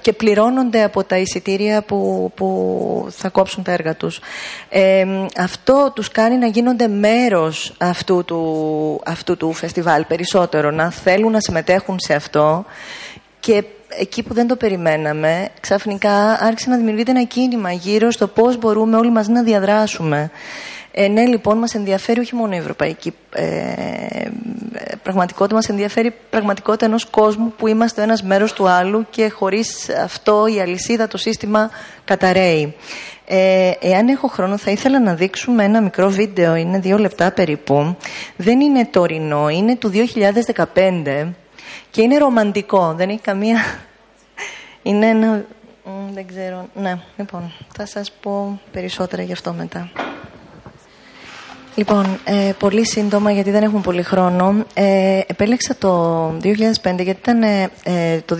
και 0.00 0.12
πληρώνονται 0.12 0.82
από 0.82 1.04
τα 1.04 1.16
εισιτήρια 1.16 1.82
που, 1.82 2.32
που 2.34 3.06
θα 3.10 3.28
κόψουν 3.28 3.62
τα 3.62 3.72
έργα 3.72 3.94
τους. 3.94 4.20
Ε, 4.68 5.04
αυτό 5.38 5.92
τους 5.94 6.08
κάνει 6.08 6.36
να 6.36 6.46
γίνονται 6.46 6.88
μέρος 6.88 7.74
αυτού 7.78 8.24
του, 8.24 9.00
αυτού 9.04 9.36
του 9.36 9.52
φεστιβάλ 9.52 10.04
περισσότερο, 10.04 10.70
να 10.70 10.90
θέλουν 10.90 11.32
να 11.32 11.40
συμμετέχουν 11.40 11.96
σε 11.98 12.14
αυτό 12.14 12.64
και 13.40 13.64
εκεί 13.98 14.22
που 14.22 14.34
δεν 14.34 14.46
το 14.46 14.56
περιμέναμε, 14.56 15.48
ξαφνικά 15.60 16.38
άρχισε 16.40 16.70
να 16.70 16.76
δημιουργείται 16.76 17.10
ένα 17.10 17.22
κίνημα 17.22 17.72
γύρω 17.72 18.10
στο 18.10 18.26
πώς 18.26 18.58
μπορούμε 18.58 18.96
όλοι 18.96 19.10
μαζί 19.10 19.30
να 19.30 19.42
διαδράσουμε. 19.42 20.30
Ε, 20.96 21.08
ναι, 21.08 21.24
λοιπόν, 21.24 21.58
μας 21.58 21.74
ενδιαφέρει 21.74 22.20
όχι 22.20 22.34
μόνο 22.34 22.54
η 22.54 22.58
ευρωπαϊκή 22.58 23.14
ε, 23.34 23.44
πραγματικότητα, 25.02 25.54
μας 25.54 25.68
ενδιαφέρει 25.68 26.06
η 26.06 26.14
πραγματικότητα 26.30 26.86
ενός 26.86 27.04
κόσμου 27.04 27.52
που 27.56 27.66
είμαστε 27.66 28.02
ένας 28.02 28.22
μέρος 28.22 28.52
του 28.52 28.68
άλλου 28.68 29.06
και 29.10 29.28
χωρίς 29.28 29.88
αυτό 30.02 30.46
η 30.46 30.60
αλυσίδα, 30.60 31.08
το 31.08 31.18
σύστημα 31.18 31.70
καταραίει. 32.04 32.74
Ε, 33.26 33.70
εάν 33.80 34.08
έχω 34.08 34.26
χρόνο 34.28 34.56
θα 34.56 34.70
ήθελα 34.70 35.00
να 35.00 35.14
δείξουμε 35.14 35.64
ένα 35.64 35.80
μικρό 35.80 36.08
βίντεο, 36.08 36.54
είναι 36.54 36.78
δύο 36.78 36.98
λεπτά 36.98 37.32
περίπου. 37.32 37.96
Δεν 38.36 38.60
είναι 38.60 38.86
τωρινό, 38.86 39.48
είναι 39.48 39.76
του 39.76 39.92
2015 40.64 41.32
και 41.90 42.02
είναι 42.02 42.18
ρομαντικό, 42.18 42.94
δεν 42.96 43.08
έχει 43.08 43.20
καμία... 43.20 43.58
Είναι 44.82 45.06
ένα... 45.06 45.44
Δεν 46.12 46.26
ξέρω. 46.26 46.68
Ναι, 46.74 46.98
λοιπόν, 47.16 47.52
θα 47.76 47.86
σας 47.86 48.12
πω 48.12 48.60
περισσότερα 48.72 49.22
γι' 49.22 49.32
αυτό 49.32 49.52
μετά. 49.52 49.90
Λοιπόν, 51.74 52.18
ε, 52.24 52.52
πολύ 52.58 52.86
σύντομα, 52.86 53.30
γιατί 53.30 53.50
δεν 53.50 53.62
έχουμε 53.62 53.80
πολύ 53.80 54.02
χρόνο. 54.02 54.64
Ε, 54.74 55.20
επέλεξα 55.26 55.76
το 55.78 56.26
2005, 56.28 56.40
γιατί 56.82 57.10
ήταν 57.10 57.42
ε, 57.42 57.70
ε 57.82 58.20
το 58.24 58.36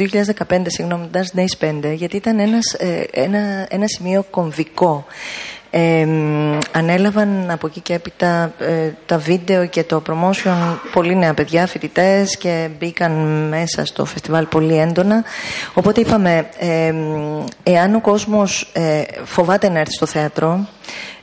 2015, 0.49 0.63
συγγνώμη, 0.65 1.11
Dance 1.13 1.39
Days 1.39 1.69
5, 1.91 1.95
γιατί 1.95 2.17
ήταν 2.17 2.39
ένας, 2.39 2.73
ε, 2.79 3.07
ένα, 3.11 3.67
ένα 3.69 3.87
σημείο 3.87 4.25
κομβικό. 4.31 5.07
Ε, 5.77 6.07
ανέλαβαν 6.73 7.51
από 7.51 7.67
εκεί 7.67 7.81
και 7.81 7.95
έπειτα 7.95 8.53
ε, 8.59 8.91
τα 9.07 9.19
βίντεο 9.19 9.67
και 9.67 9.85
το 9.85 10.03
promotion 10.09 10.77
πολύ 10.93 11.17
νέα 11.17 11.35
παιδιά, 11.35 11.67
φοιτητές 11.67 12.37
και 12.37 12.69
μπήκαν 12.79 13.13
μέσα 13.49 13.85
στο 13.85 14.05
φεστιβάλ 14.05 14.47
πολύ 14.47 14.79
έντονα. 14.79 15.25
Οπότε 15.75 16.01
είπαμε, 16.01 16.49
ε, 16.59 16.95
εάν 17.63 17.95
ο 17.95 18.01
κόσμος 18.01 18.71
ε, 18.73 19.03
φοβάται 19.25 19.69
να 19.69 19.79
έρθει 19.79 19.93
στο 19.93 20.07
θέατρο, 20.07 20.69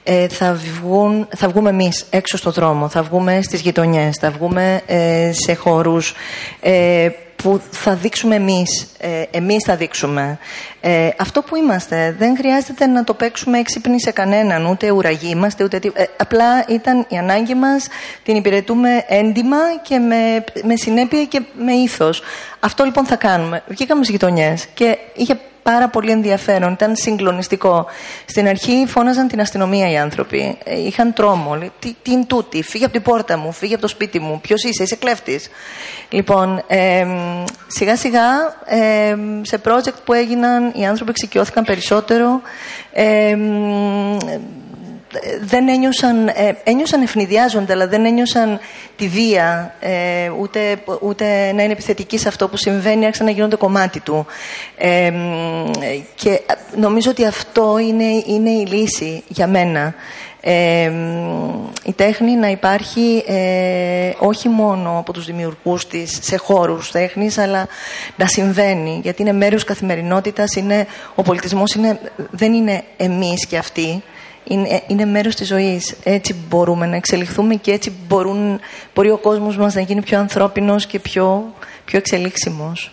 ε, 0.03 0.27
θα, 0.27 0.53
βγουν, 0.53 1.27
θα 1.37 1.47
βγούμε 1.47 1.69
εμείς 1.69 2.05
έξω 2.09 2.37
στο 2.37 2.51
δρόμο, 2.51 2.89
θα 2.89 3.01
βγούμε 3.01 3.39
στις 3.41 3.61
γειτονιές, 3.61 4.17
θα 4.19 4.29
βγούμε 4.31 4.81
ε, 4.85 5.31
σε 5.33 5.53
χώρους 5.53 6.13
ε, 6.61 7.09
που 7.41 7.61
θα 7.71 7.95
δείξουμε 7.95 8.35
εμείς, 8.35 8.87
ε, 8.99 9.23
εμείς 9.31 9.63
θα 9.63 9.75
δείξουμε. 9.75 10.37
Ε, 10.81 11.09
αυτό 11.17 11.41
που 11.41 11.55
είμαστε, 11.55 12.15
δεν 12.19 12.37
χρειάζεται 12.37 12.85
να 12.85 13.03
το 13.03 13.13
παίξουμε 13.13 13.59
έξυπνοι 13.59 14.01
σε 14.01 14.11
κανέναν, 14.11 14.65
ούτε 14.65 14.91
ουραγοί 14.91 15.29
είμαστε, 15.29 15.63
ούτε 15.63 15.79
ε, 15.93 16.03
απλά 16.17 16.65
ήταν 16.67 17.05
η 17.09 17.17
ανάγκη 17.17 17.55
μας, 17.55 17.87
την 18.23 18.35
υπηρετούμε 18.35 19.05
έντιμα 19.07 19.57
και 19.81 19.99
με, 19.99 20.43
με 20.63 20.75
συνέπεια 20.75 21.25
και 21.25 21.41
με 21.57 21.73
ήθος. 21.73 22.21
Αυτό 22.63 22.83
λοιπόν 22.83 23.05
θα 23.05 23.15
κάνουμε. 23.15 23.63
Βγήκαμε 23.67 24.03
στις 24.03 24.15
γειτονιές 24.15 24.65
και 24.73 24.97
είχε 25.15 25.39
πάρα 25.63 25.89
πολύ 25.89 26.11
ενδιαφέρον, 26.11 26.71
ήταν 26.71 26.95
συγκλονιστικό. 26.95 27.85
Στην 28.25 28.47
αρχή 28.47 28.85
φώναζαν 28.87 29.27
την 29.27 29.39
αστυνομία 29.41 29.91
οι 29.91 29.97
άνθρωποι. 29.97 30.57
Ε, 30.63 30.79
είχαν 30.79 31.13
τρόμο. 31.13 31.57
Τι, 31.79 31.95
τι 32.01 32.11
είναι 32.11 32.25
τούτη, 32.25 32.63
φύγε 32.63 32.83
από 32.83 32.93
την 32.93 33.01
πόρτα 33.01 33.37
μου, 33.37 33.51
φύγε 33.51 33.73
από 33.73 33.81
το 33.81 33.87
σπίτι 33.87 34.19
μου. 34.19 34.39
Ποιος 34.41 34.63
είσαι, 34.63 34.83
είσαι 34.83 34.95
κλέφτης. 34.95 35.49
Λοιπόν, 36.09 36.63
ε, 36.67 37.05
σιγά 37.67 37.95
σιγά 37.95 38.27
ε, 38.65 39.15
σε 39.41 39.61
project 39.65 39.97
που 40.05 40.13
έγιναν 40.13 40.71
οι 40.75 40.85
άνθρωποι 40.85 41.11
εξοικειώθηκαν 41.11 41.63
περισσότερο. 41.63 42.41
Ε, 42.93 43.37
δεν 45.41 45.67
ένιωσαν, 45.67 46.27
ε, 46.27 46.57
ένιωσαν 46.63 47.01
ευνηδιάζονται, 47.01 47.73
αλλά 47.73 47.87
δεν 47.87 48.05
ένιωσαν 48.05 48.59
τη 48.95 49.07
βία, 49.07 49.75
ε, 49.79 50.29
ούτε, 50.39 50.59
ούτε 51.01 51.51
να 51.53 51.63
είναι 51.63 51.71
επιθετικοί 51.71 52.17
σε 52.17 52.27
αυτό 52.27 52.47
που 52.47 52.57
συμβαίνει, 52.57 53.05
άρχισαν 53.05 53.25
να 53.25 53.31
γίνονται 53.31 53.55
κομμάτι 53.55 53.99
του. 53.99 54.25
Ε, 54.77 55.11
και 56.15 56.41
νομίζω 56.75 57.11
ότι 57.11 57.25
αυτό 57.25 57.77
είναι, 57.77 58.23
είναι 58.25 58.49
η 58.49 58.65
λύση 58.65 59.23
για 59.27 59.47
μένα. 59.47 59.93
Ε, 60.43 60.91
η 61.85 61.93
τέχνη 61.93 62.35
να 62.35 62.47
υπάρχει 62.47 63.23
ε, 63.27 64.11
όχι 64.19 64.49
μόνο 64.49 64.97
από 64.97 65.13
τους 65.13 65.25
δημιουργούς 65.25 65.87
της 65.87 66.19
σε 66.21 66.37
χώρους 66.37 66.91
τέχνης 66.91 67.37
αλλά 67.37 67.67
να 68.15 68.27
συμβαίνει 68.27 68.99
γιατί 69.03 69.21
είναι 69.21 69.31
μέρος 69.31 69.63
καθημερινότητας 69.63 70.55
είναι, 70.55 70.87
ο 71.15 71.21
πολιτισμός 71.21 71.73
είναι, 71.73 71.99
δεν 72.31 72.53
είναι 72.53 72.83
εμείς 72.97 73.45
και 73.45 73.57
αυτοί 73.57 74.03
είναι, 74.43 74.81
είναι 74.87 75.05
μέρος 75.05 75.35
της 75.35 75.47
ζωής. 75.47 75.95
Έτσι 76.03 76.35
μπορούμε 76.49 76.85
να 76.85 76.95
εξελιχθούμε 76.95 77.55
και 77.55 77.71
έτσι 77.71 77.93
μπορούν, 78.07 78.59
μπορεί 78.95 79.11
ο 79.11 79.17
κόσμος 79.17 79.57
μας 79.57 79.73
να 79.73 79.81
γίνει 79.81 80.01
πιο 80.01 80.19
ανθρώπινος 80.19 80.85
και 80.85 80.99
πιο, 80.99 81.53
πιο 81.85 81.97
εξελίξιμος. 81.97 82.91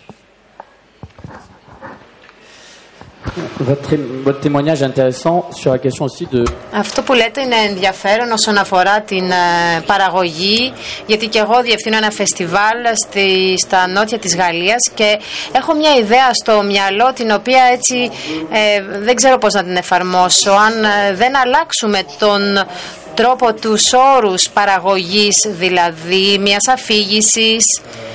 Votre 3.59 4.39
témoignage 4.39 4.81
intéressant 4.83 5.37
sur 5.51 5.71
la 5.71 5.79
question 5.79 6.05
aussi 6.05 6.25
de... 6.31 6.43
Αυτό 6.73 7.01
που 7.01 7.13
λέτε 7.13 7.41
είναι 7.41 7.55
ενδιαφέρον 7.69 8.31
όσον 8.31 8.57
αφορά 8.57 9.01
την 9.01 9.31
ε, 9.31 9.81
παραγωγή, 9.85 10.73
γιατί 11.05 11.27
και 11.27 11.39
εγώ 11.39 11.61
διευθύνω 11.61 11.97
ένα 11.97 12.11
φεστιβάλ 12.11 12.77
στη, 12.93 13.57
στα 13.57 13.87
νότια 13.87 14.19
της 14.19 14.35
Γαλλίας 14.35 14.89
και 14.93 15.19
έχω 15.51 15.73
μια 15.73 15.95
ιδέα 15.95 16.33
στο 16.33 16.61
μυαλό 16.63 17.13
την 17.13 17.31
οποία 17.31 17.63
έτσι 17.73 18.11
ε, 18.51 18.83
δεν 18.99 19.15
ξέρω 19.15 19.37
πώς 19.37 19.53
να 19.53 19.63
την 19.63 19.75
εφαρμόσω. 19.75 20.51
Αν 20.51 20.83
ε, 20.83 21.13
δεν 21.13 21.37
αλλάξουμε 21.37 21.99
τον 22.19 22.41
τρόπο 23.13 23.53
τους 23.53 23.93
όρους 24.15 24.49
παραγωγής, 24.49 25.35
δηλαδή 25.49 26.37
μιας 26.39 26.67
αφήγησης, 26.67 27.65
ε, 27.77 28.08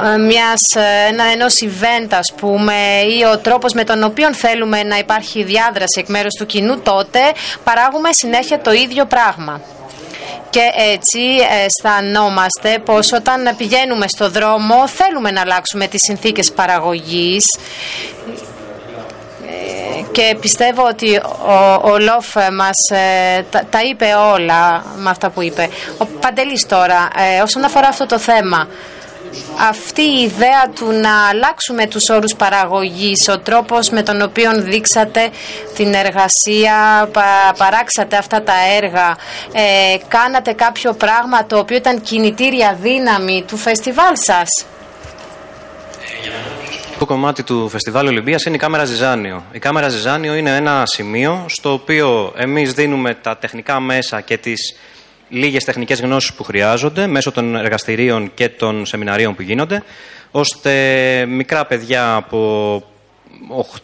μιας, 0.00 0.74
ε, 0.74 1.08
ένα, 1.08 1.24
ενός 1.24 1.54
event 1.62 2.08
ας 2.10 2.32
πούμε 2.36 2.74
ή 3.18 3.24
ο 3.32 3.38
τρόπος 3.38 3.72
με 3.72 3.84
τον 3.84 4.02
οποίο 4.02 4.34
θέλουμε 4.34 4.82
να 4.82 4.98
υπάρχει 4.98 5.42
διάδραση 5.42 6.00
εκ 6.00 6.08
μέρους 6.08 6.34
του 6.38 6.46
κοινού 6.46 6.80
τότε 6.80 7.20
παράγουμε 7.64 8.12
συνέχεια 8.12 8.60
το 8.60 8.72
ίδιο 8.72 9.04
πράγμα. 9.04 9.60
Και 10.50 10.60
έτσι 10.92 11.20
αισθανόμαστε 11.64 12.78
πως 12.84 13.12
όταν 13.12 13.54
πηγαίνουμε 13.56 14.08
στο 14.08 14.30
δρόμο 14.30 14.88
θέλουμε 14.88 15.30
να 15.30 15.40
αλλάξουμε 15.40 15.86
τις 15.86 16.02
συνθήκες 16.02 16.52
παραγωγής 16.52 17.44
ε, 19.46 20.02
και 20.12 20.36
πιστεύω 20.40 20.86
ότι 20.86 21.16
ο, 21.46 21.90
ο 21.90 21.98
Λόφ 21.98 22.34
μας 22.52 22.76
τα, 23.50 23.80
είπε 23.90 24.06
όλα 24.32 24.84
με 24.96 25.10
αυτά 25.10 25.30
που 25.30 25.42
είπε. 25.42 25.68
Ο 25.98 26.04
Παντελής 26.06 26.66
τώρα, 26.66 27.08
όσον 27.42 27.64
αφορά 27.64 27.88
αυτό 27.88 28.06
το 28.06 28.18
θέμα, 28.18 28.68
αυτή 29.68 30.02
η 30.02 30.22
ιδέα 30.22 30.70
του 30.74 30.86
να 30.92 31.28
αλλάξουμε 31.28 31.86
τους 31.86 32.08
όρους 32.08 32.34
παραγωγής, 32.34 33.28
ο 33.28 33.38
τρόπος 33.38 33.90
με 33.90 34.02
τον 34.02 34.22
οποίο 34.22 34.50
δείξατε 34.62 35.30
την 35.74 35.94
εργασία, 35.94 37.08
παράξατε 37.56 38.16
αυτά 38.16 38.42
τα 38.42 38.54
έργα, 38.82 39.16
ε, 39.52 39.96
κάνατε 40.08 40.52
κάποιο 40.52 40.92
πράγμα 40.92 41.46
το 41.46 41.58
οποίο 41.58 41.76
ήταν 41.76 42.00
κινητήρια 42.00 42.78
δύναμη 42.80 43.44
του 43.46 43.56
φεστιβάλ 43.56 44.16
σας; 44.16 44.64
Το 46.98 47.06
κομμάτι 47.06 47.42
του 47.42 47.68
Φεστιβάλ 47.68 48.06
Ολυμπίας 48.06 48.44
είναι 48.44 48.56
η 48.56 48.58
κάμερα 48.58 48.84
Ζιζάνιο. 48.84 49.44
Η 49.52 49.58
κάμερα 49.58 49.88
Ζιζάνιο 49.88 50.34
είναι 50.34 50.56
ένα 50.56 50.82
σημείο 50.86 51.44
στο 51.48 51.72
οποίο 51.72 52.32
εμείς 52.36 52.72
δίνουμε 52.72 53.14
τα 53.14 53.36
τεχνικά 53.36 53.80
μέσα 53.80 54.20
και 54.20 54.36
τις 54.38 54.76
λίγες 55.30 55.64
τεχνικές 55.64 56.00
γνώσεις 56.00 56.32
που 56.32 56.44
χρειάζονται 56.44 57.06
μέσω 57.06 57.32
των 57.32 57.56
εργαστηρίων 57.56 58.30
και 58.34 58.48
των 58.48 58.86
σεμιναρίων 58.86 59.34
που 59.34 59.42
γίνονται, 59.42 59.82
ώστε 60.30 61.26
μικρά 61.26 61.66
παιδιά 61.66 62.14
από 62.14 62.82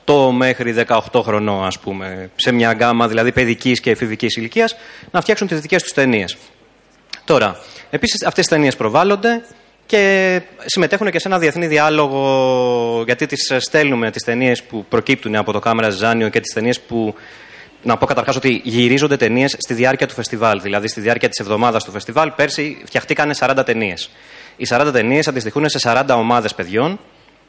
8 0.07 0.31
μέχρι 0.33 0.75
18 0.89 1.23
χρονών, 1.23 1.65
ας 1.65 1.79
πούμε, 1.79 2.31
σε 2.37 2.53
μια 2.53 2.73
γκάμα 2.73 3.09
δηλαδή 3.09 3.33
παιδικής 3.33 3.81
και 3.81 3.91
εφηβικής 3.91 4.37
ηλικίας, 4.37 4.77
να 5.11 5.21
φτιάξουν 5.21 5.47
τις 5.47 5.61
δικές 5.61 5.83
τους 5.83 5.93
ταινίες. 5.93 6.37
Τώρα, 7.25 7.61
επίσης 7.91 8.25
αυτές 8.27 8.47
οι 8.47 8.49
ταινίες 8.49 8.77
προβάλλονται 8.77 9.45
και 9.87 10.43
συμμετέχουν 10.65 11.11
και 11.11 11.19
σε 11.19 11.29
ένα 11.29 11.39
διεθνή 11.39 11.67
διάλογο, 11.67 13.03
γιατί 13.05 13.27
τις 13.27 13.53
στέλνουμε 13.59 14.11
τις 14.11 14.23
ταινίες 14.23 14.63
που 14.63 14.85
προκύπτουν 14.89 15.37
από 15.37 15.53
το 15.53 15.59
Κάμερα 15.59 15.91
Ζάνιο 15.91 16.29
και 16.29 16.41
τις 16.41 16.53
ταινίες 16.55 16.81
που 16.81 17.15
να 17.87 17.97
πω 17.97 18.07
καταρχάς 18.07 18.37
ότι 18.37 18.61
γυρίζονται 18.65 19.17
ταινίες 19.17 19.57
στη 19.59 19.75
διάρκεια 19.75 20.07
του 20.07 20.15
φεστιβάλ. 20.15 20.61
Δηλαδή, 20.61 20.89
στη 20.89 21.01
διάρκεια 21.01 21.29
της 21.29 21.39
εβδομάδας 21.39 21.85
του 21.85 21.91
φεστιβάλ, 21.91 22.31
πέρσι 22.31 22.83
φτιαχτήκανε 22.85 23.35
40 23.35 23.63
ταινίες. 23.65 24.11
Οι 24.57 24.67
40 24.69 24.93
ταινίες 24.93 25.29
αντιστοιχούν 25.29 25.69
σε 25.69 25.79
40 25.79 26.17
ομάδες 26.17 26.55
παιδιών 26.55 26.99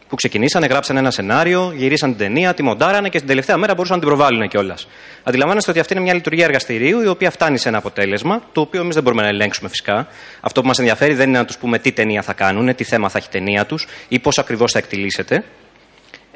που 0.08 0.16
ξεκινήσανε, 0.16 0.66
γράψαν 0.66 0.98
ένα 0.98 1.12
σενάριο, 1.12 1.74
γυρίσαν 1.76 2.10
την 2.10 2.18
ταινία, 2.18 2.54
τη 2.54 2.64
μοντάρανε 2.64 3.10
και 3.10 3.18
την 3.18 3.28
τελευταία 3.28 3.58
μέρα 3.58 3.74
μπορούσαν 3.74 3.96
να 3.96 4.02
την 4.02 4.12
προβάλλουν 4.12 4.48
κιόλας. 4.48 4.88
Αντιλαμβάνεστε 5.24 5.72
ότι 5.72 5.80
αυτή 5.80 5.94
είναι 5.94 6.02
μια 6.02 6.14
λειτουργία 6.14 6.46
εργαστηρίου 6.46 7.02
η 7.02 7.08
οποία 7.08 7.32
φτάνει 7.32 7.58
σε 7.58 7.70
ένα 7.70 7.78
αποτέλεσμα, 7.78 8.42
το 8.52 8.62
οποίο 8.62 8.82
εμείς 8.82 8.94
δεν 8.94 9.04
μπορούμε 9.04 9.22
να 9.22 9.28
ελέγξουμε 9.28 9.70
φυσικά. 9.70 10.08
Αυτό 10.42 10.62
που 10.62 10.68
μας 10.68 10.80
ενδιαφέρει 10.80 11.14
δεν 11.14 11.30
είναι 11.30 11.38
να 11.38 11.46
τους 11.46 11.58
πούμε 11.58 11.80
τι 11.80 11.92
ταινία 11.92 12.22
θα 12.22 12.34
κάνουν, 12.34 12.76
τι 12.76 12.84
θέμα 12.84 13.10
θα 13.10 13.18
έχει 13.18 13.30
ταινία 13.30 13.66
τους 13.66 13.88
ή 14.08 14.20
πώς 14.20 14.38
ακριβώς 14.38 14.72
θα 14.72 14.80
εκτιλήσετε. 14.80 15.44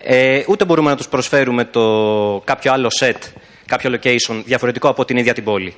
Ε, 0.04 0.44
ούτε 0.48 0.66
μπορούμε 0.66 0.90
να 0.90 0.96
τους 0.96 1.08
προσφέρουμε 1.08 1.66
το 1.66 1.82
κάποιο 2.46 2.72
άλλο 2.72 2.90
σετ 2.90 3.24
κάποιο 3.72 4.00
location 4.04 4.42
διαφορετικό 4.46 4.88
από 4.90 5.06
την 5.06 5.18
ίδια 5.18 5.34
την 5.34 5.44
πόλη. 5.44 5.76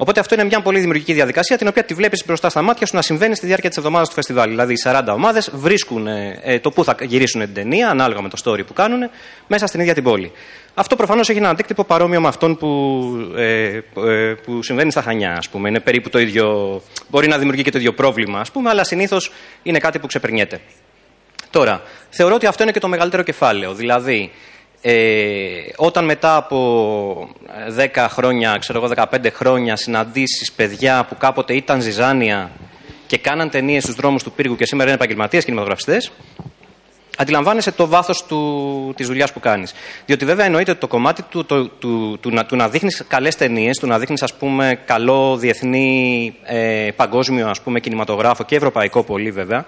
Οπότε 0.00 0.20
αυτό 0.20 0.34
είναι 0.34 0.44
μια 0.44 0.60
πολύ 0.60 0.78
δημιουργική 0.78 1.12
διαδικασία, 1.12 1.58
την 1.58 1.68
οποία 1.68 1.84
τη 1.84 1.94
βλέπεις 1.94 2.24
μπροστά 2.26 2.48
στα 2.48 2.62
μάτια 2.62 2.86
σου 2.86 2.96
να 2.96 3.02
συμβαίνει 3.02 3.34
στη 3.34 3.46
διάρκεια 3.46 3.68
της 3.68 3.78
εβδομάδας 3.78 4.08
του 4.08 4.14
φεστιβάλ. 4.14 4.48
Δηλαδή, 4.48 4.74
40 4.84 5.02
ομάδες 5.14 5.50
βρίσκουν 5.52 6.06
ε, 6.06 6.40
ε, 6.42 6.58
το 6.58 6.70
πού 6.70 6.84
θα 6.84 6.96
γυρίσουν 7.00 7.40
την 7.40 7.54
ταινία, 7.54 7.88
ανάλογα 7.88 8.22
με 8.22 8.28
το 8.28 8.36
story 8.44 8.66
που 8.66 8.72
κάνουν, 8.72 9.10
μέσα 9.46 9.66
στην 9.66 9.80
ίδια 9.80 9.94
την 9.94 10.02
πόλη. 10.02 10.32
Αυτό 10.74 10.96
προφανώς 10.96 11.28
έχει 11.28 11.38
ένα 11.38 11.48
αντίκτυπο 11.48 11.84
παρόμοιο 11.84 12.20
με 12.20 12.28
αυτόν 12.28 12.56
που, 12.56 12.68
ε, 13.36 13.80
ε, 14.06 14.34
που 14.44 14.62
συμβαίνει 14.62 14.90
στα 14.90 15.02
Χανιά, 15.02 15.32
ας 15.36 15.48
πούμε. 15.48 15.68
Είναι 15.68 15.80
περίπου 15.80 16.08
το 16.10 16.18
ίδιο. 16.18 16.80
Μπορεί 17.08 17.28
να 17.28 17.38
δημιουργεί 17.38 17.62
και 17.62 17.70
το 17.70 17.78
ίδιο 17.78 17.92
πρόβλημα, 17.92 18.40
ας 18.40 18.50
πούμε, 18.50 18.70
αλλά 18.70 18.84
συνήθως 18.84 19.32
είναι 19.62 19.78
κάτι 19.78 19.98
που 19.98 20.06
ξεπερνιέται. 20.06 20.60
Τώρα, 21.50 21.82
θεωρώ 22.10 22.34
ότι 22.34 22.46
αυτό 22.46 22.62
είναι 22.62 22.72
και 22.72 22.80
το 22.80 22.88
μεγαλύτερο 22.88 23.22
κεφάλαιο. 23.22 23.74
Δηλαδή, 23.74 24.30
ε, 24.80 25.60
όταν 25.76 26.04
μετά 26.04 26.36
από 26.36 27.28
10 27.94 28.06
χρόνια, 28.08 28.56
ξέρω 28.60 28.84
εγώ 28.84 29.06
15 29.12 29.30
χρόνια 29.32 29.76
συναντήσεις 29.76 30.52
παιδιά 30.52 31.04
που 31.08 31.16
κάποτε 31.16 31.54
ήταν 31.54 31.80
ζυζάνια 31.80 32.50
και 33.06 33.18
κάναν 33.18 33.50
ταινίες 33.50 33.82
στους 33.82 33.94
δρόμους 33.94 34.22
του 34.22 34.32
πύργου 34.32 34.56
και 34.56 34.66
σήμερα 34.66 34.88
είναι 34.90 34.98
επαγγελματίες 34.98 35.44
κινηματογραφιστές, 35.44 36.10
αντιλαμβάνεσαι 37.18 37.72
το 37.72 37.86
βάθος 37.86 38.24
του, 38.24 38.92
της 38.96 39.06
δουλειάς 39.06 39.32
που 39.32 39.40
κάνεις. 39.40 39.74
Διότι 40.06 40.24
βέβαια 40.24 40.44
εννοείται 40.44 40.74
το 40.74 40.86
κομμάτι 40.86 41.22
του, 41.22 41.44
του, 41.44 41.70
του, 41.78 42.18
του, 42.20 42.30
να, 42.30 42.46
του 42.46 42.56
να 42.56 42.68
δείχνεις 42.68 43.04
καλές 43.08 43.36
ταινίες, 43.36 43.78
του 43.78 43.86
να 43.86 43.98
δείχνεις 43.98 44.22
ας 44.22 44.34
πούμε 44.34 44.80
καλό 44.84 45.36
διεθνή 45.36 46.34
ε, 46.44 46.88
παγκόσμιο 46.96 47.48
ας 47.48 47.60
πούμε 47.60 47.80
κινηματογράφο 47.80 48.44
και 48.44 48.56
ευρωπαϊκό 48.56 49.02
πολύ 49.02 49.30
βέβαια, 49.30 49.66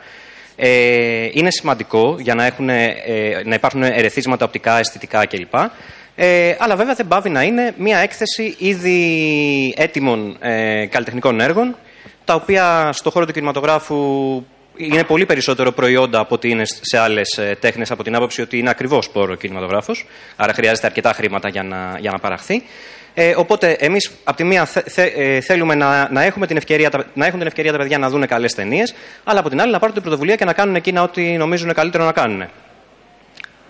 ε, 0.63 1.29
είναι 1.33 1.51
σημαντικό 1.51 2.17
για 2.21 2.35
να, 2.35 2.45
έχουν, 2.45 2.69
ε, 2.69 2.95
να 3.45 3.55
υπάρχουν 3.55 3.83
ερεθίσματα 3.83 4.45
οπτικά, 4.45 4.79
αισθητικά 4.79 5.27
κλπ. 5.27 5.55
Ε, 5.55 5.71
Ε, 6.23 6.57
αλλά 6.59 6.77
βέβαια 6.77 6.95
δεν 6.95 7.09
πάβει 7.09 7.29
να 7.29 7.43
είναι 7.43 7.75
μια 7.77 7.99
έκθεση 7.99 8.55
ήδη 8.59 9.75
έτοιμων 9.77 10.37
ε, 10.41 10.87
καλλιτεχνικών 10.87 11.41
έργων, 11.41 11.77
τα 12.25 12.35
οποία 12.35 12.93
στο 12.93 13.11
χώρο 13.11 13.27
του 13.27 13.33
κινηματογράφου 13.33 13.97
είναι 14.77 15.05
πολύ 15.05 15.27
περισσότερο 15.27 15.73
προϊόντα 15.73 16.19
από 16.21 16.35
ότι 16.35 16.49
είναι 16.49 16.65
σε 16.65 16.99
άλλες 16.99 17.41
τέχνες, 17.61 17.91
από 17.91 18.03
την 18.03 18.15
άποψη 18.15 18.41
ότι 18.41 18.59
είναι 18.59 18.71
ακριβώς 18.71 19.11
πόρο 19.11 19.35
κινηματογράφος. 19.35 20.07
Άρα 20.37 20.53
χρειάζεται 20.53 20.87
αρκετά 20.87 21.13
χρήματα 21.13 21.49
για 21.49 21.63
να, 21.63 21.97
για 22.01 22.11
να 22.11 22.19
παραχθεί. 22.19 22.63
Ε, 23.23 23.35
οπότε, 23.37 23.71
εμείς 23.71 24.11
από 24.25 24.37
τη 24.37 24.45
μία 24.45 24.69
ε, 24.95 25.41
θέλουμε 25.41 25.75
να, 25.75 26.09
να, 26.13 26.23
έχουμε 26.23 26.47
την 26.47 26.57
ευκαιρία, 26.57 26.91
να 27.15 27.27
έχουν 27.27 27.39
την 27.39 27.47
ευκαιρία 27.47 27.73
τα 27.73 27.79
παιδιά 27.79 27.99
να 27.99 28.09
δουν 28.09 28.27
καλές 28.27 28.55
ταινίες, 28.55 28.95
αλλά 29.25 29.41
από 29.41 29.49
την 29.49 29.61
άλλη 29.61 29.73
να 29.73 29.79
πάρουν 29.79 29.95
την 29.95 30.03
πρωτοβουλία 30.03 30.37
και 30.37 30.45
να 30.45 30.53
κάνουν 30.53 30.75
εκείνα 30.75 31.03
ό,τι 31.03 31.23
νομίζουν 31.23 31.75
καλύτερο 31.75 32.05
να 32.05 32.13
κάνουν. 32.13 32.45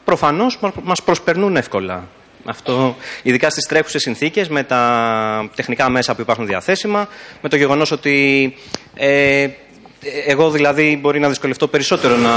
Προφανώς 0.05 0.59
μας 0.83 1.03
προσπερνούν 1.03 1.57
εύκολα. 1.57 2.09
Αυτό, 2.45 2.97
ειδικά 3.23 3.51
στις 3.51 3.67
τρέχουσες 3.67 4.03
συνθήκες, 4.03 4.49
με 4.49 4.63
τα 4.63 5.51
τεχνικά 5.55 5.89
μέσα 5.89 6.15
που 6.15 6.21
υπάρχουν 6.21 6.47
διαθέσιμα, 6.47 7.09
με 7.41 7.49
το 7.49 7.57
γεγονός 7.57 7.91
ότι 7.91 8.55
ε, 8.95 9.49
εγώ 10.27 10.51
δηλαδή 10.51 10.99
μπορεί 11.01 11.21
να 11.21 11.29
δυσκολευτώ 11.29 11.69
περισσότερο 11.69 12.17
να 12.17 12.31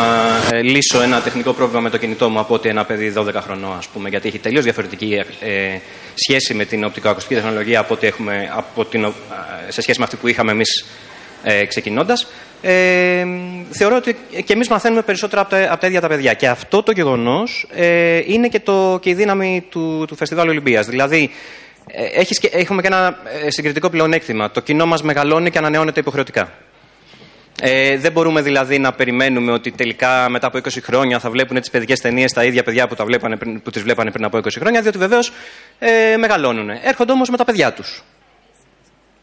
ε, 0.51 0.61
λύσω 0.61 1.01
ένα 1.01 1.21
τεχνικό 1.21 1.53
πρόβλημα 1.53 1.81
με 1.81 1.89
το 1.89 1.97
κινητό 1.97 2.29
μου 2.29 2.39
από 2.39 2.53
ότι 2.53 2.69
ένα 2.69 2.85
παιδί 2.85 3.13
12 3.17 3.33
χρονών, 3.33 3.77
ας 3.77 3.87
πούμε, 3.87 4.09
γιατί 4.09 4.27
έχει 4.27 4.39
τελείως 4.39 4.63
διαφορετική 4.63 5.21
ε, 5.39 5.77
σχέση 6.13 6.53
με 6.53 6.65
την 6.65 6.83
οπτικοακουστική 6.83 7.35
τεχνολογία 7.35 7.79
από 7.79 7.93
ότι 7.93 8.07
έχουμε, 8.07 8.49
από 8.55 8.85
την, 8.85 9.13
σε 9.67 9.81
σχέση 9.81 9.99
με 9.99 10.05
αυτή 10.05 10.15
που 10.15 10.27
είχαμε 10.27 10.51
εμείς 10.51 10.85
ε, 11.43 11.65
ξεκινώντας. 11.65 12.27
Ε, 12.61 13.25
θεωρώ 13.69 13.95
ότι 13.95 14.15
και 14.45 14.53
εμείς 14.53 14.67
μαθαίνουμε 14.67 15.01
περισσότερα 15.01 15.41
από 15.41 15.49
τα, 15.49 15.71
από 15.71 15.81
τα 15.81 15.87
ίδια 15.87 16.01
τα 16.01 16.07
παιδιά. 16.07 16.33
Και 16.33 16.47
αυτό 16.47 16.83
το 16.83 16.91
γεγονός 16.91 17.67
ε, 17.75 18.21
είναι 18.25 18.47
και, 18.47 18.59
το, 18.59 18.99
και 19.01 19.09
η 19.09 19.13
δύναμη 19.13 19.65
του, 19.69 20.05
του 20.07 20.15
Φεστιβάλ 20.15 20.49
Ολυμπίας. 20.49 20.85
Δηλαδή, 20.87 21.29
ε, 21.87 22.19
έχεις, 22.19 22.39
έχουμε 22.51 22.81
και 22.81 22.87
ένα 22.87 23.17
ε, 23.45 23.51
συγκριτικό 23.51 23.89
πλεονέκτημα. 23.89 24.51
Το 24.51 24.61
κοινό 24.61 24.85
μας 24.85 25.03
μεγαλώνει 25.03 25.49
και 25.49 25.57
ανανεώνεται 25.57 25.99
υποχρεωτικά. 25.99 26.51
Ε, 27.61 27.97
δεν 27.97 28.11
μπορούμε 28.11 28.41
δηλαδή 28.41 28.79
να 28.79 28.91
περιμένουμε 28.91 29.51
ότι 29.51 29.71
τελικά 29.71 30.29
μετά 30.29 30.47
από 30.47 30.57
20 30.57 30.69
χρόνια 30.81 31.19
θα 31.19 31.29
βλέπουν 31.29 31.61
τι 31.61 31.69
παιδικέ 31.69 31.97
ταινίες 31.97 32.31
τα 32.31 32.43
ίδια 32.43 32.63
παιδιά 32.63 32.87
που, 32.87 32.95
τα 32.95 33.05
βλέπανε, 33.05 33.37
που 33.63 33.69
τις 33.69 33.81
βλέπανε 33.81 34.11
πριν 34.11 34.25
από 34.25 34.37
20 34.37 34.41
χρόνια, 34.59 34.81
διότι 34.81 34.97
βεβαίως 34.97 35.31
ε, 35.79 36.17
μεγαλώνουν. 36.17 36.69
Έρχονται 36.69 37.11
όμως 37.11 37.29
με 37.29 37.37
τα 37.37 37.45
παιδιά 37.45 37.73
τους. 37.73 38.03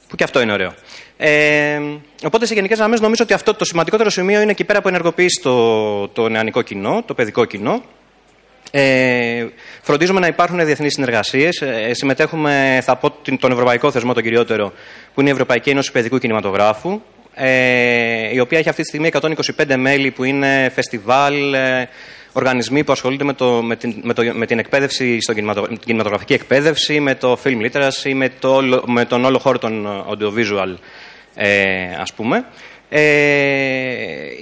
Που 0.09 0.17
και 0.17 0.25
αυτό 0.25 0.41
είναι 0.41 0.53
ωραίο. 0.53 0.75
Ε, 1.17 1.81
οπότε 2.25 2.47
σε 2.47 2.55
γενικές 2.55 2.79
γραμμές 2.79 3.01
νομίζω 3.01 3.25
ότι 3.25 3.33
αυτό 3.33 3.55
το 3.55 3.65
σημαντικότερο 3.65 4.11
σημείο 4.11 4.41
είναι 4.41 4.51
εκεί 4.51 4.65
πέρα 4.65 4.81
που 4.83 4.89
ενεργοποιείς 4.89 5.41
το, 5.43 6.09
το 6.09 6.29
νεανικό 6.29 6.63
κοινό, 6.63 7.03
το 7.07 7.15
παιδικό 7.15 7.45
κοινό. 7.45 7.83
Ε, 8.71 9.47
φροντίζουμε 9.83 10.21
να 10.21 10.27
υπάρχουν 10.27 10.65
διεθνείς 10.65 10.93
συνεργασίες. 10.93 11.61
Ε, 11.61 11.91
συμμετέχουμε, 11.95 12.81
θα 12.83 12.97
πω, 12.97 13.11
τον 13.39 13.53
Ευρωπαϊκό 13.53 13.91
Θεσμό, 13.91 14.15
τον 14.15 14.23
κυριότερο, 14.23 14.73
που 15.15 15.21
είναι 15.21 15.29
η 15.29 15.33
Ευρωπαϊκή 15.33 15.71
Ένωση 15.71 15.93
Παιδικού 15.93 16.19
Κινηματογράφου, 16.19 16.91
ε, 16.91 17.20
η 18.33 18.41
οποία 18.41 18.59
έχει 18.59 18.69
αυτή 18.69 18.83
τη 18.83 18.89
στιγμή 18.89 19.11
125 19.67 19.77
μέλη 19.77 20.11
που 20.11 20.25
είναι 20.25 20.71
φεστιβάλ, 20.75 21.55
ε, 21.55 21.89
οργανισμοί 22.33 22.85
που 22.85 22.93
ασχολούνται 22.93 23.25
με, 23.25 23.33
το, 23.33 23.63
με, 23.63 23.77
την, 23.77 23.95
με, 24.03 24.13
το, 24.13 24.23
με 24.35 24.47
την 24.47 24.59
εκπαίδευση, 24.59 25.21
στην 25.21 25.35
κινηματογραφική 25.81 26.33
εκπαίδευση, 26.33 27.01
με 27.01 27.15
το 27.15 27.39
film 27.45 27.71
literacy, 27.71 28.13
με, 28.15 28.29
το, 28.39 28.83
με 28.87 29.05
τον 29.05 29.25
όλο 29.25 29.39
χώρο 29.39 29.59
των 29.59 29.87
audiovisual, 30.11 30.75
ε, 31.35 31.95
ας 32.01 32.13
πούμε. 32.13 32.45
Ε, 32.93 33.03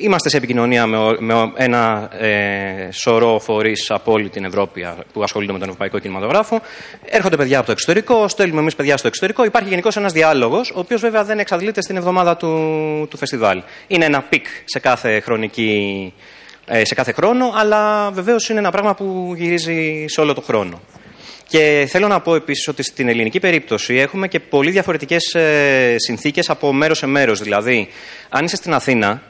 είμαστε 0.00 0.28
σε 0.28 0.36
επικοινωνία 0.36 0.86
με, 0.86 0.98
με 1.18 1.52
ένα 1.54 2.10
ε, 2.18 2.88
σωρό 2.92 3.38
φορείς 3.38 3.90
από 3.90 4.12
όλη 4.12 4.28
την 4.28 4.44
Ευρώπη 4.44 4.86
που 5.12 5.22
ασχολούνται 5.22 5.52
με 5.52 5.58
τον 5.58 5.68
Ευρωπαϊκό 5.68 5.98
Κινηματογράφο. 5.98 6.60
Έρχονται 7.04 7.36
παιδιά 7.36 7.56
από 7.56 7.66
το 7.66 7.72
εξωτερικό, 7.72 8.28
στέλνουμε 8.28 8.60
εμείς 8.60 8.74
παιδιά 8.74 8.96
στο 8.96 9.06
εξωτερικό. 9.06 9.44
Υπάρχει 9.44 9.68
γενικώς 9.68 9.96
ένας 9.96 10.12
διάλογος, 10.12 10.70
ο 10.70 10.78
οποίος 10.78 11.00
βέβαια 11.00 11.24
δεν 11.24 11.38
εξαντλείται 11.38 11.82
στην 11.82 11.96
εβδομάδα 11.96 12.36
του, 12.36 12.48
του 13.10 13.16
φεστιβάλ. 13.16 13.62
Είναι 13.86 14.04
ένα 14.04 14.22
peak 14.22 14.46
σε 14.64 14.78
κάθε 14.78 15.20
χρονική. 15.20 16.12
Ε, 16.70 16.84
σε 16.84 16.94
κάθε 16.94 17.12
χρόνο, 17.12 17.52
αλλά 17.54 18.10
βεβαίως 18.10 18.48
είναι 18.48 18.58
ένα 18.58 18.70
πράγμα 18.70 18.94
που 18.94 19.32
γυρίζει 19.36 20.04
σε 20.08 20.20
όλο 20.20 20.34
το 20.34 20.40
χρόνο. 20.40 20.80
Και 21.50 21.86
θέλω 21.90 22.08
να 22.08 22.20
πω 22.20 22.34
επίσης 22.34 22.68
ότι 22.68 22.82
στην 22.82 23.08
ελληνική 23.08 23.40
περίπτωση 23.40 23.94
έχουμε 23.94 24.28
και 24.28 24.40
πολύ 24.40 24.70
διαφορετικές 24.70 25.34
ε, 25.34 25.94
συνθήκες 25.96 26.50
από 26.50 26.72
μέρος 26.72 26.98
σε 26.98 27.06
μέρος. 27.06 27.40
Δηλαδή, 27.40 27.88
αν 28.28 28.44
είσαι 28.44 28.56
στην 28.56 28.74
Αθήνα, 28.74 29.22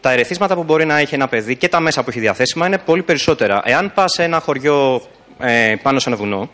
τα 0.00 0.12
ερεθίσματα 0.12 0.54
που 0.54 0.64
μπορεί 0.64 0.84
να 0.84 0.98
έχει 0.98 1.14
ένα 1.14 1.28
παιδί 1.28 1.56
και 1.56 1.68
τα 1.68 1.80
μέσα 1.80 2.02
που 2.02 2.10
έχει 2.10 2.20
διαθέσιμα 2.20 2.66
είναι 2.66 2.78
πολύ 2.78 3.02
περισσότερα. 3.02 3.62
Εάν 3.64 3.92
πας 3.94 4.12
σε 4.12 4.22
ένα 4.22 4.40
χωριό 4.40 5.02
ε, 5.40 5.74
πάνω 5.82 5.98
σε 5.98 6.08
ένα 6.08 6.18
βουνό, 6.18 6.50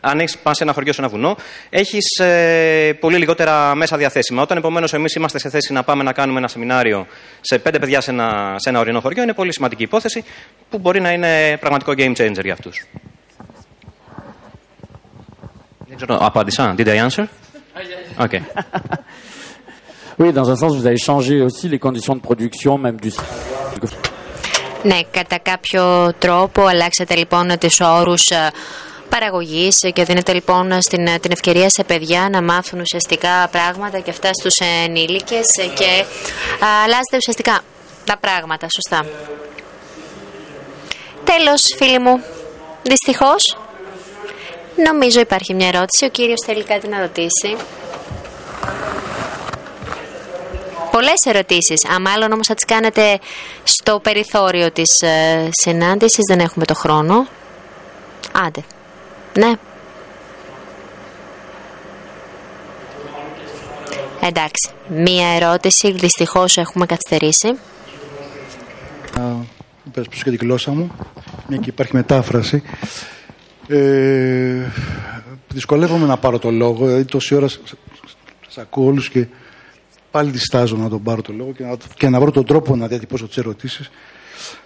αν 0.00 0.20
έχεις 0.20 0.38
πας 0.38 0.56
σε 0.56 0.62
ένα 0.62 0.72
χωριό 0.72 0.92
σε 0.92 1.00
ένα 1.00 1.10
βουνό, 1.10 1.36
έχεις 1.70 2.18
ε, 2.18 2.96
πολύ 3.00 3.16
λιγότερα 3.16 3.74
μέσα 3.74 3.96
διαθέσιμα. 3.96 4.42
Όταν 4.42 4.58
επομένως 4.58 4.92
εμείς 4.92 5.14
είμαστε 5.14 5.38
σε 5.38 5.48
θέση 5.48 5.72
να 5.72 5.82
πάμε 5.82 6.02
να 6.02 6.12
κάνουμε 6.12 6.38
ένα 6.38 6.48
σεμινάριο 6.48 7.06
σε 7.40 7.58
πέντε 7.58 7.78
παιδιά 7.78 8.00
σε 8.00 8.10
ένα, 8.10 8.54
σε 8.58 8.68
ένα 8.68 8.78
ορεινό 8.78 9.00
χωριό, 9.00 9.22
είναι 9.22 9.34
πολύ 9.34 9.52
σημαντική 9.52 9.82
υπόθεση 9.82 10.24
που 10.70 10.78
μπορεί 10.78 11.00
να 11.00 11.10
είναι 11.10 11.56
πραγματικό 11.60 11.92
game 11.96 12.16
changer 12.16 12.42
για 12.42 12.52
αυτούς. 12.52 12.86
Απάντησα. 16.08 16.74
Did 16.78 16.86
I 16.86 17.00
answer? 17.00 17.24
Okay. 18.24 18.42
Oui, 20.20 20.32
dans 20.32 20.48
un 20.48 20.54
sens, 20.54 20.76
vous 20.76 20.86
avez 20.86 20.96
changé 20.96 21.42
aussi 21.42 21.68
les 21.68 21.80
conditions 21.80 22.14
de 22.14 22.20
production, 22.20 22.78
même 22.78 22.98
du. 23.00 23.10
Ναι, 24.82 25.00
κατά 25.10 25.38
κάποιο 25.38 26.12
τρόπο 26.18 26.66
αλλάξατε 26.66 27.14
λοιπόν 27.14 27.58
τις 27.58 27.80
όρους 27.80 28.30
ε, 28.30 28.50
παραγωγής 29.08 29.78
και 29.92 30.04
δίνετε 30.04 30.32
λοιπόν 30.32 30.82
στην, 30.82 31.20
την 31.20 31.30
ευκαιρία 31.30 31.70
σε 31.70 31.84
παιδιά 31.84 32.28
να 32.30 32.42
μάθουν 32.42 32.80
ουσιαστικά 32.80 33.48
πράγματα 33.50 33.98
και 33.98 34.10
αυτά 34.10 34.30
στους 34.32 34.58
ενήλικες 34.84 35.46
και 35.74 36.04
αλλάζετε 36.84 37.16
ουσιαστικά 37.16 37.60
τα 38.04 38.16
πράγματα, 38.16 38.66
σωστά. 38.74 39.06
Τέλος, 41.24 41.74
φίλοι 41.76 41.98
μου, 41.98 42.22
δυστυχώς 42.82 43.56
Νομίζω 44.76 45.20
υπάρχει 45.20 45.54
μια 45.54 45.68
ερώτηση. 45.68 46.04
Ο 46.04 46.08
κύριος 46.08 46.42
θέλει 46.46 46.64
κάτι 46.64 46.88
να 46.88 47.00
ρωτήσει. 47.00 47.56
Πολλές 50.90 51.24
ερωτήσεις. 51.24 51.84
Α, 51.84 52.00
μάλλον 52.00 52.32
όμως 52.32 52.46
θα 52.46 52.54
τις 52.54 52.64
κάνετε 52.64 53.18
στο 53.64 54.00
περιθώριο 54.02 54.70
της 54.70 55.02
ε, 55.02 55.48
συνάντησης. 55.50 56.24
Δεν 56.28 56.38
έχουμε 56.40 56.64
το 56.64 56.74
χρόνο. 56.74 57.26
Άντε. 58.46 58.60
Ναι. 59.38 59.52
Εντάξει. 64.20 64.70
Μία 64.88 65.28
ερώτηση. 65.28 65.90
Δυστυχώς 65.92 66.56
έχουμε 66.56 66.86
καθυστερήσει. 66.86 67.48
Α, 69.18 69.22
πες 69.92 70.06
και 70.24 70.30
τη 70.30 70.36
γλώσσα 70.36 70.70
μου. 70.70 70.90
Μια 71.46 71.58
και 71.58 71.68
υπάρχει 71.68 71.94
μετάφραση. 71.96 72.62
Ε, 73.68 74.70
δυσκολεύομαι 75.48 76.06
να 76.06 76.16
πάρω 76.16 76.38
το 76.38 76.50
λόγο, 76.50 76.86
δηλαδή 76.86 77.04
τόση 77.04 77.34
ώρα 77.34 77.48
σας 77.48 78.58
ακούω 78.58 78.86
όλους 78.86 79.08
και 79.08 79.26
πάλι 80.10 80.30
διστάζω 80.30 80.76
να 80.76 80.88
τον 80.88 81.02
πάρω 81.02 81.22
το 81.22 81.32
λόγο 81.32 81.52
και 81.52 81.64
να, 81.64 81.76
και 81.96 82.08
να 82.08 82.20
βρω 82.20 82.30
τον 82.30 82.44
τρόπο 82.44 82.76
να 82.76 82.86
διατυπώσω 82.86 83.26
τις 83.26 83.36
ερωτήσεις 83.36 83.90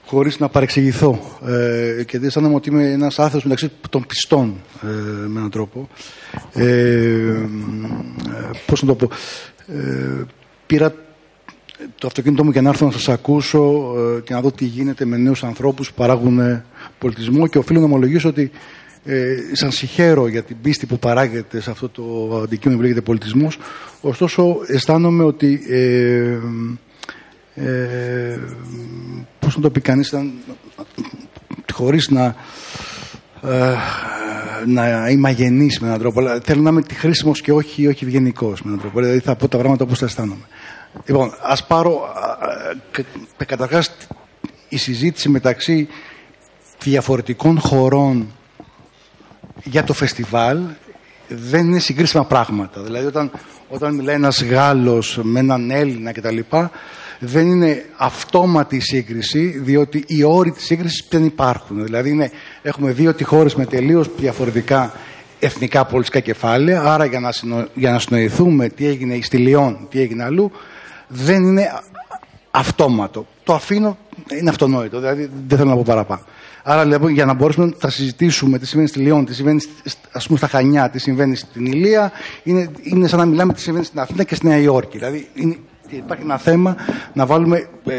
χωρίς 0.07 0.39
να 0.39 0.49
παρεξηγηθώ. 0.49 1.39
Ε, 1.47 2.05
και 2.05 2.21
αισθάνομαι 2.23 2.55
ότι 2.55 2.69
είμαι 2.69 2.91
ένας 2.91 3.19
άνθρωπος 3.19 3.45
μεταξύ 3.45 3.71
των 3.91 4.07
πιστών 4.07 4.57
ε, 4.83 4.87
με 5.27 5.39
έναν 5.39 5.51
τρόπο. 5.51 5.89
Ε, 6.53 6.65
ε, 6.65 7.49
πώς 8.67 8.83
να 8.83 8.89
το 8.89 8.95
πω. 8.95 9.15
Ε, 9.67 10.27
πήρα 10.67 10.95
το 11.99 12.07
αυτοκίνητό 12.07 12.45
μου 12.45 12.51
για 12.51 12.63
να 12.63 12.69
έρθω 12.69 12.87
να 12.87 12.93
σας 12.93 13.09
ακούσω 13.09 13.95
ε, 13.97 14.21
και 14.21 14.35
να 14.35 14.41
δω 14.41 14.51
τι 14.51 14.65
γίνεται 14.65 15.05
με 15.05 15.17
νέους 15.17 15.45
ανθρώπους 15.45 15.89
που 15.89 15.95
παράγουν 15.95 16.63
πολιτισμό 16.99 17.47
και 17.47 17.59
οφείλω 17.59 17.79
να 17.79 17.85
ομολογήσω 17.85 18.29
ότι 18.29 18.51
ε, 19.05 19.37
σαν 19.53 19.73
συγχαίρω 19.73 20.27
για 20.27 20.43
την 20.43 20.57
πίστη 20.63 20.87
που 20.87 20.99
παράγεται 20.99 21.61
σε 21.61 21.71
αυτό 21.71 21.89
το 21.89 22.37
αντικείμενο 22.43 22.79
που 22.79 22.85
λέγεται 22.87 23.05
πολιτισμός. 23.05 23.59
Ωστόσο, 24.01 24.57
αισθάνομαι 24.67 25.25
ότι 25.25 25.61
ε, 25.69 26.39
ε, 27.55 28.39
πώς 29.39 29.57
να 29.57 29.63
το 29.63 29.71
πει 29.71 29.81
κανείς, 29.81 30.15
χωρίς 31.73 32.09
να, 32.09 32.35
ε, 33.43 33.75
να 34.67 35.09
είμαι 35.09 35.29
αγενής 35.29 35.81
με 35.81 35.87
έναν 35.87 35.99
τρόπο, 35.99 36.21
αλλά 36.21 36.41
θέλω 36.45 36.63
να 36.63 36.71
είμαι 36.71 36.83
χρήσιμος 36.95 37.41
και 37.41 37.53
όχι, 37.53 37.87
όχι 37.87 38.05
ευγενικός 38.05 38.63
με 38.63 38.69
έναν 38.69 38.81
τρόπο. 38.81 39.01
Δηλαδή 39.01 39.19
θα 39.19 39.37
πω 39.37 39.49
τα 39.49 39.59
πράγματα 39.59 39.85
όπως 39.85 39.99
τα 39.99 40.05
αισθάνομαι. 40.05 40.47
Λοιπόν, 41.07 41.35
ας 41.43 41.67
πάρω 41.67 42.01
καταρχάς 43.47 43.97
η 44.69 44.77
συζήτηση 44.77 45.29
μεταξύ 45.29 45.89
διαφορετικών 46.83 47.61
χωρών 47.61 48.33
για 49.71 49.85
το 49.85 49.93
φεστιβάλ 49.93 50.59
δεν 51.29 51.67
είναι 51.67 51.79
συγκρίσιμα 51.79 52.25
πράγματα. 52.25 52.81
Δηλαδή 52.81 53.07
όταν, 53.07 53.31
όταν 53.69 53.95
μιλάει 53.95 54.15
ένας 54.15 54.43
Γάλλος 54.43 55.19
με 55.23 55.41
έναν 55.41 55.71
Έλληνα 55.71 56.13
κτλ. 56.13 56.39
δεν 57.19 57.47
είναι 57.47 57.85
αυτόματη 57.97 58.77
η 58.77 58.81
σύγκριση, 58.81 59.59
διότι 59.59 60.05
οι 60.07 60.23
όροι 60.23 60.51
της 60.51 60.65
σύγκρισης 60.65 61.07
δεν 61.11 61.25
υπάρχουν. 61.25 61.85
Δηλαδή 61.85 62.11
είναι 62.11 62.31
Έχουμε 62.63 62.91
δει 62.93 63.07
ότι 63.07 63.25
χώρες 63.25 63.55
με 63.55 63.67
τελείως 63.67 64.11
διαφορετικά 64.17 64.93
εθνικά 65.39 65.85
πολιτικά 65.85 66.21
κεφάλαια, 66.21 66.83
άρα 66.83 67.05
για 67.05 67.21
να, 67.21 67.33
συνο... 67.33 67.67
για 67.75 67.91
να 67.91 67.99
συνοηθούμε 67.99 68.69
τι 68.69 68.87
έγινε 68.87 69.19
στη 69.23 69.37
Λιόν, 69.37 69.87
τι 69.91 70.01
έγινε 70.01 70.25
αλλού, 70.25 70.51
δεν 71.09 71.43
είναι 71.43 71.81
αυτόματο. 72.51 73.27
Το 73.45 73.55
αφήνω, 73.55 73.99
είναι 74.41 74.51
αυτονόητο, 74.51 75.01
δηλαδή 75.01 75.31
δεν 75.47 75.59
θέλω 75.59 75.71
να 75.71 75.77
πω 75.77 75.83
παραπάνω. 75.87 76.23
Άρα 76.71 76.85
λοιπόν 76.85 77.11
για 77.11 77.25
να 77.25 77.35
μπορέσουμε 77.35 77.73
να 77.81 77.91
συζητήσουμε 77.91 78.59
τι 78.59 78.67
συμβαίνει 78.67 78.89
στη 78.89 78.99
Λιόν, 78.99 79.25
τι 79.25 79.35
συμβαίνει 79.35 79.61
ας 80.13 80.27
πούμε, 80.27 80.39
στα 80.39 80.49
Χανιά, 80.49 80.91
τι 80.91 80.99
συμβαίνει 80.99 81.37
στην 81.37 81.67
Ηλία, 81.67 82.13
είναι, 82.43 82.71
είναι 82.83 83.09
σαν 83.09 83.19
να 83.19 83.25
μιλάμε 83.25 83.53
τι 83.53 83.61
συμβαίνει 83.61 83.85
στην 83.85 84.01
Αθήνα 84.01 84.25
και 84.25 84.35
στη 84.35 84.47
Νέα 84.47 84.59
Υόρκη. 84.59 84.99
Δηλαδή 84.99 85.29
είναι, 85.35 85.57
υπάρχει 85.89 86.23
ένα 86.23 86.39
θέμα 86.39 86.77
να 87.13 87.27
βάλουμε 87.27 87.69
ε, 87.87 87.95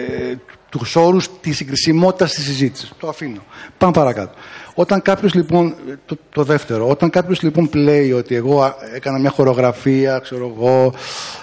τους 0.69 0.95
όρους 0.95 1.29
της 1.41 1.55
συγκρισιμότητας 1.55 2.33
της 2.33 2.43
συζήτησης. 2.43 2.91
Το 2.99 3.07
αφήνω. 3.07 3.43
Πάμε 3.77 3.93
παρακάτω. 3.93 4.33
Όταν 4.73 5.01
κάποιος 5.01 5.33
λοιπόν. 5.33 5.75
Το, 6.05 6.17
το 6.29 6.43
δεύτερο. 6.43 6.87
Όταν 6.87 7.09
κάποιος 7.09 7.41
λοιπόν 7.41 7.69
λέει 7.73 8.11
ότι 8.11 8.35
εγώ 8.35 8.75
έκανα 8.95 9.19
μια 9.19 9.29
χορογραφία, 9.29 10.19
ξέρω 10.19 10.53
εγώ, 10.55 10.93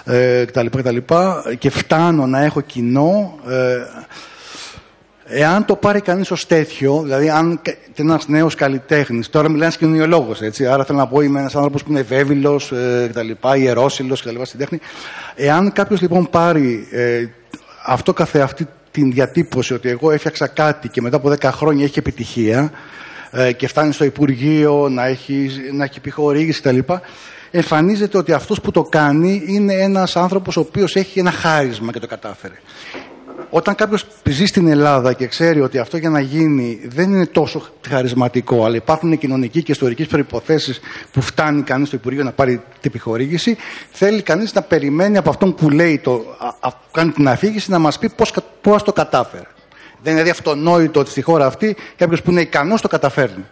ε, 0.03 0.45
κτλ, 0.45 0.65
κτλ. 0.65 0.97
και 1.57 1.69
φτάνω 1.69 2.27
να 2.27 2.43
έχω 2.43 2.61
κοινό. 2.61 3.39
Ε, 3.47 3.77
Εάν 5.29 5.65
το 5.65 5.75
πάρει 5.75 6.01
κανείς 6.01 6.31
ως 6.31 6.45
τέτοιο, 6.45 7.01
δηλαδή 7.03 7.29
αν 7.29 7.61
ένας 7.95 8.27
νέος 8.27 8.55
καλλιτέχνης, 8.55 9.29
τώρα 9.29 9.49
μιλάει 9.49 9.67
ένα 9.67 9.77
κοινωνιολόγο, 9.77 10.35
έτσι, 10.41 10.67
άρα 10.67 10.85
θέλω 10.85 10.97
να 10.97 11.07
πω 11.07 11.21
είμαι 11.21 11.39
ένας 11.39 11.55
άνθρωπος 11.55 11.83
που 11.83 11.91
είναι 11.91 12.01
βέβαιλο 12.01 12.61
ε, 12.71 13.07
κτλ., 13.07 13.59
ιερόσιλος 13.59 14.21
κτλ. 14.21 14.41
στην 14.43 14.59
τέχνη. 14.59 14.79
Εάν 15.35 15.71
κάποιος 15.71 16.01
λοιπόν 16.01 16.29
πάρει 16.29 16.87
ε, 16.91 17.25
αυτό 17.85 18.13
καθεαυτή 18.13 18.67
την 18.91 19.11
διατύπωση 19.11 19.73
ότι 19.73 19.89
εγώ 19.89 20.11
έφτιαξα 20.11 20.47
κάτι 20.47 20.87
και 20.87 21.01
μετά 21.01 21.15
από 21.15 21.29
10 21.29 21.43
χρόνια 21.43 21.83
έχει 21.83 21.99
επιτυχία 21.99 22.71
ε, 23.31 23.51
και 23.51 23.67
φτάνει 23.67 23.93
στο 23.93 24.03
Υπουργείο 24.03 24.89
να 24.89 25.05
έχει, 25.05 25.49
να 25.73 25.83
έχει 25.83 25.97
επιχορήγηση 25.97 26.61
κτλ. 26.61 26.79
Εμφανίζεται 27.51 28.17
ότι 28.17 28.33
αυτός 28.33 28.61
που 28.61 28.71
το 28.71 28.83
κάνει 28.83 29.43
είναι 29.45 29.73
ένας 29.73 30.15
άνθρωπος 30.15 30.57
ο 30.57 30.59
οποίος 30.59 30.95
έχει 30.95 31.19
ένα 31.19 31.31
χάρισμα 31.31 31.91
και 31.91 31.99
το 31.99 32.07
κατάφερε 32.07 32.55
όταν 33.49 33.75
κάποιος 33.75 34.05
ζει 34.29 34.45
στην 34.45 34.67
Ελλάδα 34.67 35.13
και 35.13 35.27
ξέρει 35.27 35.61
ότι 35.61 35.77
αυτό 35.77 35.97
για 35.97 36.09
να 36.09 36.19
γίνει 36.19 36.79
δεν 36.85 37.13
είναι 37.13 37.25
τόσο 37.25 37.61
χαρισματικό, 37.89 38.65
αλλά 38.65 38.75
υπάρχουν 38.75 39.17
κοινωνικοί 39.17 39.63
και 39.63 39.71
ιστορικές 39.71 40.07
προποθέσει 40.07 40.75
που 41.11 41.21
φτάνει 41.21 41.61
κανείς 41.61 41.87
στο 41.87 41.95
Υπουργείο 41.95 42.23
να 42.23 42.31
πάρει 42.31 42.55
την 42.55 42.63
επιχορήγηση, 42.81 43.57
θέλει 43.91 44.21
κανείς 44.21 44.53
να 44.53 44.61
περιμένει 44.61 45.17
από 45.17 45.29
αυτόν 45.29 45.55
που 45.55 45.69
λέει 45.69 45.99
το, 45.99 46.25
α, 46.59 46.69
κάνει 46.91 47.11
την 47.11 47.27
αφήγηση 47.27 47.71
να 47.71 47.79
μας 47.79 47.99
πει 47.99 48.11
πώς 48.61 48.83
το 48.83 48.93
κατάφερε. 48.93 49.47
Δεν 50.03 50.13
είναι 50.13 50.21
δηλαδή 50.23 50.29
αυτονόητο 50.29 50.99
ότι 50.99 51.09
στη 51.09 51.21
χώρα 51.21 51.45
αυτή 51.45 51.75
κάποιος 51.95 52.21
που 52.21 52.31
είναι 52.31 52.41
ικανός 52.41 52.81
το 52.81 52.87
καταφέρνει. 52.87 53.45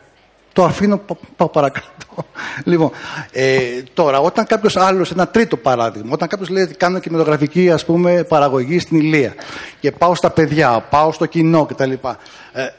Το 0.56 0.64
αφήνω, 0.64 1.02
πάω 1.36 1.48
παρακάτω. 1.50 2.26
Λοιπόν, 2.64 2.92
ε, 3.32 3.60
τώρα, 3.94 4.20
όταν 4.20 4.46
κάποιος 4.46 4.78
άλλος, 4.78 5.12
ένα 5.12 5.28
τρίτο 5.28 5.58
παράδειγμα, 5.58 6.10
όταν 6.14 6.28
κάποιος 6.28 6.50
λέει 6.50 6.64
ότι 6.64 6.74
κάνω 6.74 7.00
κινηματογραφική 7.00 7.72
ας 7.72 7.86
πούμε, 7.86 8.24
παραγωγή 8.24 8.80
στην 8.80 8.98
Ηλία 8.98 9.34
και 9.80 9.92
πάω 9.92 10.16
στα 10.16 10.30
παιδιά, 10.30 10.86
πάω 10.90 11.12
στο 11.12 11.26
κοινό 11.26 11.66
κτλ. 11.66 11.92
Ε, 11.92 11.98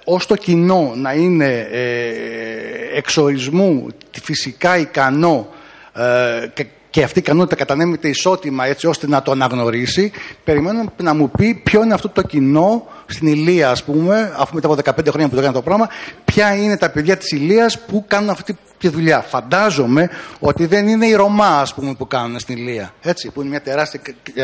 Ω 0.05 0.17
το 0.17 0.37
κοινό 0.37 0.93
να 0.97 1.13
είναι 1.13 1.69
ε, 1.71 2.97
εξορισμού 2.97 3.87
φυσικά 4.23 4.79
ικανό 4.79 5.49
ε, 5.93 6.47
και 6.55 6.67
και 6.91 7.03
αυτή 7.03 7.19
η 7.19 7.23
ικανότητα 7.25 7.57
κατανέμεται 7.57 8.09
ισότιμα 8.09 8.67
έτσι 8.67 8.87
ώστε 8.87 9.09
να 9.09 9.23
το 9.23 9.31
αναγνωρίσει, 9.31 10.13
περιμένω 10.45 10.93
να 11.03 11.15
μου 11.15 11.31
πει 11.31 11.55
ποιο 11.55 11.83
είναι 11.83 11.95
αυτό 11.95 12.09
το 12.09 12.23
κοινό 12.23 12.87
στην 13.07 13.27
Ηλία, 13.27 13.71
ας 13.71 13.85
πούμε, 13.85 14.33
αφού 14.37 14.55
μετά 14.55 14.67
από 14.67 14.77
15 14.85 15.09
χρόνια 15.09 15.29
που 15.29 15.35
το 15.35 15.41
έκανα 15.41 15.53
το 15.53 15.63
πράγμα, 15.63 15.89
ποια 16.25 16.55
είναι 16.55 16.77
τα 16.77 16.91
παιδιά 16.91 17.17
της 17.17 17.31
Ηλίας 17.31 17.79
που 17.79 18.05
κάνουν 18.09 18.31
αυτή 18.31 18.59
τη 18.79 18.89
δουλειά. 18.89 19.21
Φαντάζομαι 19.21 20.11
ότι 20.39 20.67
δεν 20.67 20.89
είναι 20.89 21.07
οι 21.07 21.15
Ρωμά, 21.15 21.61
ας 21.61 21.75
πούμε, 21.75 21.95
που 21.95 22.07
κάνουν 22.07 22.39
στην 22.39 22.57
Ηλία. 22.57 22.93
Έτσι, 23.03 23.31
που 23.31 23.41
είναι 23.41 23.51
μια 23.51 23.61
τεράστια 23.61 24.01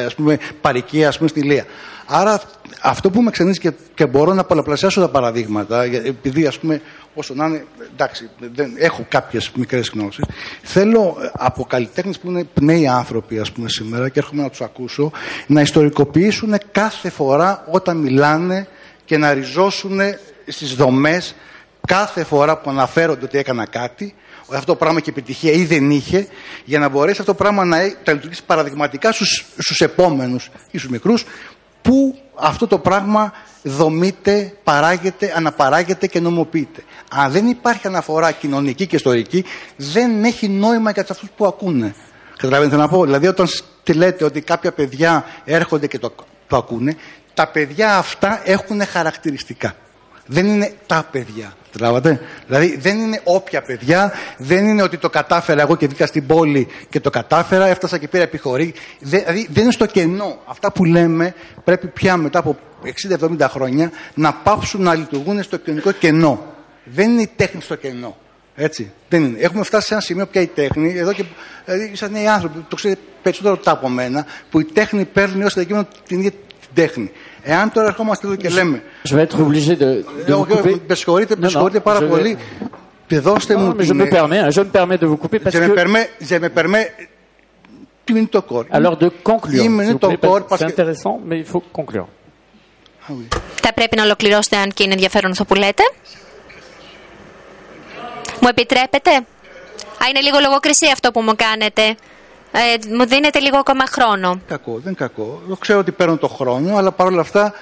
ας 0.07 0.15
πούμε, 0.15 0.39
παροικία 0.61 1.09
ας 1.09 1.17
πούμε, 1.17 1.29
στην 1.29 1.43
Ηλία. 1.43 1.65
Άρα 2.07 2.41
αυτό 2.83 3.11
που 3.11 3.23
με 3.23 3.31
ξενίζει 3.31 3.59
και, 3.59 3.73
και 3.95 4.07
μπορώ 4.07 4.35
να 4.35 4.45
πολλαπλασιάσω 4.45 5.01
τα 5.01 5.09
παραδείγματα, 5.09 5.83
επειδή 5.83 6.47
ας 6.47 6.59
πούμε 6.59 6.81
όσο 7.15 7.35
να 7.35 7.47
είναι, 7.47 7.65
εντάξει, 7.93 8.31
δεν, 8.55 8.73
έχω 8.77 9.07
κάποιες 9.09 9.51
μικρές 9.55 9.91
γνώσεις. 9.95 10.25
Θέλω 10.63 11.17
ε, 11.23 11.31
από 11.33 11.65
καλλιτέχνες 11.65 12.19
που 12.19 12.31
είναι 12.31 12.47
νέοι 12.61 12.87
άνθρωποι, 12.87 13.39
ας 13.39 13.53
πούμε, 13.53 13.69
σήμερα 13.69 14.09
και 14.09 14.19
έρχομαι 14.19 14.43
να 14.43 14.51
τους 14.51 14.61
ακούσω, 14.61 15.13
να 15.47 15.61
ιστορικοποιήσουν 15.61 16.55
κάθε 16.73 17.11
φορά 17.11 17.65
όταν 17.71 17.97
μιλάνε 17.97 18.67
και 19.05 19.17
να 19.17 19.33
ριζώσουν 19.33 20.01
στις 20.47 20.75
δομές 20.75 21.35
κάθε 21.87 22.25
φορά 22.25 22.59
που 22.59 22.71
αναφέρονται 22.71 23.25
ότι 23.25 23.39
έκανα 23.39 23.67
κάτι, 23.67 24.15
ότι 24.47 24.57
αυτό 24.57 24.73
το 24.73 24.79
πράγμα 24.79 24.99
έχει 25.01 25.11
επιτυχία 25.11 25.53
ή 25.53 25.65
δεν 25.65 25.91
είχε, 25.91 26.27
για 26.65 26.79
να 26.79 26.89
μπορέσει 26.89 27.21
αυτό 27.21 27.33
το 27.33 27.39
πράγμα 27.39 27.65
να 27.65 27.77
τα 28.05 28.13
λειτουργήσει 28.13 28.45
παραδειγματικά 28.45 29.13
στους 29.13 29.81
επόμενους 29.81 30.51
ή 30.71 30.79
στους 30.79 30.91
μικρούς, 30.91 31.25
που 31.83 32.19
αυτό 32.43 32.67
το 32.67 32.79
πράγμα 32.79 33.33
δομείται, 33.63 34.57
παράγεται, 34.65 35.33
αναπαράγεται 35.37 36.07
και 36.07 36.21
νομοποιείται. 36.21 36.83
Αν 37.11 37.33
δεν 37.33 37.47
υπάρχει 37.47 37.87
αναφορά 37.87 38.33
κοινωνική 38.33 38.87
και 38.87 38.97
ιστορική, 38.97 39.45
δεν 39.77 40.25
έχει 40.25 40.49
νόημα 40.49 40.91
για 40.91 41.07
αυτούς 41.11 41.29
που 41.37 41.47
ακούνε. 41.47 41.95
Καταλαβαίνετε 42.37 42.77
να 42.77 42.89
πω; 42.89 43.05
Δηλαδή, 43.05 43.27
όταν 43.27 43.49
τη 43.83 43.93
λέτε 43.93 44.25
ότι 44.25 44.41
κάποια 44.41 44.73
παιδιά 44.73 45.25
έρχονται 45.45 45.87
και 45.87 45.99
το, 45.99 46.15
το 46.47 46.57
ακούνε, 46.57 46.97
τα 47.35 47.47
παιδιά 47.47 47.97
αυτά 47.97 48.41
έχουν 48.45 48.87
χαρακτηριστικά. 48.87 49.75
Δεν 50.27 50.47
είναι 50.47 50.73
τα 50.87 51.09
παιδιά. 51.11 51.53
Καταλάβατε. 51.73 52.21
Δηλαδή 52.47 52.77
δεν 52.77 52.99
είναι 52.99 53.21
όποια 53.25 53.63
παιδιά, 53.63 54.13
δεν 54.39 54.67
είναι 54.67 54.83
ότι 54.83 54.97
το 54.97 55.11
κατάφερα 55.11 55.61
εγώ 55.61 55.77
και 55.77 55.87
βγήκα 55.87 56.07
στην 56.07 56.27
πόλη 56.27 56.69
και 56.89 57.01
το 57.01 57.11
κατάφερα, 57.11 57.67
έφτασα 57.67 57.99
και 57.99 58.09
πήρα 58.09 58.23
επιχωρή. 58.23 58.75
Δηλαδή 59.01 59.47
δεν 59.51 59.63
είναι 59.63 59.73
στο 59.73 59.87
κενό. 59.87 60.39
Αυτά 60.47 60.73
που 60.73 60.85
λέμε 60.85 61.35
πρέπει 61.65 61.87
πια 61.87 62.17
μετά 62.17 62.39
από 62.39 62.59
60-70 63.39 63.47
χρόνια 63.49 63.91
να 64.15 64.33
πάψουν 64.33 64.83
να 64.83 64.95
λειτουργούν 64.95 65.43
στο 65.43 65.57
κοινωνικό 65.57 65.93
κενό. 65.93 66.47
Δεν 66.85 67.11
είναι 67.11 67.23
η 67.23 67.31
τέχνη 67.37 67.61
στο 67.61 67.75
κενό. 67.75 68.17
Έτσι. 68.55 68.93
Δεν 69.09 69.25
είναι. 69.25 69.39
Έχουμε 69.39 69.65
φτάσει 69.65 69.87
σε 69.87 69.95
ένα 69.95 70.03
σημείο 70.03 70.27
πια 70.27 70.41
η 70.41 70.47
τέχνη, 70.47 70.99
εδώ 70.99 71.13
και 71.13 71.25
δηλαδή, 71.65 71.97
σαν 71.97 72.13
νέοι 72.13 72.27
άνθρωποι, 72.27 72.65
το 72.69 72.77
ξέρετε 72.77 73.01
περισσότερο 73.23 73.61
από 73.65 73.89
μένα, 73.89 74.27
που 74.51 74.61
η 74.61 74.65
τέχνη 74.65 75.05
παίρνει 75.05 75.45
ω 75.45 75.47
αντικείμενο 75.47 75.87
την 76.07 76.19
ίδια 76.19 76.31
την 76.31 76.71
τέχνη. 76.75 77.11
Εάν 77.43 77.73
τώρα 77.73 77.87
ερχόμαστε 77.87 78.27
εδώ 78.27 78.37
και 78.37 78.49
λέμε. 78.49 78.83
Με 80.87 80.95
συγχωρείτε, 80.95 81.37
με 81.39 81.81
πάρα 81.83 82.01
πολύ. 82.03 82.39
Δώστε 83.09 83.57
μου 83.57 83.75
την. 83.75 84.01
Je 84.01 84.05
me 84.05 84.71
permets 84.73 84.99
de 84.99 85.07
vous 85.07 85.17
couper 85.17 85.39
Je 86.29 86.39
me 86.39 86.49
permets 86.49 86.87
tu 88.05 88.13
minutes 88.15 88.35
au 88.35 88.43
corps. 88.43 88.67
Alors 88.71 88.97
de 88.97 89.09
conclure. 89.23 89.65
C'est. 90.59 90.77
Θα 93.63 93.73
πρέπει 93.73 93.97
να 93.97 94.03
ολοκληρώσετε 94.03 94.57
αν 94.57 94.71
και 94.75 94.83
είναι 94.83 94.93
ενδιαφέρον 94.93 95.31
αυτό 95.31 95.45
που 95.45 95.55
λέτε. 95.55 95.83
Μου 98.41 98.49
επιτρέπετε. 98.49 99.11
Α, 99.11 100.09
είναι 100.11 100.21
λίγο 100.21 100.39
λογοκρισία 100.39 100.93
αυτό 100.93 101.11
που 101.11 101.21
μου 101.21 101.33
κάνετε. 101.37 101.97
Ε, 102.53 102.95
μου 102.95 103.07
δίνετε 103.07 103.39
λίγο 103.39 103.57
ακόμα 103.59 103.85
χρόνο. 103.87 104.41
Κακό, 104.49 104.79
δεν 104.85 104.95
κακό. 104.95 105.43
Εγώ 105.47 105.57
ξέρω 105.57 105.79
ότι 105.79 105.93
παίρνω 105.93 106.17
το 106.17 106.29
χρόνο, 106.29 106.77
αλλά 106.77 106.93
παρόλα 106.93 107.21
αυτά 107.21 107.55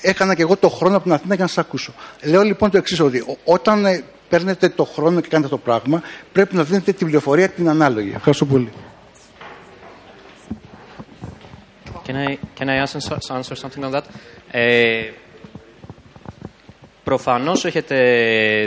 έκανα 0.00 0.34
και 0.34 0.42
εγώ 0.42 0.56
το 0.56 0.68
χρόνο 0.68 0.94
από 0.94 1.04
την 1.04 1.12
Αθήνα 1.12 1.34
για 1.34 1.44
να 1.44 1.48
σας 1.50 1.58
ακούσω. 1.64 1.92
Λέω 2.22 2.42
λοιπόν 2.42 2.70
το 2.70 2.76
εξής, 2.78 3.00
ότι 3.00 3.18
ό- 3.20 3.38
όταν 3.52 3.84
ε, 3.84 4.04
παίρνετε 4.28 4.68
το 4.68 4.84
χρόνο 4.84 5.20
και 5.20 5.28
κάνετε 5.28 5.48
το 5.50 5.58
πράγμα, 5.58 6.02
πρέπει 6.32 6.56
να 6.56 6.62
δίνετε 6.64 6.92
την 6.92 7.06
πληροφορία 7.06 7.48
την 7.48 7.68
ανάλογη. 7.68 8.12
Ευχαριστώ 8.16 8.44
πολύ. 8.44 8.72
Can 12.06 12.16
I, 12.28 12.36
can 12.58 12.68
I 12.68 12.76
answer, 12.84 13.00
answer 13.36 13.56
something 13.62 13.84
on 13.84 13.92
that? 13.94 14.02
Ε, 14.50 15.02
Προφανώς 17.04 17.64
έχετε 17.64 17.96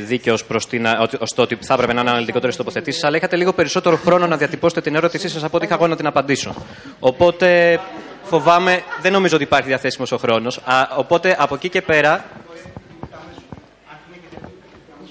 δίκιο 0.06 0.34
ως 0.34 0.46
προς 0.46 0.68
την, 0.68 0.86
ότι, 0.86 1.18
ως 1.20 1.34
το 1.36 1.42
ότι 1.42 1.58
θα 1.62 1.74
έπρεπε 1.74 1.94
να 1.94 2.02
είναι 2.02 2.10
αναλυτικότερες 2.10 2.56
τοποθετήσεις, 2.56 3.04
αλλά 3.04 3.18
είχατε 3.18 3.36
λίγο 3.36 3.54
περισσότερο 3.54 3.96
χρόνο 3.98 4.28
να 4.28 4.38
διατυπώσετε 4.38 4.82
την 4.82 4.96
ερώτησή 4.96 5.30
σας 5.30 5.44
από 5.44 5.58
ό,τι 5.58 5.66
είχα 5.66 5.76
εγώ 5.76 5.88
να 5.88 5.96
την 5.96 6.08
απαντήσω. 6.08 6.56
Οπότε 7.00 7.80
φοβάμαι, 8.24 8.84
δεν 9.02 9.12
νομίζω 9.12 9.36
ότι 9.36 9.44
υπάρχει 9.44 9.68
διαθέσιμος 9.68 10.12
ο 10.12 10.18
χρόνος. 10.18 10.60
Οπότε 10.98 11.36
από 11.40 11.56
εκεί 11.56 11.70
και 11.70 11.82
πέρα. 11.82 12.26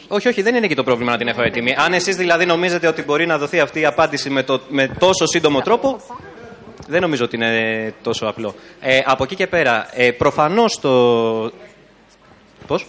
Όχι, 0.08 0.28
όχι, 0.28 0.42
δεν 0.42 0.54
είναι 0.54 0.64
εκεί 0.64 0.74
το 0.74 0.84
πρόβλημα 0.84 1.10
να 1.10 1.18
την 1.18 1.28
έχω 1.28 1.42
έτοιμη. 1.42 1.74
Αν 1.78 1.92
εσείς 1.92 2.16
δηλαδή 2.16 2.46
νομίζετε 2.46 2.86
ότι 2.86 3.02
μπορεί 3.02 3.26
να 3.26 3.38
δοθεί 3.38 3.60
αυτή 3.60 3.80
η 3.80 3.86
απάντηση 3.86 4.30
με, 4.30 4.42
το, 4.42 4.60
με 4.68 4.88
τόσο 4.88 5.26
σύντομο 5.26 5.60
τρόπο, 5.60 6.00
δεν 6.86 7.00
νομίζω 7.00 7.24
ότι 7.24 7.36
είναι 7.36 7.94
τόσο 8.02 8.26
απλό. 8.26 8.54
Ε, 8.80 8.98
από 9.04 9.24
εκεί 9.24 9.34
και 9.34 9.46
πέρα, 9.46 9.88
ε, 9.92 10.10
προφανώς 10.10 10.78
το. 10.80 10.90
Πώς; 12.66 12.86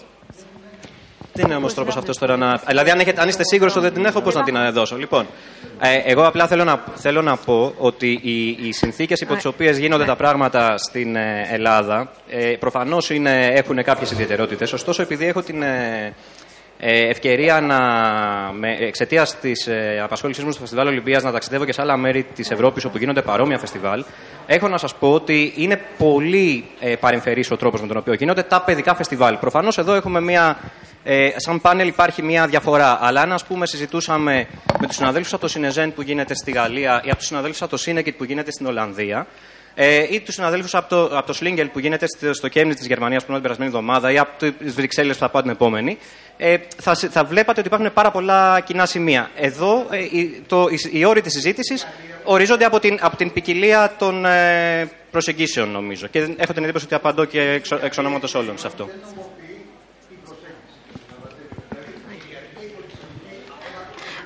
Δεν 1.35 1.45
είναι 1.45 1.55
όμως 1.55 1.73
τρόπος 1.73 1.97
αυτός 1.97 2.17
τώρα 2.17 2.37
να. 2.37 2.61
Δηλαδή, 2.67 2.89
αν, 2.89 2.99
έχετε, 2.99 3.21
αν 3.21 3.27
είστε 3.27 3.43
σίγουροι 3.43 3.71
ότι 3.71 3.79
δεν 3.79 3.93
την 3.93 4.05
έχω, 4.05 4.21
πώς 4.21 4.35
να 4.35 4.43
την 4.43 4.55
δώσω. 4.71 4.97
Λοιπόν, 4.97 5.27
ε, 5.79 6.01
εγώ 6.05 6.25
απλά 6.27 6.47
θέλω 6.47 6.63
να, 6.63 6.83
θέλω 6.95 7.21
να 7.21 7.37
πω 7.37 7.73
ότι 7.77 8.19
οι, 8.21 8.47
οι 8.67 8.71
συνθήκες 8.71 9.21
υπό 9.21 9.35
τις 9.35 9.45
οποίες 9.45 9.77
γίνονται 9.77 10.05
τα 10.05 10.15
πράγματα 10.15 10.77
στην 10.77 11.15
ε, 11.15 11.47
Ελλάδα 11.51 12.11
ε, 12.29 12.55
προφανώς 12.59 13.11
έχουν 13.29 13.83
κάποιες 13.83 14.11
ιδιαιτερότητες. 14.11 14.73
Ωστόσο, 14.73 15.01
επειδή 15.01 15.25
έχω 15.25 15.41
την, 15.41 15.61
ε, 15.61 16.13
ε, 16.79 17.09
ευκαιρία 17.09 17.61
να, 17.61 17.77
εξαιτίας 18.79 19.39
της 19.39 19.67
ε, 19.67 19.99
απασχόλησής 20.03 20.43
μου 20.43 20.51
στο 20.51 20.59
Φεστιβάλ 20.59 20.87
Ολυμπίας 20.87 21.23
να 21.23 21.31
ταξιδεύω 21.31 21.65
και 21.65 21.73
σε 21.73 21.81
άλλα 21.81 21.97
μέρη 21.97 22.23
της 22.23 22.51
Ευρώπης 22.51 22.85
όπου 22.85 22.97
γίνονται 22.97 23.21
παρόμοια 23.21 23.57
φεστιβάλ, 23.57 24.03
έχω 24.45 24.67
να 24.67 24.77
σας 24.77 24.95
πω 24.95 25.13
ότι 25.13 25.53
είναι 25.55 25.81
πολύ 25.97 26.65
ε, 26.79 26.95
παρεμφερής 26.95 27.51
ο 27.51 27.57
τρόπος 27.57 27.81
με 27.81 27.87
τον 27.87 27.97
οποίο 27.97 28.13
γίνονται 28.13 28.43
τα 28.43 28.61
παιδικά 28.61 28.95
φεστιβάλ. 28.95 29.37
Προφανώς 29.37 29.77
εδώ 29.77 29.93
έχουμε 29.93 30.21
μια. 30.21 30.57
Ε, 31.07 31.29
σαν 31.35 31.61
πάνελ 31.61 31.87
υπάρχει 31.87 32.21
μια 32.21 32.47
διαφορά. 32.47 32.97
Αλλά 33.01 33.21
αν 33.21 33.31
ας 33.31 33.45
πούμε 33.45 33.65
συζητούσαμε 33.65 34.47
με 34.79 34.87
τους 34.87 34.95
συναδέλφους 34.95 35.33
από 35.33 35.41
το 35.41 35.47
Σινεζέν 35.47 35.93
που 35.93 36.01
γίνεται 36.01 36.35
στη 36.35 36.51
Γαλλία 36.51 37.01
ή 37.03 37.07
από 37.09 37.17
τους 37.17 37.27
συναδέλφους 37.27 37.61
από 37.61 37.71
το 37.71 37.77
Σίνεκιτ 37.77 38.17
που 38.17 38.23
γίνεται 38.23 38.51
στην 38.51 38.65
Ολλανδία, 38.65 39.27
ε, 39.75 40.05
ή 40.09 40.19
τους 40.19 40.33
συναδέλφους 40.33 40.75
από 40.75 40.89
το, 40.89 41.17
από 41.17 41.27
το 41.27 41.33
Σλίγκελ 41.33 41.67
που 41.67 41.79
γίνεται 41.79 42.05
στο 42.31 42.47
Κέμνη 42.47 42.73
της 42.73 42.85
Γερμανίας 42.85 43.25
που 43.25 43.31
είναι 43.31 43.39
την 43.39 43.49
περασμένη 43.49 43.71
εβδομάδα 43.71 44.11
ή 44.11 44.17
από 44.17 44.31
τι 44.37 44.69
Βρυξέλλες 44.69 45.15
που 45.15 45.21
θα 45.21 45.29
πάω 45.29 45.41
την 45.41 45.51
επόμενη, 45.51 45.97
ε, 46.37 46.57
θα, 46.77 46.95
θα 46.95 47.23
βλέπατε 47.23 47.59
ότι 47.59 47.67
υπάρχουν 47.67 47.93
πάρα 47.93 48.11
πολλά 48.11 48.59
κοινά 48.59 48.85
σημεία. 48.85 49.29
Εδώ 49.35 49.87
ε, 49.89 49.97
το, 50.47 50.67
οι, 50.69 50.99
οι 50.99 51.05
όροι 51.05 51.21
της 51.21 51.33
συζήτησης 51.33 51.87
ορίζονται 52.23 52.65
από 52.65 52.79
την, 52.79 52.97
από 53.01 53.15
την 53.15 53.31
ποικιλία 53.31 53.93
των 53.97 54.25
ε, 54.25 54.89
προσεγγίσεων, 55.11 55.69
νομίζω. 55.69 56.07
Και 56.07 56.19
έχω 56.37 56.53
την 56.53 56.63
εντύπωση 56.63 56.85
ότι 56.85 56.95
απαντώ 56.95 57.25
και 57.25 57.41
εξ, 57.41 57.71
εξ 57.71 57.97
ονόματος 57.97 58.35
όλων 58.35 58.57
σε 58.57 58.67
αυτό. 58.67 58.89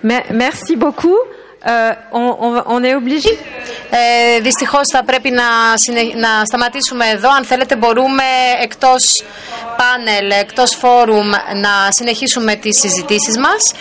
Merci 0.03 0.75
beaucoup. 0.75 1.17
Euh, 1.67 1.93
on, 2.13 2.37
on, 2.39 2.63
on, 2.67 2.83
est 2.83 2.95
obligé. 2.95 3.37
Ε, 3.89 4.39
δυστυχώς 4.39 4.87
θα 4.87 5.03
πρέπει 5.03 5.29
να, 5.29 5.43
να 6.15 6.45
σταματήσουμε 6.45 7.05
εδώ. 7.09 7.29
Αν 7.29 7.45
θέλετε 7.45 7.75
μπορούμε 7.75 8.23
εκτός 8.61 9.23
πάνελ, 9.77 10.31
εκτός 10.31 10.75
φόρουμ 10.75 11.29
να 11.65 11.73
συνεχίσουμε 11.89 12.55
τις 12.55 12.79
συζητήσεις 12.79 13.37
μας 13.37 13.71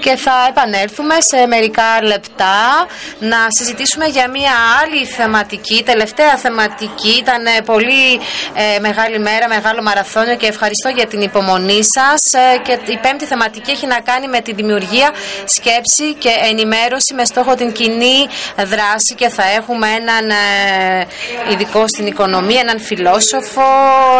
και 0.00 0.16
θα 0.16 0.46
επανέλθουμε 0.48 1.14
σε 1.20 1.46
μερικά 1.46 2.02
λεπτά 2.02 2.86
να 3.18 3.36
συζητήσουμε 3.48 4.06
για 4.06 4.28
μια 4.30 4.52
άλλη 4.82 5.06
θεματική, 5.06 5.82
τελευταία 5.84 6.36
θεματική. 6.36 7.08
Ήταν 7.18 7.42
πολύ 7.64 8.20
ε, 8.54 8.78
μεγάλη 8.80 9.18
μέρα, 9.18 9.48
μεγάλο 9.48 9.82
μαραθώνιο 9.82 10.36
και 10.36 10.46
ευχαριστώ 10.46 10.88
για 10.88 11.06
την 11.06 11.20
υπομονή 11.20 11.84
σας. 11.84 12.32
Ε, 12.32 12.58
και 12.64 12.92
η 12.92 12.98
πέμπτη 13.02 13.24
θεματική 13.24 13.70
έχει 13.70 13.86
να 13.86 14.00
κάνει 14.00 14.28
με 14.28 14.40
τη 14.40 14.52
δημιουργία, 14.52 15.10
σκέψη 15.44 16.14
και 16.14 16.30
ενημέρωση 16.50 17.14
με 17.14 17.24
στόχο 17.28 17.54
την 17.54 17.72
κοινή 17.72 18.28
δράση 18.56 19.14
και 19.14 19.28
θα 19.28 19.42
έχουμε 19.58 19.86
έναν 19.88 20.30
ε, 20.30 21.06
ειδικό 21.52 21.88
στην 21.88 22.06
οικονομία, 22.06 22.60
έναν 22.60 22.80
φιλόσοφο, 22.80 23.62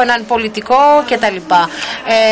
έναν 0.03 0.27
πολιτικό 0.27 1.05
κτλ. 1.11 1.37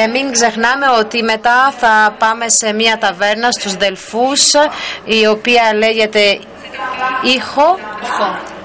Ε, 0.05 0.07
μην 0.07 0.33
ξεχνάμε 0.33 0.87
ότι 0.99 1.23
μετά 1.23 1.75
θα 1.79 2.17
πάμε 2.19 2.49
σε 2.49 2.73
μια 2.73 2.99
ταβέρνα 2.99 3.51
στους 3.51 3.75
Δελφούς 3.75 4.53
η 5.05 5.27
οποία 5.27 5.75
λέγεται 5.75 6.39
Ήχο 7.23 7.79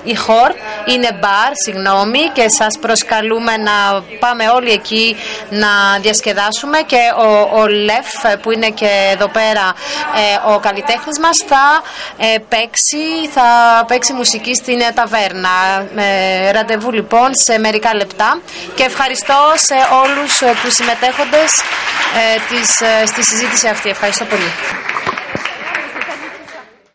η 0.03 0.15
χορ 0.15 0.51
είναι 0.85 1.09
μπαρ, 1.19 1.51
συγγνώμη, 1.63 2.19
και 2.33 2.49
σας 2.49 2.77
προσκαλούμε 2.81 3.57
να 3.57 4.03
πάμε 4.19 4.49
όλοι 4.49 4.71
εκεί 4.71 5.15
να 5.49 5.99
διασκεδάσουμε 6.01 6.77
και 6.85 7.01
ο, 7.17 7.59
ο 7.59 7.67
Λεφ 7.67 8.07
που 8.41 8.51
είναι 8.51 8.69
και 8.69 8.89
εδώ 9.11 9.27
πέρα 9.27 9.73
ε, 10.15 10.53
ο 10.53 10.59
καλλιτέχνης 10.59 11.19
μας 11.19 11.37
θα 11.47 11.81
ε, 12.17 12.37
παίξει, 12.49 13.29
θα 13.33 13.47
παίξει 13.87 14.13
μουσική 14.13 14.55
στην 14.55 14.79
ταβέρνα. 14.93 15.49
Ε, 15.95 16.51
ραντεβού 16.51 16.91
λοιπόν 16.91 17.29
σε 17.35 17.57
μερικά 17.59 17.95
λεπτά 17.95 18.39
και 18.75 18.83
ευχαριστώ 18.83 19.51
σε 19.55 19.75
όλους 20.03 20.37
τους 20.63 20.73
συμμετέχοντες 20.73 21.61
της, 22.49 22.81
στη 23.05 23.23
συζήτηση 23.23 23.67
αυτή. 23.67 23.89
Ευχαριστώ 23.89 24.25
πολύ. 24.25 24.51